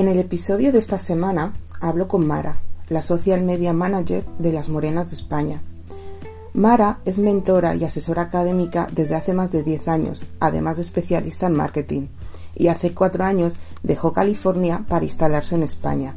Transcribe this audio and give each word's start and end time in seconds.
En 0.00 0.08
el 0.08 0.18
episodio 0.18 0.72
de 0.72 0.78
esta 0.78 0.98
semana 0.98 1.52
hablo 1.78 2.08
con 2.08 2.26
Mara, 2.26 2.62
la 2.88 3.02
Social 3.02 3.44
Media 3.44 3.74
Manager 3.74 4.24
de 4.38 4.50
las 4.50 4.70
Morenas 4.70 5.10
de 5.10 5.16
España. 5.16 5.60
Mara 6.54 7.00
es 7.04 7.18
mentora 7.18 7.74
y 7.74 7.84
asesora 7.84 8.22
académica 8.22 8.88
desde 8.90 9.14
hace 9.14 9.34
más 9.34 9.52
de 9.52 9.62
10 9.62 9.88
años, 9.88 10.24
además 10.40 10.76
de 10.76 10.84
especialista 10.84 11.48
en 11.48 11.52
marketing, 11.52 12.06
y 12.56 12.68
hace 12.68 12.94
4 12.94 13.24
años 13.24 13.58
dejó 13.82 14.14
California 14.14 14.86
para 14.88 15.04
instalarse 15.04 15.54
en 15.54 15.64
España. 15.64 16.16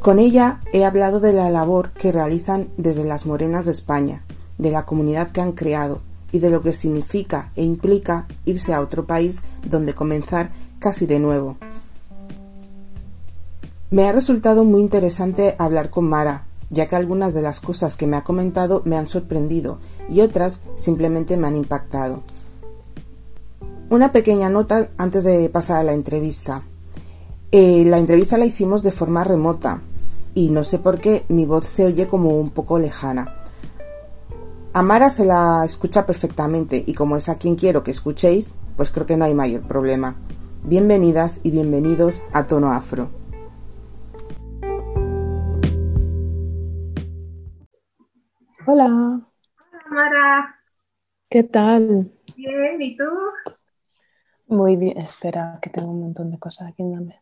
Con 0.00 0.18
ella 0.18 0.62
he 0.72 0.86
hablado 0.86 1.20
de 1.20 1.34
la 1.34 1.50
labor 1.50 1.92
que 1.92 2.10
realizan 2.10 2.68
desde 2.78 3.04
las 3.04 3.26
Morenas 3.26 3.66
de 3.66 3.72
España, 3.72 4.24
de 4.56 4.70
la 4.70 4.86
comunidad 4.86 5.28
que 5.28 5.42
han 5.42 5.52
creado 5.52 6.00
y 6.32 6.38
de 6.38 6.48
lo 6.48 6.62
que 6.62 6.72
significa 6.72 7.50
e 7.54 7.64
implica 7.64 8.26
irse 8.46 8.72
a 8.72 8.80
otro 8.80 9.06
país 9.06 9.42
donde 9.62 9.92
comenzar 9.92 10.52
casi 10.78 11.04
de 11.04 11.18
nuevo. 11.18 11.58
Me 13.90 14.06
ha 14.06 14.12
resultado 14.12 14.64
muy 14.64 14.82
interesante 14.82 15.56
hablar 15.58 15.88
con 15.88 16.06
Mara, 16.06 16.46
ya 16.68 16.88
que 16.88 16.96
algunas 16.96 17.32
de 17.32 17.40
las 17.40 17.60
cosas 17.60 17.96
que 17.96 18.06
me 18.06 18.18
ha 18.18 18.24
comentado 18.24 18.82
me 18.84 18.98
han 18.98 19.08
sorprendido 19.08 19.78
y 20.10 20.20
otras 20.20 20.60
simplemente 20.76 21.38
me 21.38 21.46
han 21.46 21.56
impactado. 21.56 22.22
Una 23.88 24.12
pequeña 24.12 24.50
nota 24.50 24.90
antes 24.98 25.24
de 25.24 25.48
pasar 25.48 25.78
a 25.78 25.84
la 25.84 25.94
entrevista. 25.94 26.64
Eh, 27.50 27.84
la 27.86 27.98
entrevista 27.98 28.36
la 28.36 28.44
hicimos 28.44 28.82
de 28.82 28.92
forma 28.92 29.24
remota 29.24 29.80
y 30.34 30.50
no 30.50 30.64
sé 30.64 30.78
por 30.78 31.00
qué 31.00 31.24
mi 31.30 31.46
voz 31.46 31.64
se 31.64 31.86
oye 31.86 32.08
como 32.08 32.38
un 32.38 32.50
poco 32.50 32.78
lejana. 32.78 33.36
A 34.74 34.82
Mara 34.82 35.08
se 35.08 35.24
la 35.24 35.64
escucha 35.64 36.04
perfectamente 36.04 36.84
y 36.86 36.92
como 36.92 37.16
es 37.16 37.30
a 37.30 37.36
quien 37.36 37.56
quiero 37.56 37.82
que 37.84 37.92
escuchéis, 37.92 38.50
pues 38.76 38.90
creo 38.90 39.06
que 39.06 39.16
no 39.16 39.24
hay 39.24 39.32
mayor 39.32 39.62
problema. 39.62 40.16
Bienvenidas 40.62 41.40
y 41.42 41.52
bienvenidos 41.52 42.20
a 42.34 42.46
Tono 42.46 42.70
Afro. 42.70 43.17
Hola. 48.70 48.84
Hola, 48.84 49.82
Mara. 49.88 50.60
¿Qué 51.30 51.42
tal? 51.42 52.12
Bien, 52.36 52.82
¿y 52.82 52.98
tú? 52.98 53.08
Muy 54.46 54.76
bien. 54.76 54.98
Espera, 54.98 55.58
que 55.62 55.70
tengo 55.70 55.90
un 55.90 56.00
montón 56.02 56.30
de 56.30 56.38
cosas 56.38 56.68
aquí. 56.68 56.82
Dame. 56.82 57.18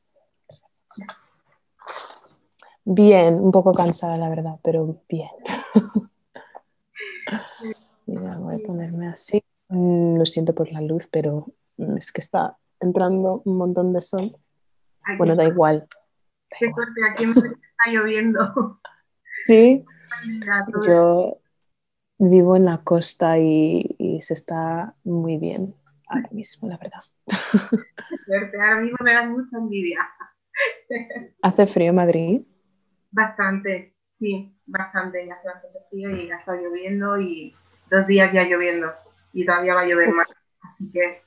Bien, 2.84 3.34
un 3.34 3.52
poco 3.52 3.72
cansada, 3.74 4.19
la 4.19 4.28
verdad, 4.28 4.58
pero 4.64 5.05
bien. 5.08 5.30
Mira, 8.06 8.39
voy 8.39 8.56
a 8.56 8.67
ponerme 8.67 9.06
así. 9.06 9.41
Mm, 9.69 10.19
lo 10.19 10.27
siento 10.27 10.52
por 10.52 10.72
la 10.72 10.80
luz, 10.80 11.06
pero 11.06 11.47
mm, 11.77 11.97
es 11.97 12.11
que 12.11 12.22
está 12.22 12.58
entrando 12.80 13.42
un 13.44 13.56
montón 13.56 13.92
de 13.92 14.02
sol. 14.02 14.36
bueno, 15.17 15.36
da 15.36 15.44
igual. 15.44 15.86
Qué 16.58 16.72
suerte, 16.72 17.00
aquí 17.08 17.24
me 17.24 17.34
está 17.34 17.86
lloviendo. 17.86 18.80
Sí, 19.47 19.84
yo 20.86 21.41
vivo 22.19 22.56
en 22.56 22.64
la 22.64 22.78
costa 22.78 23.39
y, 23.39 24.19
se 24.20 24.34
está 24.34 24.95
muy 25.05 25.39
bien 25.39 25.75
ahora 26.08 26.28
mismo, 26.31 26.69
la 26.69 26.78
verdad. 26.78 27.03
Suerte, 28.27 28.61
ahora 28.61 28.81
mismo 28.81 28.98
me 29.00 29.12
da 29.12 29.25
mucha 29.25 29.58
envidia. 29.58 30.00
¿Hace 31.42 31.67
frío 31.67 31.91
en 31.91 31.95
Madrid? 31.97 32.42
Bastante, 33.11 33.95
sí, 34.19 34.56
bastante. 34.67 35.27
Ya 35.27 35.34
hace 35.34 35.48
bastante 35.48 35.78
frío 35.91 36.11
y 36.11 36.28
ya 36.28 36.36
está 36.36 36.55
lloviendo 36.55 37.20
y 37.20 37.55
dos 37.91 38.06
días 38.06 38.33
ya 38.33 38.45
lloviendo 38.45 38.92
y 39.33 39.45
todavía 39.45 39.75
va 39.75 39.83
a 39.83 39.86
llover 39.86 40.11
más. 40.12 40.34
Así 40.62 40.91
que. 40.91 41.23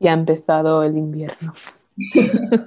Ya 0.00 0.10
ha 0.10 0.14
empezado 0.14 0.82
el 0.82 0.96
invierno. 0.96 1.52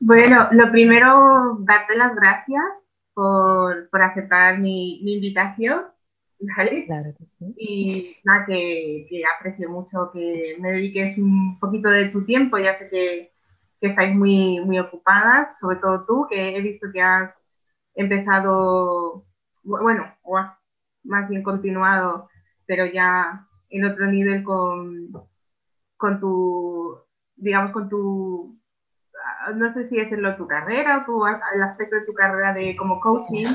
bueno, 0.00 0.48
lo 0.52 0.70
primero, 0.70 1.58
darte 1.60 1.96
las 1.96 2.14
gracias 2.14 2.87
por, 3.18 3.90
por 3.90 4.00
aceptar 4.00 4.60
mi, 4.60 5.00
mi, 5.02 5.14
invitación. 5.14 5.86
¿vale? 6.56 6.86
Claro 6.86 7.12
que 7.18 7.26
sí. 7.26 7.52
Y 7.56 8.16
nada, 8.24 8.46
que, 8.46 9.08
que, 9.10 9.22
aprecio 9.26 9.68
mucho 9.68 10.12
que 10.12 10.56
me 10.60 10.70
dediques 10.70 11.18
un 11.18 11.58
poquito 11.58 11.88
de 11.90 12.10
tu 12.10 12.24
tiempo. 12.24 12.58
Ya 12.58 12.78
sé 12.78 12.88
que, 12.88 13.32
que 13.80 13.88
estáis 13.88 14.14
muy, 14.14 14.60
muy 14.60 14.78
ocupadas, 14.78 15.58
sobre 15.58 15.78
todo 15.78 16.04
tú, 16.06 16.26
que 16.30 16.56
he 16.56 16.62
visto 16.62 16.86
que 16.92 17.02
has 17.02 17.34
empezado, 17.96 19.24
bueno, 19.64 20.14
o 20.22 20.38
has 20.38 20.56
más 21.02 21.28
bien 21.28 21.42
continuado, 21.42 22.28
pero 22.66 22.86
ya 22.86 23.48
en 23.70 23.84
otro 23.84 24.06
nivel 24.06 24.44
con, 24.44 25.10
con 25.96 26.20
tu, 26.20 26.98
digamos, 27.34 27.72
con 27.72 27.88
tu, 27.88 28.57
no 29.54 29.72
sé 29.74 29.88
si 29.88 29.96
decirlo, 29.96 30.36
tu 30.36 30.46
carrera 30.46 30.98
o 30.98 31.04
tu, 31.04 31.26
el 31.26 31.62
aspecto 31.62 31.96
de 31.96 32.04
tu 32.06 32.12
carrera 32.12 32.52
de 32.54 32.76
como 32.76 33.00
coaching 33.00 33.46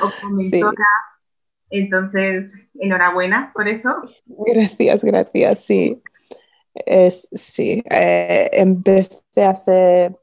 o 0.00 0.10
como 0.20 0.36
mentora. 0.36 0.72
Sí. 0.76 1.78
Entonces, 1.78 2.52
enhorabuena 2.74 3.50
por 3.54 3.66
eso. 3.66 4.02
Gracias, 4.26 5.04
gracias, 5.04 5.58
sí. 5.64 6.02
Es, 6.74 7.28
sí, 7.32 7.82
eh, 7.90 8.50
empecé 8.52 9.44
hace 9.44 10.14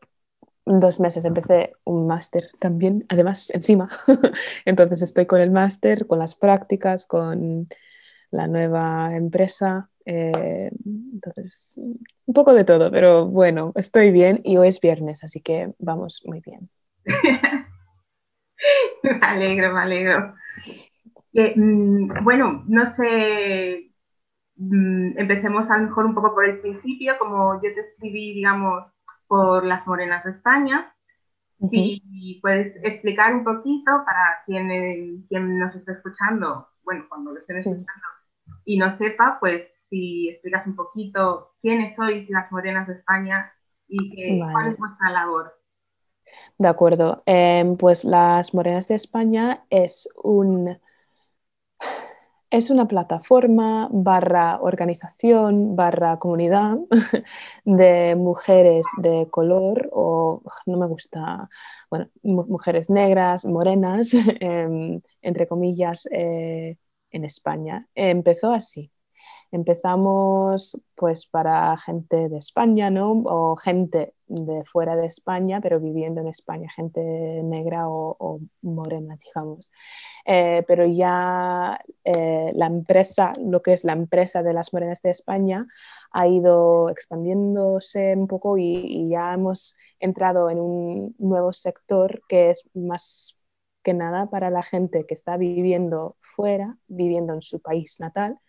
dos 0.65 0.99
meses, 0.99 1.25
empecé 1.25 1.73
un 1.83 2.07
máster 2.07 2.51
también, 2.59 3.05
además 3.09 3.49
encima. 3.51 3.89
Entonces 4.65 5.01
estoy 5.01 5.25
con 5.25 5.41
el 5.41 5.51
máster, 5.51 6.05
con 6.05 6.19
las 6.19 6.35
prácticas, 6.35 7.05
con 7.05 7.67
la 8.31 8.47
nueva 8.47 9.15
empresa. 9.15 9.89
Eh, 10.11 10.71
entonces, 11.13 11.79
un 12.25 12.33
poco 12.33 12.55
de 12.55 12.63
todo, 12.63 12.89
pero 12.89 13.27
bueno, 13.27 13.73
estoy 13.75 14.09
bien 14.09 14.41
y 14.43 14.57
hoy 14.57 14.69
es 14.69 14.81
viernes, 14.81 15.23
así 15.23 15.39
que 15.39 15.75
vamos 15.77 16.23
muy 16.25 16.41
bien. 16.41 16.67
me 19.03 19.19
alegro, 19.21 19.71
me 19.71 19.79
alegro. 19.79 20.33
Eh, 21.33 21.53
bueno, 22.23 22.63
no 22.67 22.95
sé, 22.95 23.91
mm, 24.55 25.19
empecemos 25.19 25.69
a 25.69 25.77
lo 25.77 25.83
mejor 25.83 26.05
un 26.05 26.15
poco 26.15 26.33
por 26.33 26.45
el 26.45 26.59
principio, 26.59 27.19
como 27.19 27.61
yo 27.61 27.71
te 27.75 27.81
escribí, 27.81 28.33
digamos, 28.33 28.85
por 29.27 29.63
las 29.63 29.85
Morenas 29.85 30.23
de 30.23 30.31
España. 30.31 30.91
Uh 31.59 31.67
-huh. 31.67 31.69
Y 31.71 32.39
puedes 32.41 32.75
explicar 32.83 33.35
un 33.35 33.43
poquito 33.43 33.91
para 34.07 34.39
quien, 34.47 35.23
quien 35.29 35.59
nos 35.59 35.75
está 35.75 35.91
escuchando, 35.91 36.67
bueno, 36.83 37.05
cuando 37.07 37.31
lo 37.31 37.39
estén 37.41 37.61
sí. 37.61 37.69
escuchando 37.69 38.07
y 38.65 38.79
no 38.79 38.97
sepa, 38.97 39.37
pues 39.39 39.67
si 39.89 40.29
explicas 40.29 40.65
un 40.67 40.75
poquito 40.75 41.53
quiénes 41.61 41.95
sois 41.95 42.29
las 42.29 42.51
Morenas 42.51 42.87
de 42.87 42.93
España 42.95 43.51
y 43.87 44.39
vale. 44.39 44.53
cuál 44.53 44.67
es 44.73 44.77
vuestra 44.77 45.09
labor. 45.11 45.53
De 46.57 46.67
acuerdo, 46.67 47.23
eh, 47.25 47.75
pues 47.79 48.03
las 48.03 48.53
Morenas 48.53 48.87
de 48.87 48.95
España 48.95 49.65
es 49.69 50.09
un 50.23 50.77
es 52.51 52.69
una 52.71 52.87
plataforma 52.87 53.87
barra 53.91 54.59
organización 54.61 55.75
barra 55.75 56.17
comunidad 56.17 56.77
de 57.65 58.15
mujeres 58.15 58.87
de 58.97 59.27
color 59.29 59.89
o 59.93 60.41
no 60.65 60.77
me 60.77 60.87
gusta, 60.87 61.47
bueno, 61.91 62.09
mujeres 62.23 62.89
negras, 62.89 63.45
morenas, 63.45 64.13
eh, 64.39 64.99
entre 65.21 65.47
comillas, 65.47 66.07
eh, 66.11 66.77
en 67.11 67.25
España. 67.25 67.87
Empezó 67.95 68.51
así. 68.51 68.91
Empezamos 69.51 70.79
pues 70.95 71.25
para 71.25 71.75
gente 71.77 72.29
de 72.29 72.37
España, 72.37 72.89
¿no? 72.89 73.11
O 73.25 73.55
gente 73.55 74.13
de 74.27 74.63
fuera 74.65 74.95
de 74.95 75.07
España, 75.07 75.59
pero 75.61 75.79
viviendo 75.79 76.21
en 76.21 76.27
España, 76.27 76.69
gente 76.69 77.01
negra 77.43 77.89
o, 77.89 78.39
morena, 78.61 79.17
digamos. 79.23 79.71
Eh, 80.25 80.63
pero 80.67 80.85
ya 80.85 81.79
eh, 82.03 82.51
la 82.53 82.67
empresa, 82.67 83.33
lo 83.39 83.61
que 83.61 83.73
es 83.73 83.83
la 83.83 83.93
empresa 83.93 84.43
de 84.43 84.53
las 84.53 84.71
morenas 84.71 85.01
de 85.01 85.09
España, 85.09 85.65
ha 86.11 86.27
ido 86.27 86.89
expandiéndose 86.89 88.13
un 88.15 88.27
poco 88.27 88.57
y 88.57 89.09
ya 89.09 89.33
hemos 89.33 89.75
entrado 89.99 90.49
en 90.49 90.59
un 90.59 91.15
nuevo 91.17 91.53
sector 91.53 92.21
que 92.27 92.51
es 92.51 92.69
más 92.75 93.39
que 93.83 93.93
nada 93.93 94.29
para 94.29 94.49
la 94.49 94.63
gente 94.63 95.05
que 95.05 95.13
está 95.13 95.37
viviendo 95.37 96.17
fuera, 96.21 96.77
viviendo 96.87 97.33
en 97.33 97.41
su 97.41 97.59
país 97.61 97.99
natal, 97.99 98.39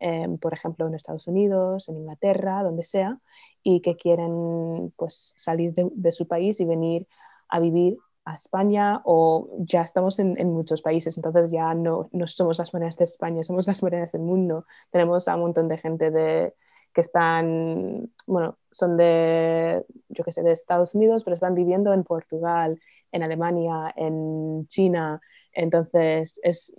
eh, 0.00 0.26
por 0.40 0.52
ejemplo 0.54 0.86
en 0.86 0.94
Estados 0.94 1.26
Unidos, 1.26 1.88
en 1.88 1.98
Inglaterra, 1.98 2.62
donde 2.62 2.84
sea, 2.84 3.18
y 3.62 3.80
que 3.80 3.96
quieren 3.96 4.92
pues, 4.96 5.34
salir 5.36 5.72
de, 5.74 5.88
de 5.92 6.12
su 6.12 6.26
país 6.26 6.60
y 6.60 6.64
venir 6.64 7.06
a 7.48 7.60
vivir 7.60 7.98
a 8.24 8.34
España 8.34 9.00
o 9.04 9.48
ya 9.58 9.82
estamos 9.82 10.18
en, 10.18 10.38
en, 10.38 10.52
muchos 10.52 10.82
países, 10.82 11.16
entonces 11.16 11.50
ya 11.50 11.74
no, 11.74 12.08
no 12.12 12.26
somos 12.26 12.58
las 12.58 12.72
morenas 12.72 12.96
de 12.96 13.04
España, 13.04 13.42
somos 13.42 13.66
las 13.66 13.82
morenas 13.82 14.12
del 14.12 14.22
mundo. 14.22 14.66
Tenemos 14.90 15.26
a 15.28 15.36
un 15.36 15.42
montón 15.42 15.68
de 15.68 15.78
gente 15.78 16.10
de, 16.10 16.54
que 16.92 17.00
están, 17.00 18.10
bueno, 18.26 18.58
son 18.70 18.96
de, 18.96 19.84
yo 20.08 20.24
qué 20.24 20.32
sé, 20.32 20.42
de 20.42 20.52
Estados 20.52 20.94
Unidos, 20.94 21.24
pero 21.24 21.34
están 21.34 21.54
viviendo 21.54 21.92
en 21.92 22.04
Portugal, 22.04 22.80
en 23.12 23.22
Alemania, 23.22 23.92
en 23.96 24.66
China. 24.66 25.20
Entonces, 25.52 26.40
es, 26.42 26.74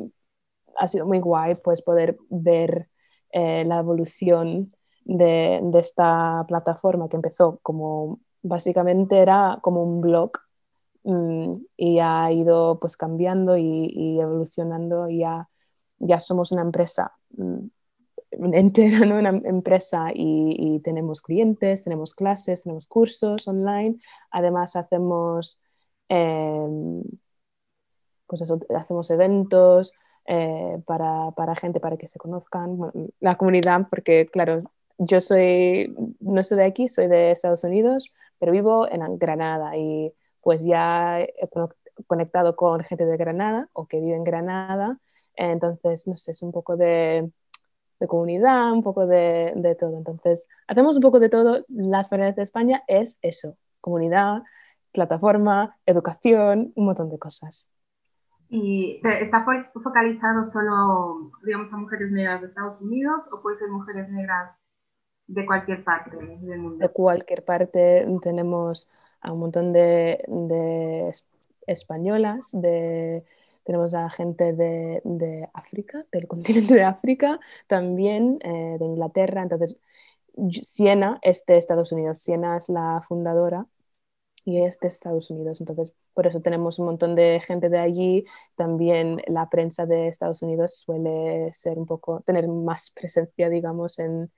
ha 0.78 0.88
sido 0.88 1.06
muy 1.06 1.20
guay 1.20 1.56
pues 1.56 1.82
poder 1.82 2.18
ver 2.30 2.88
eh, 3.31 3.63
la 3.66 3.80
evolución 3.80 4.74
de, 5.06 5.62
esta 5.80 6.44
plataforma 6.48 7.10
que 7.10 7.16
empezó 7.18 7.60
como 7.63 8.19
básicamente 8.44 9.19
era 9.19 9.60
como 9.62 9.83
un 9.83 10.01
blog 10.01 10.31
mm, 11.04 11.56
y 11.78 12.00
ha 12.00 12.31
ido 12.31 12.80
pues 12.80 12.98
cambiando 12.98 13.57
y, 13.57 14.19
evolucionando 14.19 15.10
y 15.10 15.19
ya, 15.19 15.50
ya 16.00 16.19
somos 16.19 16.51
una 16.51 16.62
empresa 16.62 17.13
mm, 17.31 17.68
entera, 18.54 19.06
¿no? 19.06 19.18
una 19.18 19.30
empresa 19.30 20.12
y, 20.13 20.80
tenemos 20.84 21.22
clientes, 21.22 21.84
tenemos 21.84 22.13
clases, 22.13 22.63
tenemos 22.63 22.88
cursos 22.88 23.48
online, 23.48 23.98
además 24.31 24.75
hacemos, 24.75 25.60
em, 26.10 27.04
pues 28.27 28.42
hacemos 28.42 29.10
eventos 29.12 29.94
eh, 30.26 30.82
para, 30.86 31.32
para, 31.32 31.56
gente, 31.56 31.80
para 31.80 31.98
que 31.98 32.08
se 32.08 32.20
conozcan, 32.20 32.78
la 33.20 33.36
comunidad, 33.36 33.88
porque 33.90 34.28
claro, 34.28 34.64
yo 34.98 35.22
soy, 35.22 35.96
no 36.20 36.44
soy 36.44 36.58
de 36.58 36.66
aquí, 36.66 36.88
soy 36.88 37.08
de 37.08 37.32
Estados 37.32 37.64
Unidos, 37.64 38.14
pero 38.40 38.52
vivo 38.52 38.88
en 38.90 39.18
Granada 39.18 39.76
y 39.78 40.14
pues 40.42 40.64
ya 40.64 41.22
he 41.22 41.50
conectado 42.08 42.56
con 42.56 42.82
gente 42.84 43.06
de 43.06 43.18
Granada 43.18 43.70
o 43.74 43.88
que 43.88 44.00
vive 44.00 44.16
en 44.16 44.24
Granada, 44.24 45.00
entonces, 45.36 46.08
no 46.08 46.18
sé, 46.18 46.32
es 46.32 46.42
un 46.42 46.52
poco 46.52 46.78
de, 46.78 47.32
de 48.00 48.08
comunidad, 48.08 48.72
un 48.74 48.84
poco 48.84 49.08
de, 49.08 49.54
de, 49.56 49.76
todo. 49.76 49.98
Entonces, 49.98 50.48
hacemos 50.68 50.96
un 50.96 51.02
poco 51.02 51.20
de 51.20 51.30
todo. 51.30 51.66
Las 51.70 52.10
Feria 52.10 52.32
de 52.32 52.42
España 52.44 52.84
es 52.88 53.18
eso, 53.22 53.58
comunidad, 53.80 54.44
plataforma, 54.92 55.78
educación, 55.86 56.74
un 56.76 56.86
montón 56.86 57.10
de 57.10 57.20
cosas. 57.20 57.70
¿Y 58.53 59.00
está 59.01 59.45
focalizado 59.74 60.51
solo, 60.51 61.31
digamos, 61.42 61.71
a 61.71 61.77
mujeres 61.77 62.12
negras 62.12 62.42
de 62.42 62.48
Estados 62.48 62.81
Unidos 62.81 63.21
o 63.31 63.42
puede 63.42 63.57
ser 63.57 63.69
mujeres 63.69 64.09
negras 64.09 64.51
de 65.25 65.45
cualquier 65.45 65.86
parte 65.86 66.18
del 66.18 66.59
mundo. 66.59 66.77
De 66.77 66.89
cualquier 66.89 67.45
parte 67.45 68.06
tenemos 68.21 68.89
a 69.21 69.31
un 69.31 69.39
montón 69.39 69.71
de, 69.71 71.13
españolas, 71.65 72.50
de, 72.51 73.24
tenemos 73.63 73.94
a 73.94 74.09
gente 74.09 74.51
de, 74.51 75.50
África, 75.53 76.03
del 76.12 76.27
continente 76.27 76.74
de 76.74 76.83
África, 76.83 77.39
también 77.68 78.38
eh, 78.44 78.75
de 78.77 78.83
Inglaterra. 78.86 79.44
Entonces, 79.44 79.77
Siena 80.62 81.19
es 81.21 81.45
de 81.45 81.56
Estados 81.56 81.94
Unidos, 81.94 82.19
Siena 82.19 82.57
es 82.57 82.68
la 82.68 83.01
fundadora 83.07 83.65
y 84.46 84.62
es 84.64 84.80
de 84.80 84.88
Estados 84.88 85.30
Unidos. 85.30 85.60
Entonces, 85.62 85.96
por 86.14 86.28
eso 86.28 86.42
tenemos 86.42 86.80
un 86.80 86.86
montón 86.88 87.16
de 87.16 87.42
gente 87.46 87.70
de 87.70 87.80
allí. 87.80 88.26
También 88.56 89.22
la 89.28 89.50
prensa 89.50 89.86
de 89.86 90.08
Estados 90.08 90.42
Unidos 90.42 90.78
suele 90.78 91.52
ser 91.54 91.78
un 91.78 91.86
poco, 91.86 92.22
tener 92.22 92.48
más 92.48 92.92
presencia, 92.92 93.50
digamos, 93.50 94.00
en, 94.00 94.32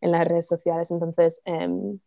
en 0.00 0.10
las 0.12 0.26
redes 0.26 0.46
sociales. 0.46 0.90
Entonces, 0.90 1.42
em, 1.44 1.98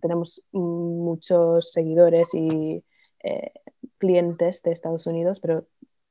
tenemos 0.00 0.42
muchos 0.52 1.72
seguidores 1.72 2.34
y 2.34 2.84
eh, 3.24 3.52
clientes 3.98 4.62
de 4.62 4.72
Estados 4.72 5.06
Unidos, 5.06 5.40
pero 5.40 5.66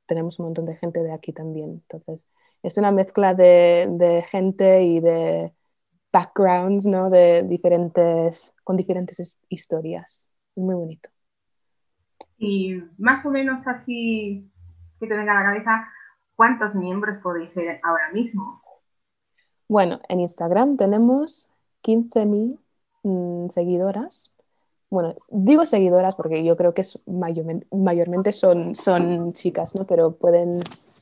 tenemos 0.06 0.38
un 0.38 0.46
montón 0.46 0.66
de 0.66 0.76
gente 0.76 1.02
de 1.02 1.12
aquí 1.12 1.32
también. 1.32 1.70
Entonces, 1.70 2.28
es 2.62 2.78
una 2.78 2.92
mezcla 2.92 3.34
de, 3.34 4.24
gente 4.30 4.82
y 4.84 5.00
de 5.00 5.52
backgrounds, 6.12 6.86
¿no? 6.86 7.08
De 7.10 7.42
diferentes, 7.44 8.54
con 8.64 8.76
diferentes 8.76 9.38
historias. 9.48 10.28
Es 10.56 10.62
muy 10.62 10.74
bonito. 10.74 11.10
Y 12.38 12.82
más 12.98 13.24
o 13.24 13.30
menos 13.30 13.66
así 13.66 14.50
que 14.98 15.06
te 15.06 15.16
venga 15.16 15.32
a 15.32 15.42
la 15.42 15.50
cabeza, 15.50 15.88
¿cuántos 16.34 16.74
miembros 16.74 17.18
podéis 17.22 17.52
ser 17.52 17.80
ahora 17.82 18.10
mismo? 18.12 18.62
Bueno, 19.68 20.00
en 20.08 20.20
Instagram 20.20 20.76
tenemos 20.76 21.50
15.000 21.82 22.58
mm, 23.02 23.48
seguidoras. 23.48 24.36
Bueno, 24.88 25.14
digo 25.30 25.64
seguidoras 25.64 26.14
porque 26.14 26.44
yo 26.44 26.56
creo 26.56 26.72
que 26.72 26.82
es 26.82 27.02
mayormente, 27.06 28.32
son, 28.32 28.74
son 28.74 29.32
chicas, 29.32 29.74
¿no? 29.74 29.84
Pero 29.86 30.16
pueden, 30.16 30.60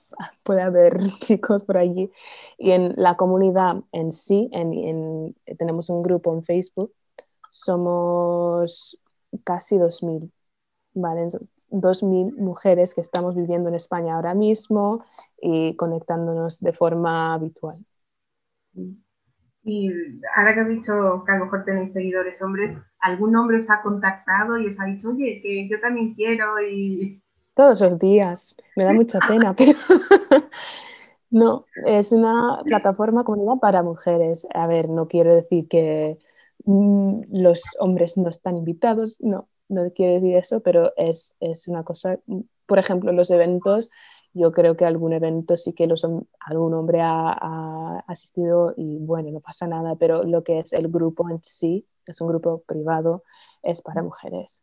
puede 0.42 0.62
haber 0.62 0.98
chicos 1.20 1.62
por 1.62 1.76
allí. 1.76 2.10
Y 2.58 2.70
en 2.72 2.94
la 2.96 3.16
comunidad 3.16 3.82
en 3.92 4.12
sí, 4.12 4.48
en, 4.52 5.36
tenemos 5.58 5.90
un 5.90 6.02
grupo 6.02 6.32
en 6.32 6.42
Facebook, 6.42 6.92
somos 7.50 8.98
casi 9.42 9.76
2.000. 9.78 10.32
¿vale? 10.94 11.26
2.000 11.26 12.36
mujeres 12.36 12.94
que 12.94 13.00
estamos 13.00 13.34
viviendo 13.34 13.68
en 13.68 13.74
España 13.74 14.14
ahora 14.14 14.34
mismo 14.34 15.04
y 15.40 15.76
conectándonos 15.76 16.60
de 16.60 16.72
forma 16.72 17.34
habitual. 17.34 17.84
Y 19.64 19.90
ahora 20.36 20.54
que 20.54 20.60
has 20.60 20.68
dicho 20.68 21.24
que 21.24 21.32
a 21.32 21.38
lo 21.38 21.44
mejor 21.46 21.64
tenéis 21.64 21.92
seguidores 21.92 22.40
hombres, 22.42 22.78
¿algún 23.00 23.34
hombre 23.36 23.62
os 23.62 23.70
ha 23.70 23.82
contactado 23.82 24.58
y 24.58 24.68
os 24.68 24.78
ha 24.78 24.84
dicho, 24.84 25.08
oye, 25.08 25.40
que 25.42 25.68
yo 25.68 25.80
también 25.80 26.14
quiero 26.14 26.60
y... 26.60 27.20
Todos 27.54 27.80
los 27.80 27.98
días, 27.98 28.54
me 28.76 28.84
da 28.84 28.92
mucha 28.92 29.18
pena, 29.28 29.54
pero 29.54 29.78
no, 31.30 31.64
es 31.86 32.12
una 32.12 32.60
plataforma 32.64 33.24
comunidad 33.24 33.58
para 33.60 33.82
mujeres. 33.82 34.46
A 34.52 34.66
ver, 34.66 34.88
no 34.88 35.08
quiero 35.08 35.34
decir 35.34 35.66
que 35.68 36.18
los 36.64 37.62
hombres 37.78 38.16
no 38.16 38.28
están 38.28 38.56
invitados, 38.56 39.18
no, 39.20 39.48
no 39.68 39.90
quiero 39.92 40.14
decir 40.14 40.36
eso, 40.36 40.60
pero 40.60 40.92
es, 40.96 41.36
es 41.40 41.68
una 41.68 41.84
cosa, 41.84 42.18
por 42.66 42.78
ejemplo, 42.78 43.12
los 43.12 43.30
eventos 43.30 43.90
yo 44.34 44.50
creo 44.50 44.76
que 44.76 44.84
algún 44.84 45.12
evento 45.12 45.56
sí 45.56 45.72
que 45.72 45.86
los, 45.86 46.04
algún 46.40 46.74
hombre 46.74 47.00
ha, 47.00 48.04
asistido 48.08 48.74
y 48.76 48.98
bueno, 48.98 49.30
no 49.30 49.40
pasa 49.40 49.66
nada, 49.66 49.94
pero 49.96 50.24
lo 50.24 50.42
que 50.42 50.58
es 50.58 50.72
el 50.72 50.88
grupo 50.88 51.30
en 51.30 51.42
sí, 51.42 51.86
es 52.06 52.20
un 52.20 52.28
grupo 52.28 52.62
privado, 52.66 53.22
es 53.62 53.80
para 53.80 54.02
mujeres. 54.02 54.62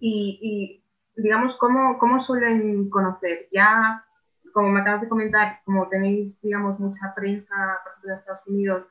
Y, 0.00 0.82
digamos, 1.14 1.56
¿cómo, 1.58 1.98
¿cómo, 1.98 2.24
suelen 2.24 2.90
conocer? 2.90 3.48
Ya, 3.52 4.04
como 4.52 4.70
me 4.70 4.80
acabas 4.80 5.02
de 5.02 5.08
comentar, 5.08 5.60
como 5.64 5.88
tenéis, 5.88 6.34
digamos, 6.40 6.78
mucha 6.80 7.14
prensa, 7.14 7.54
por 7.82 7.92
ejemplo, 7.92 8.10
de 8.10 8.16
Estados 8.16 8.46
Unidos, 8.46 8.86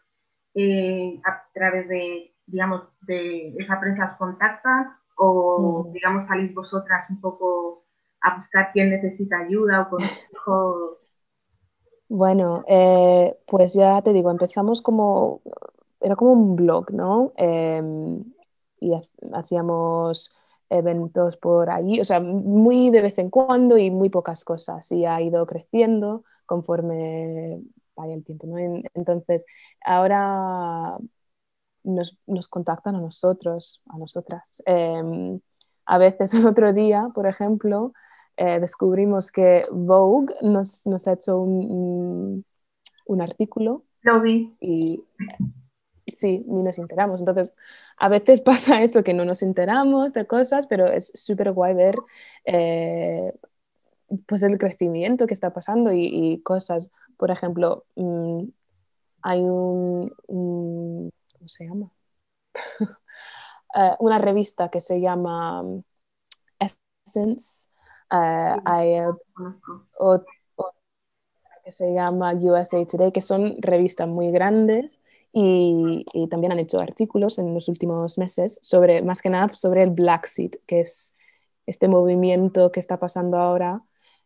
eh, 0.55 1.19
a 1.25 1.43
través 1.53 1.87
de, 1.87 2.33
digamos, 2.45 2.83
de 3.01 3.55
esa 3.57 3.79
prensa 3.79 4.11
os 4.11 4.17
contactan 4.17 4.95
o, 5.17 5.89
digamos, 5.93 6.27
salís 6.27 6.53
vosotras 6.53 7.09
un 7.09 7.21
poco 7.21 7.83
a 8.21 8.37
buscar 8.37 8.71
quién 8.73 8.89
necesita 8.89 9.39
ayuda 9.39 9.81
o 9.81 9.89
consejo? 9.89 10.97
Bueno, 12.09 12.63
eh, 12.67 13.35
pues 13.47 13.73
ya 13.73 14.01
te 14.01 14.13
digo, 14.13 14.31
empezamos 14.31 14.81
como, 14.81 15.41
era 15.99 16.15
como 16.15 16.33
un 16.33 16.55
blog, 16.55 16.91
¿no? 16.91 17.33
Em, 17.37 18.23
y 18.79 18.93
hacíamos 19.33 20.35
eventos 20.69 21.37
por 21.37 21.69
ahí, 21.69 21.99
o 21.99 22.05
sea, 22.05 22.19
muy 22.19 22.89
de 22.89 23.01
vez 23.01 23.17
en 23.19 23.29
cuando 23.29 23.77
y 23.77 23.91
muy 23.91 24.09
pocas 24.09 24.43
cosas, 24.43 24.91
y 24.91 25.05
ha 25.05 25.21
ido 25.21 25.45
creciendo 25.45 26.23
conforme 26.45 27.61
vaya 27.95 28.13
el 28.13 28.23
tiempo, 28.23 28.47
¿no? 28.47 28.57
Entonces, 28.93 29.45
ahora 29.85 30.97
nos, 31.83 32.47
contactan 32.49 32.95
a 32.95 33.01
nosotros, 33.01 33.81
a 33.87 33.97
nosotras. 33.97 34.61
Em, 34.65 35.39
a 35.85 35.97
veces 35.97 36.33
el 36.33 36.47
otro 36.47 36.73
día, 36.73 37.09
por 37.13 37.27
ejemplo, 37.27 37.93
eh, 38.37 38.59
descubrimos 38.59 39.31
que 39.31 39.61
Vogue 39.71 40.33
nos, 40.41 40.85
nos 40.87 41.07
ha 41.07 41.13
hecho 41.13 41.39
un, 41.39 42.45
un, 43.05 43.21
artículo. 43.21 43.83
Lo 44.01 44.21
vi. 44.21 44.55
Y 44.59 45.03
sí, 46.13 46.43
ni 46.47 46.63
nos 46.63 46.79
enteramos. 46.79 47.21
Entonces, 47.21 47.53
a 47.97 48.09
veces 48.09 48.41
pasa 48.41 48.81
eso, 48.83 49.03
que 49.03 49.13
no 49.13 49.25
nos 49.25 49.43
enteramos 49.43 50.13
de 50.13 50.25
cosas, 50.25 50.67
pero 50.67 50.87
es 50.87 51.11
súper 51.13 51.51
guay 51.51 51.73
ver 51.73 51.95
eh, 52.45 53.33
pues 54.27 54.43
el 54.43 54.57
crecimiento 54.57 55.27
que 55.27 55.33
está 55.33 55.53
pasando 55.53 55.91
y, 55.93 56.41
cosas. 56.43 56.91
Por 57.17 57.31
ejemplo, 57.31 57.85
mm, 57.95 58.43
hay 59.21 59.41
un, 59.41 60.11
¿cómo 60.27 61.47
se 61.47 61.65
llama? 61.65 61.91
Eh, 63.75 63.95
una 64.01 64.19
revista 64.19 64.69
que 64.69 64.79
se 64.79 65.01
llama 65.01 65.63
Essence 66.59 67.69
Uh, 68.13 68.61
hay 68.65 68.99
otra 69.97 70.31
que 71.63 71.71
se 71.71 71.93
llama 71.93 72.33
USA 72.35 72.85
Today, 72.85 73.11
que 73.11 73.21
son 73.21 73.55
revistas 73.59 74.07
muy 74.07 74.31
grandes 74.31 74.99
y, 75.31 76.05
también 76.29 76.51
han 76.51 76.59
hecho 76.59 76.79
artículos 76.79 77.39
en 77.39 77.53
los 77.55 77.69
últimos 77.69 78.19
meses 78.19 78.59
sobre, 78.61 79.01
más 79.01 79.21
que 79.21 79.29
nada, 79.29 79.51
sobre 79.55 79.81
el 79.81 79.89
Black 79.89 80.25
Seed, 80.27 80.55
que 80.67 80.81
es 80.81 81.15
este 81.65 81.87
movimiento 81.87 82.71
que 82.71 82.79
está 82.79 82.99
pasando 82.99 83.37
ahora 83.37 83.81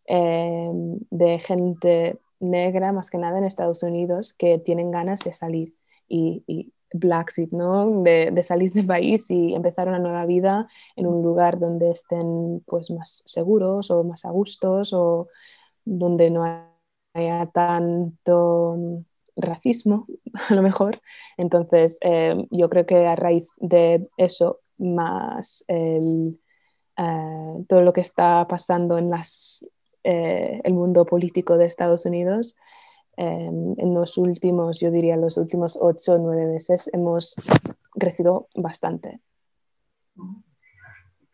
em, 0.07 0.99
de 1.09 1.39
gente 1.39 2.19
negra, 2.39 2.91
más 2.91 3.09
que 3.09 3.17
nada 3.17 3.37
en 3.37 3.45
Estados 3.45 3.83
Unidos, 3.83 4.33
que 4.33 4.59
tienen 4.59 4.91
ganas 4.91 5.21
de 5.21 5.33
salir 5.33 5.75
y, 6.07 6.73
Seed, 7.27 7.49
¿no? 7.51 8.01
De, 8.03 8.43
salir 8.43 8.71
del 8.71 8.85
país 8.85 9.29
y 9.29 9.53
empezar 9.53 9.89
una 9.89 9.99
nueva 9.99 10.25
vida 10.25 10.67
en 10.95 11.07
un 11.07 11.21
lugar 11.21 11.59
donde 11.59 11.91
estén 11.91 12.63
pues 12.65 12.89
más 12.91 13.23
seguros 13.25 13.91
o 13.91 14.03
más 14.05 14.23
a 14.23 14.31
gustos 14.31 14.93
o 14.93 15.27
donde 15.83 16.29
no 16.29 16.45
haya 17.13 17.45
tanto 17.47 19.03
racismo, 19.35 20.07
a 20.49 20.55
lo 20.55 20.61
mejor. 20.61 20.99
Entonces, 21.37 21.97
eh, 22.01 22.35
yo 22.51 22.69
creo 22.69 22.85
que 22.85 23.05
a 23.05 23.15
raíz 23.15 23.47
de 23.57 24.07
eso, 24.17 24.61
más 24.77 25.63
el, 25.67 26.39
eh, 26.97 27.65
todo 27.67 27.81
lo 27.81 27.93
que 27.93 28.01
está 28.01 28.47
pasando 28.47 28.97
en 28.97 29.09
las, 29.09 29.65
eh, 30.03 30.61
el 30.63 30.73
mundo 30.73 31.05
político 31.05 31.57
de 31.57 31.65
Estados 31.65 32.05
Unidos, 32.05 32.57
en 33.19 33.95
los 33.95 34.15
últimos, 34.19 34.79
yo 34.79 34.91
diría, 34.91 35.17
los 35.17 35.37
últimos 35.37 35.75
ocho 35.81 36.13
o 36.13 36.17
nueve 36.19 36.45
meses 36.45 36.87
hemos 36.93 37.33
crecido 37.99 38.47
bastante. 38.53 39.19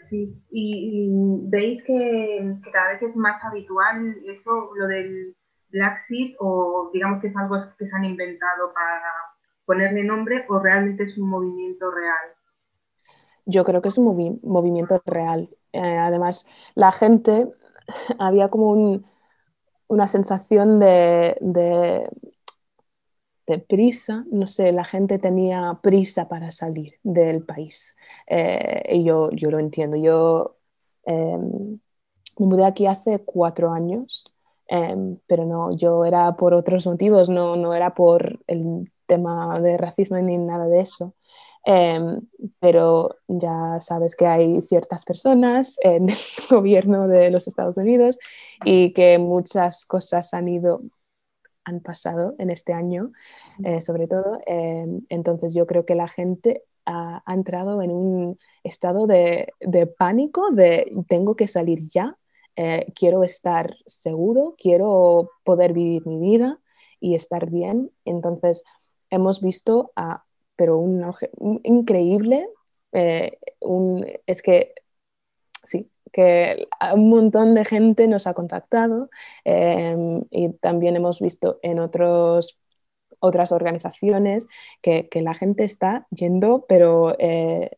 Sí, 0.09 0.33
y, 0.49 1.09
veis 1.49 1.83
que, 1.83 2.57
que, 2.63 2.71
cada 2.71 2.93
vez 2.93 3.01
es 3.01 3.15
más 3.17 3.43
habitual 3.43 4.15
eso, 4.25 4.73
lo 4.75 4.87
del 4.87 5.35
Black 5.71 6.05
Seed 6.07 6.35
o 6.39 6.89
digamos 6.93 7.19
que 7.19 7.27
es 7.27 7.35
algo 7.35 7.57
que 7.77 7.85
se 7.85 7.95
han 7.95 8.05
inventado 8.05 8.71
para 8.73 9.01
ponerle 9.65 10.03
nombre 10.03 10.45
o 10.49 10.59
realmente 10.59 11.03
es 11.03 11.17
un 11.17 11.29
movimiento 11.29 11.89
real? 11.91 12.35
Yo 13.45 13.63
creo 13.63 13.81
que 13.81 13.89
es 13.89 13.97
un 13.97 14.39
movimiento 14.43 15.01
real. 15.05 15.49
Eh, 15.73 15.97
además, 15.97 16.47
la 16.75 16.91
gente 16.91 17.51
había 18.19 18.49
como 18.49 19.01
una 19.87 20.07
sensación 20.07 20.79
de, 20.79 21.37
prisa, 23.67 24.25
no 24.31 24.47
sé, 24.47 24.71
la 24.71 24.83
gente 24.83 25.19
tenía 25.19 25.79
prisa 25.81 26.27
para 26.27 26.51
salir 26.51 26.95
del 27.03 27.43
país. 27.45 27.95
Eh, 28.27 28.83
y 28.97 29.03
yo, 29.03 29.29
yo 29.31 29.51
lo 29.51 29.59
entiendo. 29.59 29.97
Yo 29.97 30.57
em, 31.05 31.79
me 32.39 32.45
mudé 32.47 32.65
aquí 32.65 32.87
hace 32.87 33.19
cuatro 33.25 33.71
años 33.71 34.25
Em, 34.67 35.19
pero 35.27 35.45
no, 35.45 35.71
yo 35.75 36.05
era 36.05 36.35
por 36.35 36.53
otros 36.53 36.87
motivos, 36.87 37.29
no, 37.29 37.55
no 37.55 37.73
era 37.73 37.93
por 37.93 38.39
el 38.47 38.91
tema 39.05 39.59
de 39.59 39.77
racismo 39.77 40.17
ni 40.17 40.37
nada 40.37 40.67
de 40.67 40.81
eso. 40.81 41.13
Em, 41.65 42.21
pero 42.59 43.17
ya 43.27 43.79
sabes 43.79 44.15
que 44.15 44.27
hay 44.27 44.61
ciertas 44.63 45.05
personas 45.05 45.77
en 45.81 46.09
el 46.09 46.17
gobierno 46.49 47.07
de 47.07 47.31
los 47.31 47.47
Estados 47.47 47.77
Unidos 47.77 48.19
y 48.65 48.91
que 48.93 49.17
muchas 49.17 49.85
cosas 49.85 50.33
han 50.33 50.47
ido, 50.49 50.81
han 51.63 51.79
pasado 51.79 52.35
en 52.37 52.49
este 52.49 52.73
año, 52.73 53.11
eh, 53.63 53.81
sobre 53.81 54.07
todo. 54.07 54.39
Em, 54.45 55.01
entonces 55.09 55.53
yo 55.53 55.65
creo 55.65 55.85
que 55.85 55.95
la 55.95 56.07
gente 56.09 56.63
ha, 56.85 57.23
ha 57.25 57.33
entrado 57.33 57.81
en 57.81 57.91
un 57.91 58.37
estado 58.63 59.07
de, 59.07 59.53
de, 59.61 59.87
pánico, 59.87 60.51
de 60.51 60.91
tengo 61.07 61.35
que 61.35 61.47
salir 61.47 61.87
ya, 61.89 62.17
eh, 62.55 62.91
quiero 62.95 63.23
estar 63.23 63.77
seguro, 63.85 64.55
quiero 64.57 65.31
poder 65.43 65.73
vivir 65.73 66.05
mi 66.05 66.19
vida 66.19 66.59
y 66.99 67.15
estar 67.15 67.49
bien. 67.49 67.91
Entonces, 68.05 68.63
hemos 69.09 69.41
visto 69.41 69.91
a, 69.95 70.23
pero 70.55 70.77
un, 70.77 71.03
increíble, 71.63 72.47
eh, 72.93 73.39
es 74.27 74.41
que 74.41 74.73
sí, 75.63 75.89
que 76.11 76.67
un 76.93 77.09
montón 77.09 77.55
de 77.55 77.65
gente 77.65 78.07
nos 78.07 78.27
ha 78.27 78.33
contactado 78.33 79.09
em, 79.45 80.23
y 80.31 80.49
también 80.53 80.95
hemos 80.95 81.19
visto 81.19 81.59
en 81.63 81.79
otros 81.79 82.59
otras 83.19 83.51
organizaciones 83.53 84.47
que, 84.81 85.07
que, 85.09 85.21
la 85.21 85.33
gente 85.33 85.63
está 85.63 86.07
yendo, 86.11 86.65
pero 86.67 87.15
eh, 87.19 87.71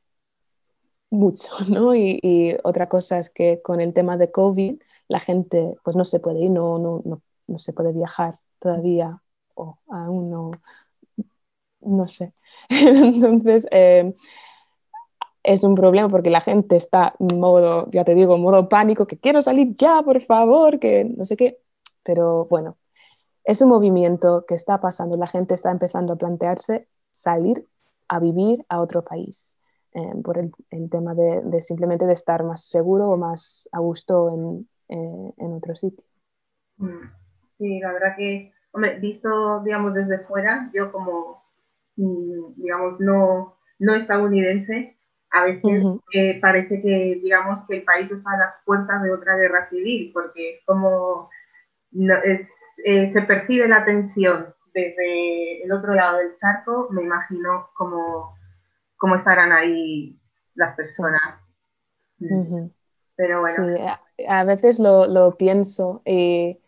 mucho, 1.09 1.49
¿no? 1.69 1.95
Y, 1.95 2.57
otra 2.63 2.89
cosa 2.89 3.19
es 3.19 3.29
que 3.29 3.61
con 3.61 3.81
el 3.81 3.93
tema 3.93 4.17
de 4.17 4.31
COVID 4.31 4.81
la 5.07 5.19
gente 5.19 5.75
pues 5.83 5.95
no 5.95 6.05
se 6.05 6.19
puede 6.19 6.41
ir, 6.41 6.51
no, 6.51 6.79
no, 6.79 7.01
no, 7.05 7.21
no 7.47 7.59
se 7.59 7.73
puede 7.73 7.93
viajar 7.93 8.39
todavía 8.59 9.21
o 9.55 9.79
aún 9.87 10.29
no, 10.29 10.51
no 11.85 12.07
sé. 12.07 12.33
Entonces, 12.69 13.67
eh, 13.71 14.13
es 15.43 15.63
un 15.63 15.75
problema 15.75 16.09
porque 16.09 16.29
la 16.29 16.41
gente 16.41 16.75
está 16.75 17.13
en 17.19 17.39
modo, 17.39 17.89
ya 17.91 18.03
te 18.03 18.15
digo, 18.15 18.37
modo 18.37 18.67
pánico, 18.67 19.07
que 19.07 19.17
quiero 19.17 19.41
salir 19.41 19.75
ya, 19.75 20.01
por 20.01 20.19
favor, 20.21 20.79
que 20.79 21.05
no 21.05 21.25
sé 21.25 21.37
qué. 21.37 21.59
Pero 22.03 22.45
bueno, 22.45 22.77
es 23.43 23.61
un 23.61 23.69
movimiento 23.69 24.45
que 24.47 24.55
está 24.55 24.81
pasando, 24.81 25.17
la 25.17 25.27
gente 25.27 25.53
está 25.53 25.71
empezando 25.71 26.13
a 26.13 26.17
plantearse 26.17 26.87
salir 27.11 27.65
a 28.07 28.19
vivir 28.19 28.65
a 28.69 28.81
otro 28.81 29.03
país. 29.03 29.57
Eh, 29.93 30.21
por 30.21 30.37
el, 30.37 30.51
tema 30.89 31.15
de, 31.15 31.61
simplemente 31.61 32.05
de 32.05 32.11
estar 32.11 32.43
más 32.43 32.65
seguro 32.65 33.11
o 33.11 33.15
más 33.15 33.69
a 33.71 33.79
gusto 33.79 34.29
en, 34.29 34.67
eh, 34.89 35.33
en 35.37 35.53
otro 35.53 35.73
sitio. 35.77 36.05
Mm. 36.75 37.07
Sí, 37.57 37.79
la 37.79 37.93
verdad 37.93 38.17
que, 38.17 38.51
hombre, 38.73 38.99
visto, 38.99 39.61
digamos, 39.63 39.93
desde 39.93 40.19
fuera, 40.19 40.69
yo 40.73 40.91
como, 40.91 41.44
digamos, 41.95 42.99
no, 42.99 43.57
no 43.79 43.95
estadounidense, 43.95 44.97
a 45.31 45.43
veces 45.43 45.83
eh, 46.13 46.39
parece 46.39 46.81
que, 46.81 47.19
digamos, 47.21 47.67
que 47.67 47.77
el 47.77 47.83
país 47.83 48.09
está 48.09 48.31
a 48.31 48.37
las 48.37 48.53
puertas 48.65 49.01
de 49.03 49.11
otra 49.11 49.35
guerra 49.35 49.69
civil, 49.69 50.11
porque 50.13 50.55
es 50.55 50.65
como, 50.65 51.29
es, 52.23 52.49
se 52.85 53.21
percibe 53.23 53.67
la 53.67 53.83
tensión 53.83 54.53
desde 54.73 55.63
el 55.63 55.71
otro 55.71 55.93
lado 55.93 56.17
del 56.17 56.37
charco, 56.39 56.87
me 56.91 57.01
imagino 57.03 57.69
como 57.75 58.35
cómo 58.97 59.15
estarán 59.15 59.51
ahí 59.51 60.19
las 60.53 60.75
personas. 60.75 61.21
Pero 62.19 63.39
bueno. 63.39 63.69
Sí, 64.17 64.25
a, 64.27 64.43
veces 64.43 64.79
lo, 64.79 65.07
lo, 65.07 65.35
pienso 65.37 66.01
y 66.05 66.59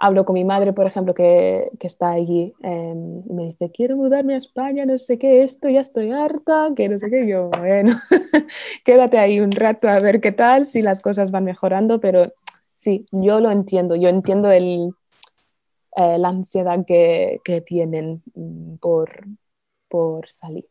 hablo 0.00 0.24
con 0.24 0.34
mi 0.34 0.44
madre, 0.44 0.72
por 0.72 0.86
ejemplo, 0.86 1.14
que, 1.14 1.70
que 1.78 1.86
está 1.86 2.10
allí 2.10 2.54
em, 2.60 3.22
y 3.28 3.32
me 3.32 3.44
dice, 3.44 3.70
quiero 3.70 3.96
mudarme 3.96 4.34
a 4.34 4.38
España, 4.38 4.86
no 4.86 4.96
sé 4.96 5.18
qué, 5.18 5.42
esto 5.42 5.68
ya 5.68 5.80
estoy 5.80 6.10
harta, 6.10 6.70
que 6.74 6.88
no 6.88 6.98
sé 6.98 7.10
qué. 7.10 7.26
yo, 7.28 7.50
bueno, 7.50 7.92
quédate 8.84 9.18
ahí 9.18 9.40
un 9.40 9.52
rato 9.52 9.88
a 9.88 10.00
ver 10.00 10.20
qué 10.20 10.32
tal, 10.32 10.64
si 10.64 10.80
las 10.80 11.02
cosas 11.02 11.30
van 11.30 11.44
mejorando, 11.44 12.00
pero 12.00 12.32
sí, 12.72 13.04
yo 13.12 13.40
lo 13.40 13.50
entiendo, 13.50 13.94
yo 13.94 14.08
entiendo 14.08 14.50
el, 14.50 14.90
eh, 15.96 16.18
la 16.18 16.28
ansiedad 16.28 16.84
que, 16.86 17.38
que 17.44 17.60
tienen 17.60 18.22
mm, 18.34 18.76
por, 18.76 19.10
por 19.88 20.28
salir. 20.30 20.66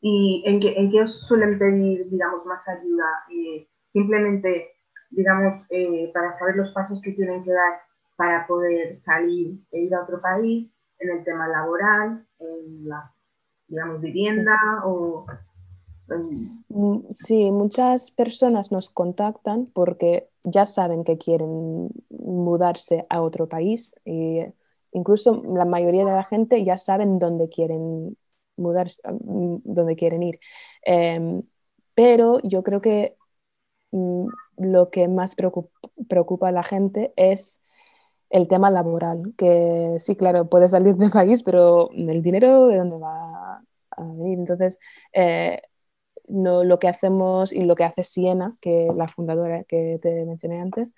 ¿Y 0.00 0.42
en 0.44 0.58
qué, 0.58 0.74
en 0.76 0.90
qué 0.90 1.02
os 1.02 1.20
suelen 1.28 1.56
pedir, 1.56 2.10
digamos, 2.10 2.44
más 2.46 2.66
ayuda? 2.66 3.06
Eh, 3.30 3.68
simplemente, 3.92 4.72
digamos, 5.10 5.66
eh, 5.70 6.10
para 6.12 6.38
saber 6.38 6.56
los 6.56 6.72
pasos 6.72 7.00
que 7.02 7.12
tienen 7.12 7.42
que 7.44 7.52
dar 7.52 7.80
para 8.16 8.46
poder 8.46 9.00
salir 9.04 9.60
e 9.70 9.80
ir 9.80 9.94
a 9.94 10.02
otro 10.02 10.20
país, 10.20 10.70
en 10.98 11.10
el 11.10 11.24
tema 11.24 11.48
laboral, 11.48 12.26
en 12.38 12.88
la, 12.88 13.12
digamos, 13.66 14.00
vivienda 14.00 14.56
o... 14.84 15.26
Mm, 16.68 17.10
sí, 17.10 17.50
muchas 17.50 18.10
personas 18.10 18.72
nos 18.72 18.90
contactan 18.90 19.66
porque 19.66 20.30
ya 20.42 20.64
saben 20.64 21.04
que 21.04 21.18
quieren 21.18 21.90
mudarse 22.08 23.06
a 23.10 23.20
otro 23.20 23.48
país 23.48 23.94
y 24.04 24.40
incluso 24.92 25.42
la 25.44 25.66
mayoría 25.66 26.06
de 26.06 26.12
la 26.12 26.24
gente 26.24 26.64
ya 26.64 26.78
saben 26.78 27.18
dónde 27.18 27.50
quieren 27.50 28.16
mudarse 28.56 29.02
mm, 29.06 29.58
donde 29.64 29.96
quieren 29.96 30.22
ir. 30.22 30.40
Em, 30.82 31.42
pero 31.94 32.40
yo 32.42 32.62
creo 32.62 32.80
que 32.80 33.17
lo 33.90 34.90
que 34.90 35.08
más 35.08 35.34
preocupa, 35.34 36.48
a 36.48 36.52
la 36.52 36.62
gente 36.62 37.12
es 37.16 37.60
el 38.30 38.48
tema 38.48 38.70
laboral, 38.70 39.34
que 39.36 39.96
sí, 39.98 40.16
claro, 40.16 40.48
puede 40.48 40.68
salir 40.68 40.96
del 40.96 41.10
país, 41.10 41.42
pero 41.42 41.90
el 41.92 42.22
dinero 42.22 42.68
de 42.68 42.78
dónde 42.78 42.98
va 42.98 43.62
a 43.90 44.02
venir. 44.02 44.38
Entonces, 44.38 44.78
eh, 45.12 45.62
no, 46.28 46.64
lo 46.64 46.78
que 46.78 46.88
hacemos 46.88 47.52
y 47.52 47.64
lo 47.64 47.74
que 47.74 47.84
hace 47.84 48.04
Siena, 48.04 48.56
que 48.60 48.88
la 48.94 49.08
fundadora 49.08 49.64
que 49.64 49.98
te 50.02 50.24
mencioné 50.26 50.60
antes, 50.60 50.94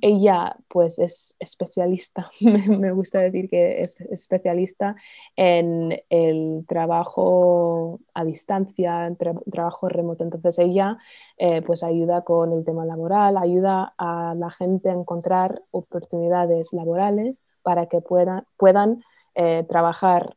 ella 0.00 0.56
pues 0.68 0.98
es 0.98 1.36
especialista, 1.38 2.30
me 2.40 2.92
gusta 2.92 3.20
decir 3.20 3.48
que 3.48 3.80
es 3.80 4.00
especialista 4.00 4.96
en 5.36 6.00
el 6.10 6.64
trabajo 6.66 8.00
a 8.14 8.24
distancia, 8.24 9.08
trabajo 9.50 9.88
remoto. 9.88 10.24
Entonces 10.24 10.58
ella 10.58 10.98
eh, 11.38 11.62
pues 11.62 11.82
ayuda 11.82 12.22
con 12.22 12.52
el 12.52 12.64
tema 12.64 12.84
laboral, 12.84 13.36
ayuda 13.36 13.94
a 13.98 14.34
la 14.36 14.50
gente 14.50 14.90
a 14.90 14.94
encontrar 14.94 15.62
oportunidades 15.70 16.72
laborales 16.72 17.44
para 17.62 17.86
que 17.86 18.00
puedan, 18.00 19.04
eh, 19.34 19.64
trabajar 19.68 20.36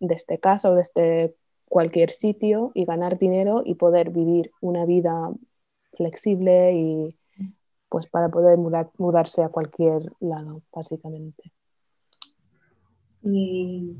desde 0.00 0.38
casa 0.38 0.70
o 0.70 0.74
desde 0.74 1.34
cualquier 1.68 2.10
sitio 2.10 2.72
y 2.74 2.84
ganar 2.84 3.18
dinero 3.18 3.62
y 3.64 3.74
poder 3.76 4.10
vivir 4.10 4.50
una 4.60 4.84
vida 4.84 5.30
flexible 5.94 6.72
y 6.74 7.16
pues 7.92 8.06
para 8.06 8.30
poder 8.30 8.56
mudarse 8.56 9.44
a 9.44 9.50
cualquier 9.50 10.00
lado, 10.18 10.62
básicamente. 10.74 11.52
Y 13.22 13.94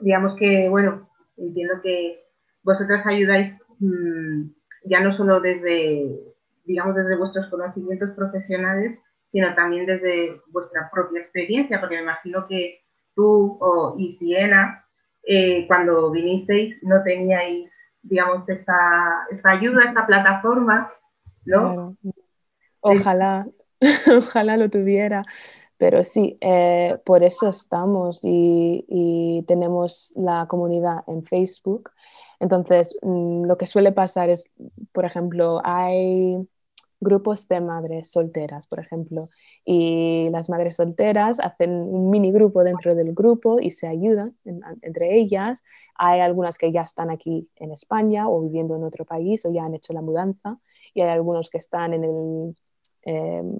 digamos 0.00 0.36
que, 0.38 0.68
bueno, 0.68 1.08
entiendo 1.38 1.80
que 1.82 2.26
vosotros 2.62 3.00
ayudáis 3.06 3.54
mm, 3.78 4.50
ya 4.84 5.00
no 5.00 5.16
solo 5.16 5.40
desde, 5.40 6.14
digamos, 6.66 6.94
desde 6.94 7.16
vuestros 7.16 7.46
conocimientos 7.46 8.10
profesionales, 8.10 8.98
sino 9.32 9.54
también 9.54 9.86
desde 9.86 10.42
vuestra 10.48 10.90
propia 10.92 11.22
experiencia, 11.22 11.80
porque 11.80 11.96
me 11.96 12.02
imagino 12.02 12.46
que 12.46 12.82
tú 13.14 13.56
o, 13.62 13.96
y 13.98 14.12
Siena, 14.12 14.84
eh, 15.22 15.66
cuando 15.66 16.10
vinisteis, 16.10 16.76
no 16.82 17.02
teníais, 17.02 17.70
digamos, 18.02 18.46
esta, 18.46 19.26
esta 19.30 19.50
ayuda, 19.52 19.84
esta 19.84 20.06
plataforma, 20.06 20.92
¿no? 21.46 21.96
Ojalá, 22.88 23.48
ojalá 24.18 24.56
lo 24.56 24.70
tuviera. 24.70 25.22
Pero 25.78 26.02
sí, 26.02 26.36
eh, 26.40 26.98
por 27.04 27.22
eso 27.22 27.48
estamos 27.48 28.20
y, 28.24 29.44
tenemos 29.46 30.12
la 30.16 30.46
comunidad 30.48 31.04
en 31.06 31.24
Facebook. 31.24 31.90
Entonces, 32.40 32.96
mm, 33.02 33.44
lo 33.44 33.56
que 33.56 33.66
suele 33.66 33.92
pasar 33.92 34.28
es, 34.28 34.50
por 34.92 35.04
ejemplo, 35.04 35.60
hay 35.64 36.36
grupos 37.00 37.46
de 37.48 37.60
madres 37.60 38.10
solteras, 38.10 38.66
por 38.66 38.80
ejemplo, 38.80 39.30
y 39.64 40.28
las 40.30 40.50
madres 40.50 40.76
solteras 40.76 41.38
hacen 41.40 41.70
un 41.70 42.10
mini 42.10 42.32
grupo 42.32 42.64
dentro 42.64 42.94
del 42.94 43.14
grupo 43.14 43.60
y 43.60 43.70
se 43.70 43.86
ayudan 43.86 44.36
entre 44.82 45.16
ellas. 45.16 45.62
Hay 45.94 46.20
algunas 46.20 46.58
que 46.58 46.72
ya 46.72 46.82
están 46.82 47.10
aquí 47.10 47.48
en 47.56 47.72
España 47.72 48.28
o 48.28 48.42
viviendo 48.42 48.76
en 48.76 48.84
otro 48.84 49.04
país 49.04 49.44
o 49.44 49.52
ya 49.52 49.64
han 49.64 49.74
hecho 49.74 49.92
la 49.92 50.02
mudanza 50.02 50.58
y 50.94 51.02
hay 51.02 51.10
algunos 51.10 51.50
que 51.50 51.58
están 51.58 51.94
en 51.94 52.04
el... 52.04 52.56
Em, 53.08 53.56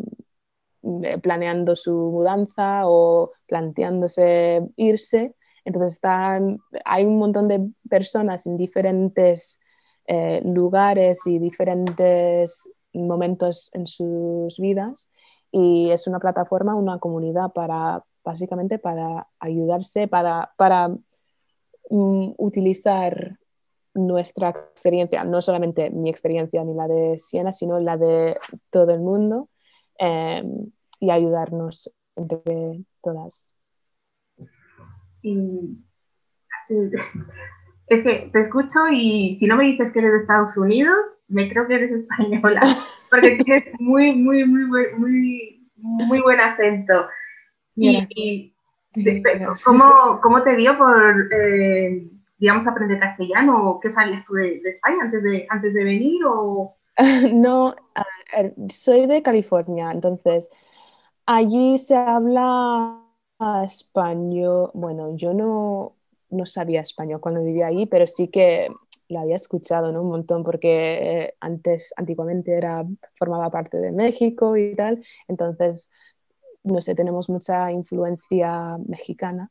eh, 1.05 1.19
planeando 1.19 1.75
su 1.75 1.93
mudanza 1.93 2.83
o 2.85 3.33
planteándose 3.47 4.61
irse. 4.77 5.35
Entonces 5.65 5.95
están, 5.95 6.59
hay 6.85 7.05
un 7.07 7.19
montón 7.19 7.49
de 7.49 7.71
personas 7.89 8.47
en 8.47 8.59
diferentes 8.59 9.59
eh, 10.07 10.43
lugares 10.45 11.27
y 11.27 11.39
diferentes 11.39 12.71
momentos 12.93 13.71
en 13.73 13.87
sus 13.87 14.59
vidas 14.59 15.09
y 15.51 15.91
es 15.93 16.07
una 16.07 16.19
plataforma, 16.21 16.75
una 16.75 16.99
comunidad 16.99 17.53
para 17.53 18.05
básicamente 18.25 18.79
para 18.79 19.29
ayudarse, 19.41 20.09
para, 20.09 20.53
para 20.59 20.89
mm, 21.91 22.35
utilizar 22.37 23.39
nuestra 23.95 24.51
experiencia, 24.51 25.25
no 25.25 25.41
solamente 25.41 25.91
mi 25.91 26.11
experiencia 26.11 26.63
ni 26.65 26.75
la 26.75 26.87
de 26.89 27.19
Siena, 27.19 27.53
sino 27.53 27.81
la 27.81 27.97
de 27.97 28.37
todo 28.71 28.93
el 28.93 29.01
mundo 29.01 29.49
Em, 29.99 30.71
y 31.01 31.11
ayudarnos 31.11 31.91
entre 32.15 32.85
todas. 33.03 33.55
Y, 35.23 35.77
es 37.89 38.03
que 38.05 38.31
te 38.33 38.41
escucho 38.43 38.79
y 38.93 39.37
si 39.41 39.47
no 39.47 39.57
me 39.57 39.65
dices 39.65 39.93
que 39.93 39.99
eres 39.99 40.13
de 40.13 40.19
Estados 40.21 40.57
Unidos, 40.57 40.97
me 41.27 41.51
creo 41.51 41.67
que 41.67 41.75
eres 41.75 41.91
española, 41.91 42.61
porque 43.11 43.37
tienes 43.43 43.65
muy, 43.81 44.15
muy, 44.15 44.45
muy, 44.45 44.67
muy, 44.97 45.69
muy 45.77 46.21
buen 46.21 46.41
acento. 46.41 47.09
Y, 47.75 48.53
¿cómo, 49.65 50.21
¿cómo, 50.21 50.43
te 50.43 50.57
dio 50.57 50.77
por, 50.79 51.33
eh, 51.33 52.09
digamos, 52.39 52.67
aprender 52.67 53.01
castellano? 53.01 53.79
¿Qué 53.83 53.93
sabías 53.93 54.25
tú 54.27 54.35
de, 54.35 54.61
de, 54.61 54.71
España 54.71 54.97
antes 55.03 55.23
de, 55.23 55.47
antes 55.51 55.75
de 55.75 55.85
venir? 55.85 56.21
O... 56.27 56.77
no, 57.35 57.75
soy 58.69 59.07
de 59.07 59.23
California, 59.23 59.91
entonces 59.91 60.49
allí 61.27 61.79
se 61.79 61.97
habla 61.97 63.03
español. 63.65 64.71
Bueno, 64.75 65.17
yo 65.17 65.35
no, 65.35 65.97
no 66.31 66.47
sabía 66.47 66.81
español 66.81 67.21
cuando 67.21 67.45
vivía 67.45 67.67
allí, 67.67 67.87
pero 67.87 68.07
sí 68.07 68.29
que 68.29 68.69
lo 69.09 69.21
había 69.21 69.37
escuchado 69.37 69.93
¿no? 69.93 70.03
un 70.03 70.09
montón 70.09 70.45
porque 70.45 71.23
eh, 71.23 71.35
antes, 71.41 71.93
antiguamente 71.97 72.53
era, 72.53 72.85
formaba 73.15 73.51
parte 73.51 73.79
de 73.79 73.93
México 73.93 74.57
y 74.57 74.75
tal, 74.75 75.03
entonces, 75.29 75.91
no 76.63 76.81
sé, 76.81 76.95
tenemos 76.95 77.29
mucha 77.31 77.73
influencia 77.73 78.77
mexicana. 78.87 79.51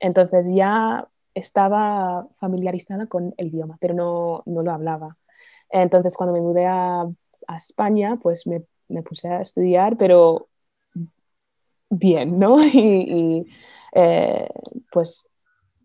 Entonces 0.00 0.46
ya 0.52 1.08
estaba 1.36 2.26
familiarizada 2.38 3.06
con 3.06 3.34
el 3.36 3.48
idioma, 3.48 3.76
pero 3.80 3.94
no, 3.94 4.42
no 4.46 4.62
lo 4.62 4.72
hablaba. 4.72 5.16
Entonces, 5.70 6.16
cuando 6.16 6.34
me 6.34 6.40
mudé 6.40 6.66
a 6.66 7.06
a 7.46 7.56
España, 7.56 8.18
pues 8.22 8.46
me, 8.46 8.62
me, 8.88 9.02
puse 9.02 9.28
a 9.28 9.40
estudiar, 9.40 9.96
pero 9.96 10.48
bien, 11.90 12.38
¿no? 12.38 12.56
Y, 12.72 13.46
eh, 13.92 14.48
pues 14.90 15.28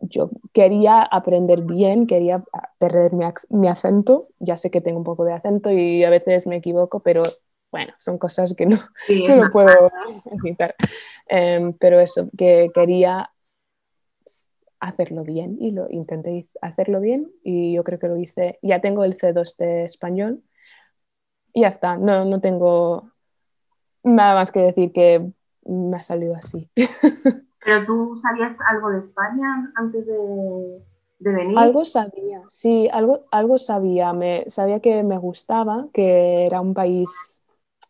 yo 0.01 0.31
quería 0.53 1.03
aprender 1.03 1.61
bien, 1.61 2.07
quería 2.07 2.43
perder 2.79 3.13
mi, 3.13 3.25
mi, 3.49 3.67
acento, 3.67 4.27
ya 4.39 4.57
sé 4.57 4.71
que 4.71 4.81
tengo 4.81 4.97
un 4.97 5.03
poco 5.03 5.23
de 5.23 5.33
acento 5.33 5.71
y 5.71 6.03
a 6.03 6.09
veces 6.09 6.47
me 6.47 6.57
equivoco, 6.57 7.01
pero 7.01 7.21
bueno, 7.71 7.93
son 7.97 8.17
cosas 8.17 8.53
que 8.55 8.65
no, 8.65 8.77
no 9.27 9.49
puedo 9.51 9.91
evitar. 10.43 10.75
Em, 11.27 11.73
pero 11.73 11.99
eso, 11.99 12.29
que 12.37 12.71
quería 12.73 13.30
hacerlo 14.81 15.23
bien 15.23 15.55
y 15.59 15.71
lo 15.71 15.89
intenté 15.89 16.49
hacerlo 16.61 16.99
bien 16.99 17.31
y 17.43 17.73
yo 17.73 17.85
creo 17.85 17.99
que 17.99 18.09
lo 18.09 18.17
hice. 18.17 18.59
Ya 18.61 18.81
tengo 18.81 19.05
el 19.05 19.13
C2 19.13 19.55
de 19.55 19.85
español, 19.85 20.43
y 21.53 21.61
ya 21.61 21.67
está, 21.67 21.97
no, 21.97 22.25
no 22.25 22.39
tengo 22.39 23.11
nada 24.03 24.35
más 24.35 24.51
que 24.51 24.61
decir 24.61 24.91
que 24.91 25.31
me 25.65 25.97
ha 25.97 26.03
salido 26.03 26.35
así. 26.35 26.69
¿Pero 27.63 27.85
tú 27.85 28.19
sabías 28.21 28.57
algo 28.67 28.89
de 28.89 28.99
España 28.99 29.71
antes 29.75 30.05
de, 30.07 30.81
venir? 31.19 31.57
Algo 31.57 31.85
sabía, 31.85 32.41
sí, 32.47 32.89
algo, 32.91 33.25
algo 33.31 33.59
sabía. 33.59 34.13
Me, 34.13 34.45
sabía 34.47 34.79
que 34.79 35.03
me 35.03 35.17
gustaba, 35.19 35.87
que 35.93 36.45
era 36.47 36.59
un 36.59 36.73
país, 36.73 37.43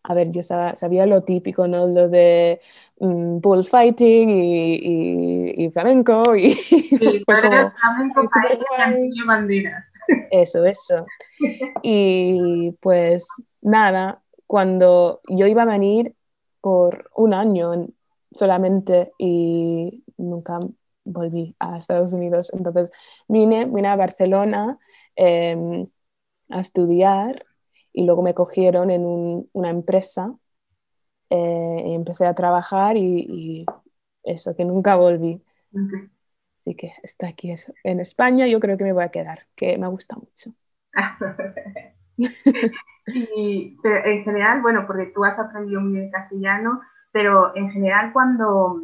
a 0.03 0.13
ver, 0.13 0.31
yo 0.31 0.43
sabía, 0.43 1.05
lo 1.05 1.23
típico, 1.23 1.67
¿no? 1.67 1.87
Lo 1.87 2.09
de 2.09 2.59
bullfighting 3.01 4.29
y, 4.29 5.65
y, 5.65 5.69
flamenco. 5.71 6.35
Y 6.35 6.51
sí, 6.53 7.23
flamenco, 7.25 8.23
y 9.11 9.25
banderas. 9.25 9.85
Eso, 10.31 10.65
eso. 10.65 11.05
Y 11.83 12.71
pues 12.81 13.25
nada, 13.61 14.21
cuando 14.45 15.21
yo 15.29 15.47
iba 15.47 15.61
a 15.61 15.65
venir 15.65 16.15
por 16.59 17.09
un 17.15 17.33
año 17.33 17.87
solamente 18.33 19.13
y 19.17 20.03
nunca 20.17 20.59
volví 21.05 21.55
a 21.59 21.77
Estados 21.77 22.13
Unidos. 22.13 22.51
Entonces 22.53 22.91
vine, 23.27 23.65
vine 23.65 23.87
a 23.87 23.95
Barcelona 23.95 24.79
em, 25.15 25.87
a 26.49 26.59
estudiar 26.59 27.45
y 27.93 28.05
luego 28.05 28.21
me 28.21 28.33
cogieron 28.33 28.89
en 28.89 29.47
una 29.53 29.69
empresa 29.69 30.35
eh, 31.31 31.83
y 31.85 31.95
empecé 31.95 32.25
a 32.25 32.35
trabajar 32.35 32.97
y, 32.97 33.65
eso, 34.23 34.53
que 34.53 34.65
nunca 34.65 34.97
volví. 34.97 35.41
Así 36.59 36.75
que 36.75 36.91
está 37.03 37.29
aquí 37.29 37.55
en 37.83 38.01
España, 38.01 38.47
yo 38.47 38.59
creo 38.59 38.77
que 38.77 38.83
me 38.83 38.91
voy 38.91 39.03
a 39.03 39.09
quedar, 39.09 39.47
que 39.55 39.77
me 39.77 39.87
gusta 39.87 40.17
mucho. 40.17 40.51
y 42.17 43.77
en 43.83 44.23
general, 44.25 44.61
bueno, 44.61 44.85
porque 44.85 45.05
tú 45.15 45.23
has 45.23 45.39
aprendido 45.39 45.79
muy 45.79 45.93
bien 45.93 46.11
castellano, 46.11 46.81
pero 47.13 47.55
en 47.55 47.71
general 47.71 48.11
cuando 48.11 48.81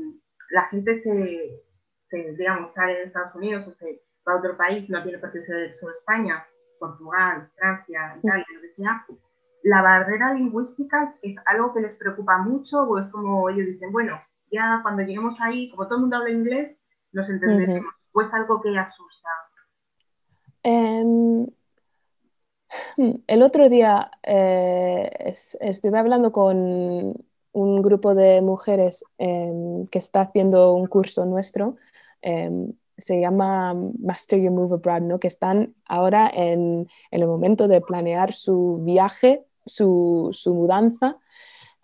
la 0.49 0.63
gente 0.69 1.01
se, 1.01 1.61
digamos, 2.09 2.73
sale 2.73 2.93
de 2.93 3.03
Estados 3.03 3.35
Unidos 3.35 3.67
o 3.67 3.73
se 3.73 4.01
va 4.25 4.33
a 4.33 4.37
otro 4.37 4.55
país, 4.55 4.89
no 4.89 5.03
tiene 5.03 5.19
por 5.19 5.33
qué 5.33 5.43
ser 5.43 5.75
solo 5.75 5.91
España, 5.99 6.47
Portugal, 6.79 7.49
Francia, 7.57 8.15
Italia, 8.17 8.45
lo 8.53 8.61
que 8.61 8.73
sea, 8.75 9.05
la 9.67 9.81
barrera 9.81 10.33
lingüística 10.33 11.13
es 11.21 11.35
algo 11.45 11.73
que 11.73 11.81
les 11.81 11.93
preocupa 11.97 12.37
mucho 12.37 12.83
o 12.83 12.99
es 12.99 13.07
como 13.11 13.49
ellos 13.49 13.65
dicen, 13.65 13.91
bueno, 13.91 14.17
ya 14.49 14.79
cuando 14.81 15.03
lleguemos 15.03 15.35
ahí, 15.41 15.69
como 15.71 15.85
todo 15.85 15.95
el 15.95 16.01
mundo 16.01 16.15
habla 16.15 16.29
inglés, 16.29 16.77
nos 17.11 17.29
entenderemos, 17.29 17.93
o 18.13 18.21
es 18.21 18.33
algo 18.33 18.61
que 18.61 18.77
asusta. 18.77 19.29
Em, 20.63 21.47
el 23.27 23.43
otro 23.43 23.67
día 23.67 24.09
eh, 24.23 25.33
estuve 25.59 25.99
hablando 25.99 26.31
con 26.31 27.13
un 27.51 27.81
grupo 27.81 28.15
de 28.15 28.41
mujeres 28.41 29.03
em, 29.17 29.85
que 29.87 29.99
está 29.99 30.21
haciendo 30.21 30.75
un 30.75 30.87
curso 30.87 31.25
nuestro, 31.25 31.75
em, 32.21 32.71
se 32.97 33.19
llama 33.19 33.75
Master 33.99 34.39
Your 34.39 34.51
Move 34.51 34.75
Abroad, 34.75 35.01
¿no? 35.01 35.19
que 35.19 35.27
están 35.27 35.75
ahora 35.85 36.31
en, 36.33 36.87
el 37.11 37.27
momento 37.27 37.67
de 37.67 37.81
planear 37.81 38.33
su 38.33 38.81
viaje, 38.83 39.45
su, 39.67 40.31
mudanza. 40.47 41.17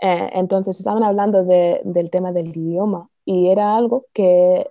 Eh, 0.02 0.30
entonces 0.34 0.80
estaban 0.80 1.04
hablando 1.04 1.44
del 1.44 2.10
tema 2.12 2.32
del 2.34 2.50
idioma 2.56 3.10
y 3.26 3.50
era 3.50 3.76
algo 3.76 4.08
que 4.14 4.70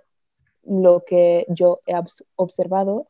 lo 0.63 1.03
que 1.05 1.45
yo 1.49 1.81
he 1.87 1.95
observado 2.35 3.07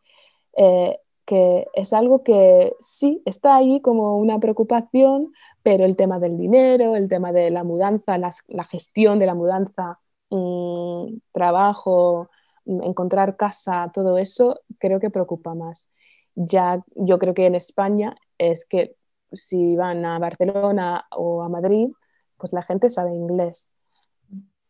eh, 0.57 0.99
que 1.25 1.67
es 1.73 1.93
algo 1.93 2.23
que 2.23 2.73
sí 2.81 3.21
está 3.25 3.55
ahí 3.55 3.81
como 3.81 4.17
una 4.17 4.39
preocupación, 4.39 5.31
pero 5.63 5.85
el 5.85 5.95
tema 5.95 6.19
del 6.19 6.37
dinero, 6.37 6.95
el 6.95 7.07
tema 7.07 7.31
de 7.31 7.49
la 7.49 7.63
mudanza, 7.63 8.17
la 8.17 8.63
gestión 8.65 9.19
de 9.19 9.25
la 9.25 9.35
mudanza, 9.35 9.99
mm, 10.29 11.17
trabajo, 11.31 12.29
mm, 12.65 12.83
encontrar 12.83 13.37
casa, 13.37 13.91
todo 13.93 14.17
eso, 14.17 14.59
creo 14.79 14.99
que 14.99 15.09
preocupa 15.09 15.53
más. 15.55 15.89
Ya 16.35 16.83
yo 16.95 17.19
creo 17.19 17.33
que 17.33 17.45
en 17.45 17.55
España 17.55 18.15
es 18.37 18.65
que 18.65 18.95
si 19.33 19.75
van 19.75 20.05
a 20.05 20.19
Barcelona 20.19 21.05
o 21.11 21.43
a 21.43 21.49
Madrid, 21.49 21.89
pues 22.37 22.53
la 22.53 22.61
gente 22.61 22.89
sabe 22.89 23.13
inglés. 23.13 23.69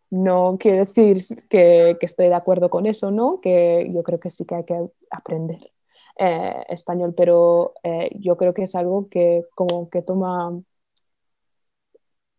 no 0.09 0.57
quiere 0.59 0.85
decir 0.85 1.23
que, 1.49 1.97
estoy 2.01 2.27
de 2.27 2.35
acuerdo 2.35 2.69
con 2.69 2.85
eso, 2.85 3.09
¿no? 3.11 3.39
Que 3.41 3.89
yo 3.93 4.03
creo 4.03 4.19
que 4.19 4.29
sí 4.29 4.45
que 4.45 4.55
hay 4.55 4.65
que 4.65 4.79
aprender 5.09 5.71
eh, 6.19 6.63
español, 6.69 7.13
pero 7.17 7.73
eh, 7.83 8.11
yo 8.19 8.37
creo 8.37 8.53
que 8.53 8.63
es 8.63 8.75
algo 8.75 9.09
que 9.09 9.45
como 9.55 9.89
que 9.89 10.03
toma, 10.03 10.61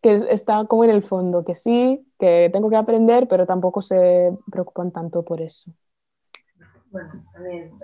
que 0.01 0.15
está 0.31 0.65
como 0.67 0.85
en 0.85 0.91
el 0.91 1.03
fondo, 1.03 1.45
que 1.45 1.55
sí, 1.57 2.07
que 2.19 2.49
tengo 2.53 2.71
que 2.71 2.77
aprender, 2.77 3.27
pero 3.27 3.47
tampoco 3.47 3.83
se 3.83 4.33
preocupan 4.53 4.93
tanto 4.93 5.25
por 5.25 5.41
eso. 5.41 5.73
Bueno, 6.91 7.25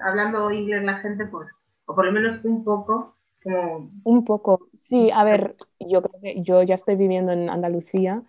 hablando 0.05 0.53
inglés 0.53 0.85
la 0.85 0.99
gente, 0.99 1.27
pues, 1.27 1.49
o 1.87 1.97
por 1.97 2.05
lo 2.05 2.13
menos 2.13 2.45
un 2.45 2.63
poco, 2.63 3.17
como... 3.43 3.91
Un 4.05 4.25
poco, 4.25 4.69
sí, 4.75 5.11
a 5.13 5.25
ver, 5.25 5.57
yo 5.79 6.03
creo 6.03 6.21
que 6.23 6.43
yo 6.43 6.63
ya 6.63 6.75
estoy 6.75 6.97
viviendo 6.97 7.33
en 7.33 7.51
Andalucía 7.51 8.23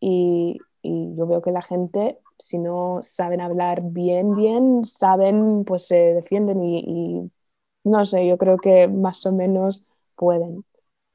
y, 0.00 0.58
y 0.82 1.14
yo 1.16 1.26
veo 1.26 1.42
que 1.42 1.52
la 1.52 1.62
gente, 1.62 2.18
si 2.38 2.58
no 2.58 3.00
saben 3.02 3.40
hablar 3.40 3.82
bien, 3.82 4.34
bien, 4.36 4.84
saben, 4.84 5.64
pues 5.66 5.86
se 5.86 5.96
defienden 6.14 6.62
y, 6.64 7.30
no 7.84 8.06
sé, 8.06 8.26
yo 8.26 8.38
creo 8.38 8.58
que 8.58 8.88
más 8.88 9.24
o 9.26 9.32
menos 9.32 9.88
pueden. 10.16 10.64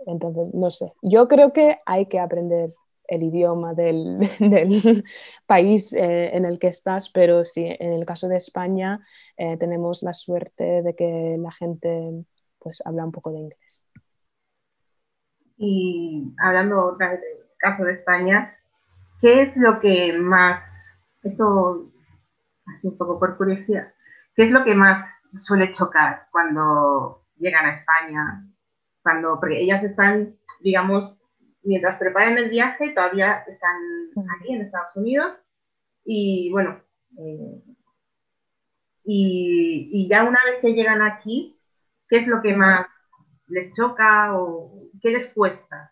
Entonces, 0.05 0.53
no 0.53 0.71
sé, 0.71 0.93
yo 1.01 1.27
creo 1.27 1.53
que 1.53 1.79
hay 1.85 2.07
que 2.07 2.19
aprender 2.19 2.73
el 3.07 3.23
idioma 3.23 3.73
del, 3.73 4.19
del 4.39 5.03
país 5.45 5.93
eh, 5.93 6.35
en 6.35 6.45
el 6.45 6.59
que 6.59 6.67
estás, 6.67 7.09
pero 7.09 7.43
sí, 7.43 7.65
en 7.79 7.93
el 7.93 8.05
caso 8.05 8.27
de 8.27 8.37
España 8.37 9.05
eh, 9.37 9.57
tenemos 9.57 10.03
la 10.03 10.13
suerte 10.13 10.81
de 10.83 10.95
que 10.95 11.37
la 11.39 11.51
gente 11.51 12.03
pues 12.63 12.81
habla 12.85 13.05
un 13.05 13.11
poco 13.11 13.31
de 13.31 13.39
inglés. 13.39 13.87
Y 15.57 16.33
hablando 16.39 16.85
otra 16.85 17.11
vez 17.11 17.21
del 17.21 17.45
caso 17.59 17.83
de 17.83 17.93
España, 17.93 18.57
¿qué 19.21 19.43
es 19.43 19.57
lo 19.57 19.79
que 19.79 20.13
más, 20.13 20.63
esto 21.21 21.91
así 22.65 22.87
un 22.87 22.97
poco 22.97 23.19
por 23.19 23.37
curiosidad, 23.37 23.93
qué 24.35 24.45
es 24.45 24.51
lo 24.51 24.63
que 24.63 24.73
más 24.73 25.05
suele 25.41 25.73
chocar 25.73 26.27
cuando 26.31 27.25
llegan 27.37 27.65
a 27.65 27.75
España? 27.75 28.47
Cuando, 29.01 29.39
porque 29.39 29.59
ellas 29.59 29.83
están, 29.83 30.35
digamos, 30.61 31.17
mientras 31.63 31.97
preparan 31.97 32.37
el 32.37 32.49
viaje, 32.49 32.89
todavía 32.89 33.43
están 33.47 33.77
aquí 34.37 34.53
en 34.53 34.61
Estados 34.61 34.95
Unidos 34.95 35.33
y 36.05 36.51
bueno, 36.51 36.81
eh, 37.17 37.61
y, 39.05 39.89
y, 39.91 40.07
ya 40.07 40.23
una 40.23 40.39
vez 40.45 40.61
que 40.61 40.73
llegan 40.73 41.01
aquí, 41.01 41.59
¿qué 42.13 42.19
es 42.19 42.27
lo 42.27 42.43
que 42.43 42.55
más 42.55 42.85
les 43.47 43.73
choca 43.73 44.37
o 44.37 44.71
qué 45.01 45.09
les 45.09 45.33
cuesta? 45.33 45.91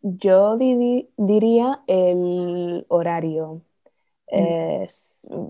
Yo 0.00 0.56
diría 0.56 1.82
el 1.88 2.86
horario. 2.88 3.62
Mm. 4.30 4.84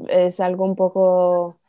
Es, 0.09 0.41
algo 0.41 0.65
un 0.65 0.77
poco, 0.77 1.61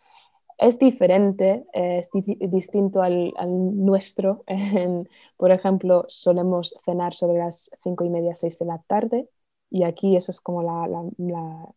es 0.58 0.80
diferente, 0.80 1.66
es 1.74 2.10
distinto 2.14 3.02
al, 3.02 3.34
nuestro. 3.76 4.46
por 5.38 5.52
ejemplo, 5.52 6.06
solemos 6.08 6.76
cenar 6.86 7.14
sobre 7.14 7.40
las 7.40 7.70
cinco 7.84 8.06
y 8.06 8.10
media, 8.10 8.36
seis 8.36 8.58
de 8.58 8.68
la 8.68 8.82
tarde 8.88 9.28
y 9.70 9.84
aquí 9.84 10.16
eso 10.16 10.32
es 10.32 10.42
como 10.42 10.64
la, 10.64 10.88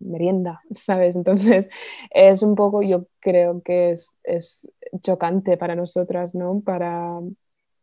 merienda, 0.00 0.62
¿sabes? 0.74 1.16
Entonces 1.16 1.68
es 2.10 2.42
un 2.42 2.54
poco, 2.54 2.82
yo 2.82 3.06
creo 3.20 3.62
que 3.62 3.90
es, 3.92 4.14
es 4.24 4.70
chocante 5.00 5.56
para 5.56 5.74
nosotras, 5.74 6.34
¿no? 6.34 6.60
Para 6.60 7.20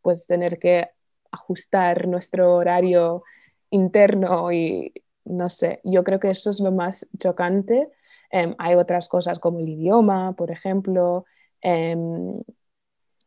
pues 0.02 0.28
tener 0.28 0.60
que 0.60 0.90
ajustar 1.32 2.08
nuestro 2.08 2.56
horario 2.56 3.24
interno 3.70 4.52
y 4.52 4.94
no 5.26 5.50
sé, 5.50 5.82
yo 5.84 6.04
creo 6.04 6.20
que 6.20 6.30
eso 6.30 6.50
es 6.50 6.60
lo 6.60 6.72
más 6.72 7.06
chocante. 7.20 7.90
Em, 8.32 8.56
hay 8.60 8.76
otras 8.76 9.10
cosas 9.10 9.40
como 9.40 9.60
el 9.60 9.70
idioma, 9.70 10.34
por 10.34 10.52
ejemplo, 10.52 11.26
em, 11.62 12.42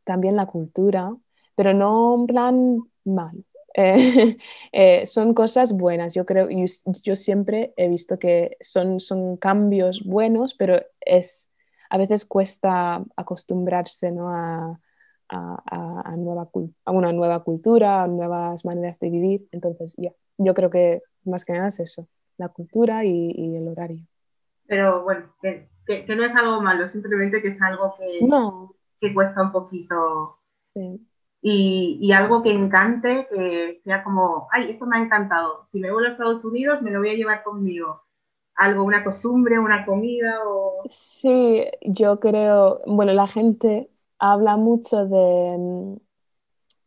también 0.05 0.37
la 0.37 0.47
cultura, 0.47 1.15
pero 1.55 1.75
no 1.75 2.15
en 2.15 2.27
plan 2.27 2.81
mal. 3.05 3.45
Eh, 3.75 4.37
eh, 4.73 5.07
son 5.07 5.35
cosas 5.35 5.73
buenas, 5.73 6.15
yo 6.15 6.27
creo, 6.27 6.49
yo, 6.51 6.65
yo 7.03 7.17
siempre 7.17 7.73
he 7.77 7.89
visto 7.89 8.19
que 8.19 8.57
son, 8.61 9.01
son 9.01 9.37
cambios 9.37 10.05
buenos, 10.05 10.55
pero 10.55 10.81
es, 11.01 11.51
a 11.89 11.99
veces 11.99 12.25
cuesta 12.25 13.05
acostumbrarse 13.17 14.13
¿no? 14.13 14.29
a, 14.31 14.81
a, 15.31 16.17
nueva, 16.17 16.49
a 16.85 16.91
una 16.91 17.13
nueva 17.13 17.43
cultura, 17.43 18.03
a 18.03 18.09
nuevas 18.09 18.65
maneras 18.65 18.99
de 18.99 19.11
vivir. 19.11 19.49
Entonces, 19.53 19.95
ya, 19.97 20.13
yo 20.39 20.55
creo 20.55 20.71
que 20.71 21.03
más 21.25 21.45
que 21.45 21.53
nada 21.53 21.69
es 21.69 21.81
eso, 21.81 22.09
la 22.37 22.49
cultura 22.49 23.05
y, 23.05 23.57
el 23.57 23.69
horario. 23.69 24.07
Pero 24.67 25.03
bueno, 25.03 25.35
que, 25.43 25.69
que, 25.87 26.15
no 26.15 26.25
es 26.25 26.35
algo 26.35 26.61
malo, 26.61 26.89
simplemente 26.89 27.43
que 27.43 27.49
es 27.49 27.63
algo 27.63 27.95
que, 27.99 28.21
que 29.01 29.15
cuesta 29.15 29.43
un 29.43 29.53
poquito. 29.53 30.39
Y, 31.43 31.99
y, 32.03 32.13
algo 32.13 32.43
que 32.43 32.53
encante, 32.53 33.27
que 33.31 33.81
sea 33.83 34.05
como, 34.05 34.49
ay, 34.53 34.73
esto 34.73 34.85
me 34.85 34.99
ha 34.99 35.03
encantado. 35.03 35.69
Si 35.73 35.81
me 35.81 35.91
vuelvo 35.91 36.09
a 36.09 36.13
Estados 36.13 36.45
Unidos, 36.45 36.83
me 36.83 36.91
lo 36.91 36.99
voy 36.99 37.11
a 37.11 37.15
llevar 37.15 37.43
conmigo. 37.43 38.03
Algo, 38.57 38.85
una 38.85 39.03
costumbre, 39.03 39.59
una 39.59 39.87
comida 39.87 40.39
o... 40.47 40.83
Sí, 40.85 41.65
yo 41.81 42.21
creo, 42.21 42.81
bueno, 42.87 43.15
la 43.15 43.27
gente 43.27 43.89
habla 44.19 44.59
mucho 44.59 45.07
de, 45.07 45.97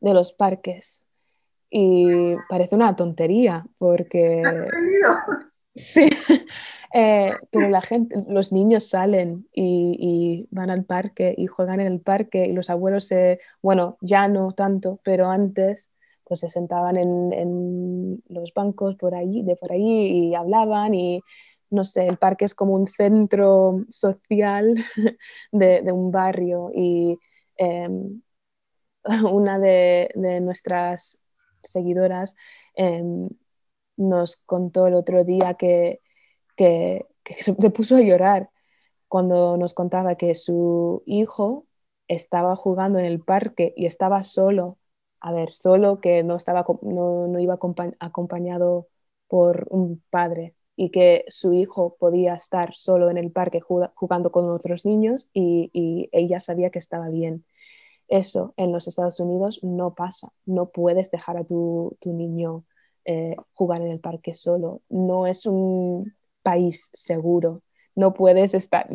de 0.01 0.13
los 0.13 0.33
parques 0.33 1.07
y 1.69 2.35
parece 2.47 2.75
una 2.75 2.95
tontería 2.95 3.65
porque... 3.79 4.43
Sí, 5.75 6.09
eh, 6.93 7.33
pero 7.51 7.69
la 7.69 7.81
gente, 7.81 8.15
los 8.27 8.51
niños 8.51 8.89
salen 8.89 9.47
y, 9.53 10.47
van 10.51 10.69
al 10.69 10.85
parque 10.85 11.33
y 11.37 11.47
juegan 11.47 11.79
en 11.79 11.87
el 11.87 12.01
parque 12.01 12.45
y 12.45 12.53
los 12.53 12.69
abuelos 12.69 13.05
se, 13.05 13.39
bueno, 13.61 13.97
ya 14.01 14.27
no 14.27 14.51
tanto, 14.51 14.99
pero 15.03 15.29
antes 15.29 15.89
pues 16.25 16.39
se 16.39 16.49
sentaban 16.49 16.95
en, 16.97 17.33
en 17.33 18.23
los 18.29 18.53
bancos 18.53 18.95
por 18.95 19.13
allí, 19.13 19.43
de 19.43 19.55
por 19.55 19.73
allí 19.73 20.29
y 20.29 20.35
hablaban 20.35 20.93
y 20.95 21.21
no 21.69 21.83
sé, 21.83 22.07
el 22.07 22.17
parque 22.17 22.45
es 22.45 22.55
como 22.55 22.73
un 22.73 22.87
centro 22.87 23.83
social 23.89 24.75
de, 25.51 25.81
de 25.81 25.91
un 25.91 26.11
barrio 26.11 26.71
y 26.73 27.17
Em, 27.57 28.21
una 29.33 29.59
de, 29.59 30.09
nuestras 30.41 31.21
seguidoras 31.61 32.35
em, 32.75 33.29
nos 33.97 34.37
contó 34.45 34.87
el 34.87 34.95
otro 34.95 35.23
día 35.23 35.55
que, 35.55 36.01
se, 36.57 37.53
puso 37.71 37.97
a 37.97 38.01
llorar 38.01 38.49
cuando 39.07 39.57
nos 39.57 39.73
contaba 39.73 40.15
que 40.15 40.35
su 40.35 41.03
hijo 41.05 41.67
estaba 42.07 42.55
jugando 42.55 42.99
en 42.99 43.05
el 43.05 43.21
parque 43.21 43.73
y 43.77 43.85
estaba 43.85 44.23
solo, 44.23 44.77
a 45.19 45.31
ver, 45.31 45.53
solo 45.53 46.01
que 46.01 46.23
no, 46.23 46.35
estaba, 46.35 46.65
no, 46.81 47.39
iba 47.39 47.57
acompañado 47.99 48.87
por 49.27 49.67
un 49.69 50.03
padre 50.09 50.55
y 50.75 50.89
que 50.89 51.25
su 51.27 51.53
hijo 51.53 51.95
podía 51.99 52.35
estar 52.35 52.73
solo 52.73 53.09
en 53.09 53.17
el 53.17 53.31
parque 53.31 53.61
jugando 53.61 54.31
con 54.31 54.49
otros 54.49 54.85
niños 54.85 55.29
y, 55.33 56.09
ella 56.11 56.39
sabía 56.39 56.69
que 56.71 56.79
estaba 56.79 57.09
bien. 57.09 57.45
Eso 58.07 58.53
en 58.57 58.71
los 58.71 58.87
Estados 58.87 59.19
Unidos 59.19 59.59
no 59.63 59.95
pasa, 59.95 60.33
no 60.45 60.69
puedes 60.69 61.09
dejar 61.11 61.37
a 61.37 61.43
tu, 61.43 61.97
niño 62.05 62.65
eh, 63.05 63.35
jugar 63.53 63.81
en 63.81 63.89
el 63.89 63.99
parque 63.99 64.33
solo, 64.33 64.81
no 64.89 65.27
es 65.27 65.45
un 65.45 66.13
país 66.41 66.89
seguro, 66.93 67.61
no 67.95 68.13
puedes 68.13 68.53
estar, 68.53 68.87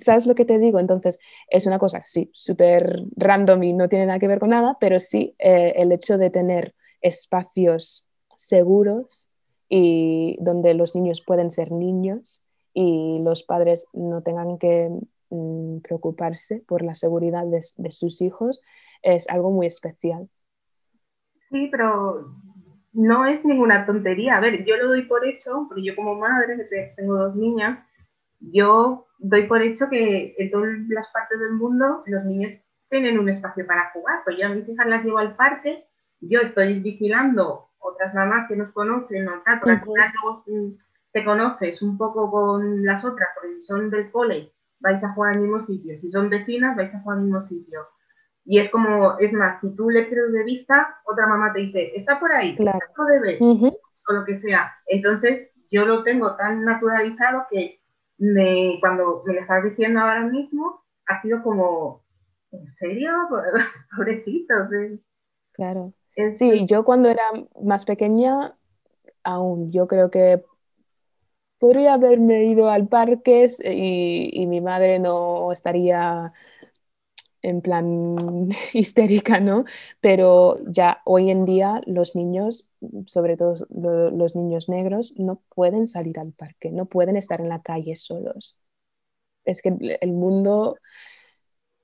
¿sabes 0.00 0.26
lo 0.26 0.34
que 0.34 0.44
te 0.44 0.58
digo? 0.58 0.78
Entonces 0.78 1.18
es 1.48 1.66
una 1.66 1.78
cosa, 1.78 2.02
sí, 2.06 2.30
súper 2.32 3.04
random 3.16 3.62
y 3.62 3.72
no 3.72 3.88
tiene 3.88 4.06
nada 4.06 4.18
que 4.18 4.28
ver 4.28 4.38
con 4.38 4.50
nada, 4.50 4.76
pero 4.80 5.00
sí 5.00 5.34
eh, 5.38 5.74
el 5.76 5.92
hecho 5.92 6.18
de 6.18 6.30
tener 6.30 6.74
espacios 7.00 8.08
seguros 8.36 9.28
y 9.68 10.38
donde 10.40 10.74
los 10.74 10.94
niños 10.94 11.20
pueden 11.20 11.50
ser 11.50 11.72
niños 11.72 12.42
y 12.72 13.18
los 13.22 13.42
padres 13.42 13.88
no 13.92 14.22
tengan 14.22 14.58
que 14.58 14.90
mm, 15.30 15.78
preocuparse 15.78 16.62
por 16.66 16.82
la 16.82 16.94
seguridad 16.94 17.44
de, 17.46 17.90
sus 17.90 18.20
hijos 18.20 18.60
es 19.02 19.28
algo 19.28 19.50
muy 19.50 19.66
especial. 19.66 20.28
Sí, 21.50 21.68
pero 21.70 22.34
no 22.96 23.26
es 23.26 23.44
ninguna 23.44 23.84
tontería. 23.86 24.36
A 24.36 24.40
ver, 24.40 24.64
yo 24.64 24.76
lo 24.76 24.88
doy 24.88 25.02
por 25.02 25.24
hecho, 25.26 25.66
porque 25.68 25.84
yo 25.84 25.94
como 25.94 26.14
madre, 26.16 26.56
que 26.68 26.94
tengo 26.96 27.16
dos 27.16 27.36
niñas, 27.36 27.78
yo 28.40 29.06
doy 29.18 29.46
por 29.46 29.62
hecho 29.62 29.88
que 29.88 30.34
en 30.38 30.50
todas 30.50 30.70
las 30.88 31.08
partes 31.12 31.38
del 31.38 31.52
mundo 31.52 32.02
los 32.06 32.24
niños 32.24 32.52
tienen 32.88 33.18
un 33.18 33.28
espacio 33.28 33.66
para 33.66 33.90
jugar. 33.92 34.20
Pues 34.24 34.38
yo 34.38 34.46
a 34.46 34.50
mis 34.50 34.68
hijas 34.68 34.86
las 34.86 35.04
llevo 35.04 35.18
al 35.18 35.36
parque, 35.36 35.84
yo 36.20 36.40
estoy 36.40 36.80
vigilando 36.80 37.68
otras 37.78 38.14
mamás 38.14 38.48
que 38.48 38.56
nos 38.56 38.72
conocen, 38.72 39.26
¿no? 39.26 39.42
te 41.12 41.24
conoces 41.24 41.80
un 41.82 41.96
poco 41.96 42.30
con 42.30 42.84
las 42.84 43.04
otras, 43.04 43.28
porque 43.34 43.56
si 43.56 43.64
son 43.64 43.90
del 43.90 44.10
cole, 44.10 44.52
vais 44.80 45.02
a 45.02 45.12
jugar 45.12 45.34
al 45.34 45.42
mismo 45.42 45.66
sitio, 45.66 45.98
si 46.00 46.10
son 46.10 46.28
vecinas, 46.28 46.76
vais 46.76 46.94
a 46.94 47.00
jugar 47.00 47.18
al 47.18 47.24
mismo 47.24 47.46
sitio. 47.48 47.86
Y 48.46 48.60
es 48.60 48.70
como, 48.70 49.18
es 49.18 49.32
más, 49.32 49.60
si 49.60 49.74
tú 49.74 49.90
le 49.90 50.04
pierdes 50.04 50.32
de 50.32 50.44
vista, 50.44 51.00
otra 51.04 51.26
mamá 51.26 51.52
te 51.52 51.60
dice, 51.60 51.92
está 51.96 52.20
por 52.20 52.32
ahí, 52.32 52.54
claro. 52.54 52.78
de 53.08 53.20
ver, 53.20 53.42
o 53.42 54.12
lo 54.12 54.24
que 54.24 54.40
sea. 54.40 54.72
Entonces, 54.86 55.50
yo 55.70 55.84
lo 55.84 56.04
tengo 56.04 56.36
tan 56.36 56.64
naturalizado 56.64 57.46
que 57.50 57.80
me, 58.18 58.78
cuando 58.80 59.22
me 59.26 59.34
lo 59.34 59.40
estás 59.40 59.64
diciendo 59.64 60.00
ahora 60.00 60.22
mismo, 60.22 60.84
ha 61.06 61.20
sido 61.22 61.42
como, 61.42 62.04
¿en 62.52 62.72
serio? 62.76 63.10
Pobrecitos. 63.96 64.68
Claro. 65.52 65.92
Sí, 66.34 66.64
yo 66.66 66.84
cuando 66.84 67.10
era 67.10 67.24
más 67.62 67.84
pequeña, 67.84 68.54
aún 69.22 69.70
yo 69.70 69.86
creo 69.86 70.10
que 70.10 70.42
podría 71.58 71.94
haberme 71.94 72.44
ido 72.44 72.70
al 72.70 72.88
parque 72.88 73.50
y, 73.64 74.46
mi 74.46 74.60
madre 74.60 74.98
no 74.98 75.52
estaría 75.52 76.32
en 77.46 77.60
plan 77.60 78.48
histérica, 78.72 79.40
¿no? 79.40 79.64
Pero 80.00 80.58
ya 80.68 81.00
hoy 81.04 81.30
en 81.30 81.44
día 81.44 81.80
los 81.86 82.16
niños, 82.16 82.68
sobre 83.06 83.36
todo 83.36 83.54
los 83.70 84.36
niños 84.36 84.68
negros, 84.68 85.14
no 85.16 85.42
pueden 85.54 85.86
salir 85.86 86.18
al 86.18 86.32
parque, 86.32 86.70
no 86.70 86.86
pueden 86.86 87.16
estar 87.16 87.40
en 87.40 87.48
la 87.48 87.62
calle 87.62 87.94
solos. 87.94 88.56
Es 89.44 89.62
que 89.62 89.98
el 90.00 90.12
mundo 90.12 90.76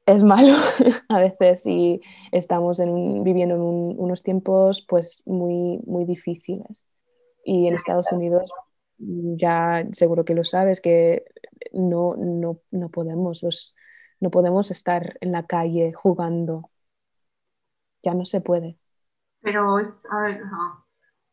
es 0.06 0.24
malo 0.24 0.54
a 1.08 1.20
veces 1.20 1.64
y 1.66 2.00
estamos 2.32 2.78
viviendo 2.78 3.54
en 3.54 3.60
unos 3.60 4.22
tiempos 4.22 4.84
pues 4.88 5.22
muy, 5.26 5.78
muy 5.86 6.04
difíciles. 6.04 6.84
Y 7.44 7.66
en 7.66 7.74
Estados 7.74 8.10
Unidos 8.12 8.52
ya 8.98 9.86
seguro 9.92 10.24
que 10.24 10.34
lo 10.34 10.44
sabes, 10.44 10.80
que 10.80 11.24
no, 11.72 12.14
no, 12.16 12.60
no 12.70 12.88
podemos, 12.88 13.42
los, 13.42 13.74
no 14.22 14.30
podemos 14.30 14.70
estar 14.70 15.18
en 15.20 15.32
la 15.32 15.46
calle 15.46 15.92
jugando. 15.92 16.70
Ya 18.04 18.14
no 18.14 18.24
se 18.24 18.40
puede. 18.40 18.78
Pero 19.40 19.80
es, 19.80 19.88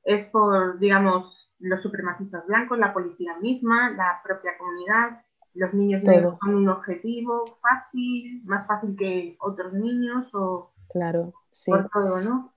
es 0.04 0.26
por, 0.32 0.80
digamos, 0.80 1.54
los 1.60 1.84
supremacistas 1.84 2.48
blancos, 2.48 2.80
la 2.80 2.92
policía 2.92 3.38
misma, 3.38 3.92
la 3.92 4.20
propia 4.24 4.58
comunidad, 4.58 5.22
los 5.54 5.72
niños 5.76 6.02
son 6.04 6.56
un 6.56 6.70
objetivo 6.70 7.46
fácil, 7.62 8.42
más 8.46 8.66
fácil 8.66 8.96
que 8.98 9.38
otros 9.40 9.72
niños 9.74 10.28
o 10.34 10.72
claro, 10.90 11.34
sí. 11.52 11.72
por 11.72 11.90
todo, 11.90 12.22
¿no? 12.22 12.54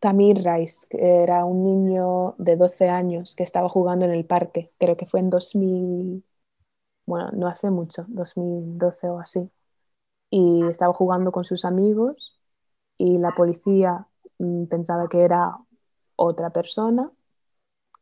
Tamir 0.00 0.44
Rice, 0.44 0.86
que 0.88 1.22
era 1.22 1.44
un 1.44 1.64
niño 1.64 2.36
de 2.38 2.56
12 2.56 2.88
años 2.88 3.34
que 3.34 3.42
estaba 3.42 3.68
jugando 3.68 4.04
en 4.04 4.12
el 4.12 4.24
parque, 4.24 4.70
creo 4.78 4.96
que 4.96 5.06
fue 5.06 5.20
en 5.20 5.30
2000, 5.30 6.24
bueno, 7.06 7.30
no 7.32 7.48
hace 7.48 7.70
mucho, 7.70 8.04
2012 8.08 9.08
o 9.08 9.18
así, 9.20 9.50
y 10.30 10.64
estaba 10.68 10.94
jugando 10.94 11.32
con 11.32 11.44
sus 11.44 11.64
amigos 11.64 12.40
y 12.98 13.18
la 13.18 13.32
policía 13.32 14.06
mm, 14.38 14.66
pensaba 14.66 15.08
que 15.08 15.22
era 15.22 15.58
otra 16.16 16.50
persona 16.50 17.10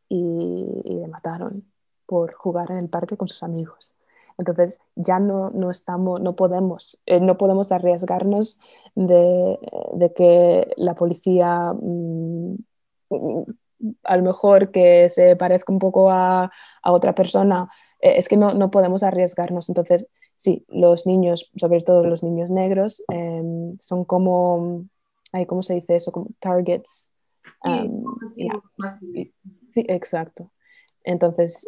y, 0.09 0.65
le 0.85 1.07
mataron 1.07 1.65
por 2.05 2.33
jugar 2.33 2.71
en 2.71 2.77
el 2.79 2.89
parque 2.89 3.17
con 3.17 3.27
sus 3.27 3.43
amigos. 3.43 3.95
Entonces 4.37 4.79
ya 4.95 5.19
no, 5.19 5.49
no 5.51 5.71
estamos, 5.71 6.21
no 6.21 6.35
podemos, 6.35 7.01
eh, 7.05 7.19
no 7.19 7.37
podemos 7.37 7.71
arriesgarnos 7.71 8.59
de, 8.95 9.59
que 10.15 10.73
la 10.77 10.95
policía 10.95 11.73
mm, 11.73 12.55
a 14.03 14.17
lo 14.17 14.23
mejor 14.23 14.71
que 14.71 15.09
se 15.09 15.35
parezca 15.35 15.73
un 15.73 15.79
poco 15.79 16.11
a, 16.11 16.51
a 16.83 16.91
otra 16.91 17.15
persona, 17.15 17.69
eh, 18.01 18.13
es 18.17 18.27
que 18.27 18.37
no, 18.37 18.53
no, 18.53 18.71
podemos 18.71 19.03
arriesgarnos. 19.03 19.69
Entonces, 19.69 20.07
sí, 20.35 20.65
los 20.67 21.05
niños, 21.05 21.51
sobre 21.55 21.81
todo 21.81 22.03
los 22.03 22.23
niños 22.23 22.51
negros, 22.51 23.03
em, 23.09 23.77
son 23.79 24.05
como, 24.05 24.85
¿cómo 25.47 25.63
se 25.63 25.75
dice 25.75 25.95
eso? 25.95 26.11
Como 26.11 26.27
targets. 26.39 27.11
sí, 28.99 29.33
sí, 29.73 29.85
exacto. 29.87 30.51
Entonces, 31.03 31.67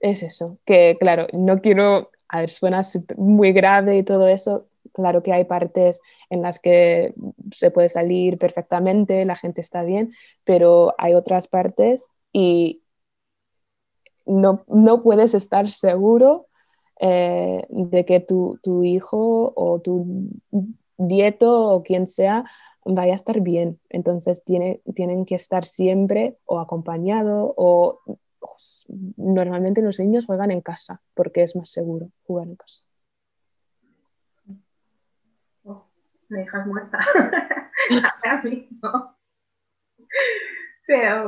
es 0.00 0.22
eso, 0.22 0.58
que 0.66 0.96
claro, 1.00 1.26
no 1.32 1.60
quiero, 1.60 2.10
a 2.28 2.40
ver, 2.40 2.50
suena 2.50 2.82
muy 3.16 3.52
grave 3.52 3.96
y 3.96 4.02
todo 4.02 4.28
eso, 4.28 4.66
claro 4.92 5.22
que 5.22 5.32
hay 5.32 5.44
partes 5.44 6.00
en 6.28 6.42
las 6.42 6.58
que 6.58 7.14
se 7.52 7.70
puede 7.70 7.88
salir 7.88 8.38
perfectamente, 8.38 9.24
la 9.24 9.36
gente 9.36 9.60
está 9.60 9.82
bien, 9.82 10.12
pero 10.44 10.94
hay 10.98 11.14
otras 11.14 11.48
partes 11.48 12.08
y 12.32 12.82
no, 14.26 15.02
puedes 15.02 15.34
estar 15.34 15.70
seguro 15.70 16.46
eh, 17.00 17.64
de 17.68 18.04
que 18.04 18.20
tu, 18.20 18.58
tu, 18.62 18.84
hijo 18.84 19.52
o 19.56 19.80
tu 19.80 20.30
nieto 20.96 21.70
o 21.70 21.82
quien 21.82 22.06
sea 22.06 22.44
vaya 22.84 23.12
a 23.12 23.16
estar 23.16 23.40
bien. 23.40 23.80
Entonces 23.90 24.44
tiene, 24.44 24.80
tienen 24.94 25.24
que 25.24 25.34
estar 25.34 25.66
siempre 25.66 26.36
o 26.44 26.60
acompañado 26.60 27.54
o 27.56 28.00
normalmente 29.16 29.82
los 29.82 29.98
niños 29.98 30.26
juegan 30.26 30.50
en 30.50 30.60
casa 30.60 31.00
porque 31.14 31.42
es 31.42 31.56
más 31.56 31.70
seguro 31.70 32.10
jugar 32.26 32.48
en 32.48 32.56
casa. 32.56 32.84
Oh, 35.64 35.84
me 36.28 36.40
dejas 36.40 36.66
muerta. 36.66 36.98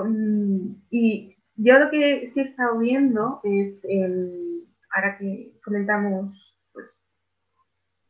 Mm, 0.07 0.77
y 0.91 1.36
yo 1.57 1.79
lo 1.79 1.91
que 1.91 2.31
sí 2.33 2.41
he 2.41 2.45
estado 2.45 2.79
viendo 2.79 3.41
es, 3.45 3.87
ahora 4.95 5.19
que 5.19 5.53
comentamos 5.65 6.57
pues, 6.73 6.87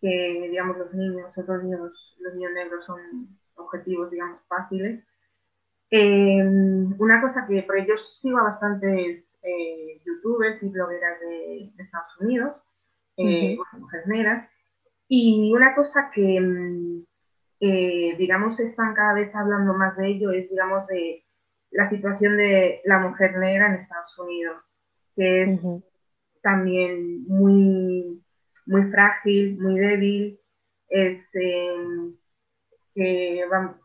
que 0.01 0.49
digamos 0.51 0.79
los 0.79 0.93
niños, 0.95 1.31
los 1.37 1.63
niños, 1.63 2.17
los 2.21 2.35
niños 2.35 2.53
negros 2.53 2.85
son 2.85 3.01
objetivos 3.57 4.11
digamos 4.11 4.41
fáciles, 4.49 5.03
Em, 5.91 6.95
una 6.99 7.21
cosa 7.21 7.47
que, 7.47 7.63
por 7.63 7.79
ello 7.79 7.95
sigo 8.21 8.39
a 8.39 8.51
bastantes 8.51 9.25
eh, 9.43 10.01
youtubers 10.05 10.61
y 10.63 10.69
blogueras 10.69 11.21
de, 11.21 11.73
Estados 11.79 12.21
Unidos, 12.21 12.57
eh, 13.17 13.57
mujeres 13.79 14.07
negras, 14.09 14.51
y 15.09 15.53
una 15.55 15.75
cosa 15.77 16.11
que, 16.13 16.37
em, 16.37 17.05
eh, 17.61 18.17
digamos, 18.19 18.59
están 18.59 18.95
cada 18.95 19.15
vez 19.15 19.33
hablando 19.35 19.75
más 19.75 19.97
de 19.97 20.09
ello 20.09 20.33
es, 20.33 20.51
digamos, 20.51 20.87
de 20.89 21.25
la 21.71 21.91
situación 21.91 22.37
de 22.37 22.81
la 22.85 22.99
mujer 22.99 23.37
negra 23.39 23.69
en 23.69 23.81
Estados 23.83 24.19
Unidos, 24.19 24.63
que 25.15 25.43
es 25.43 25.61
también 26.43 27.25
muy, 27.27 28.23
muy 28.67 28.91
frágil, 28.91 29.61
muy 29.61 29.79
débil, 29.79 30.41
es 30.89 31.23
em, 31.35 32.15
que, 32.95 33.45
vamos, 33.51 33.77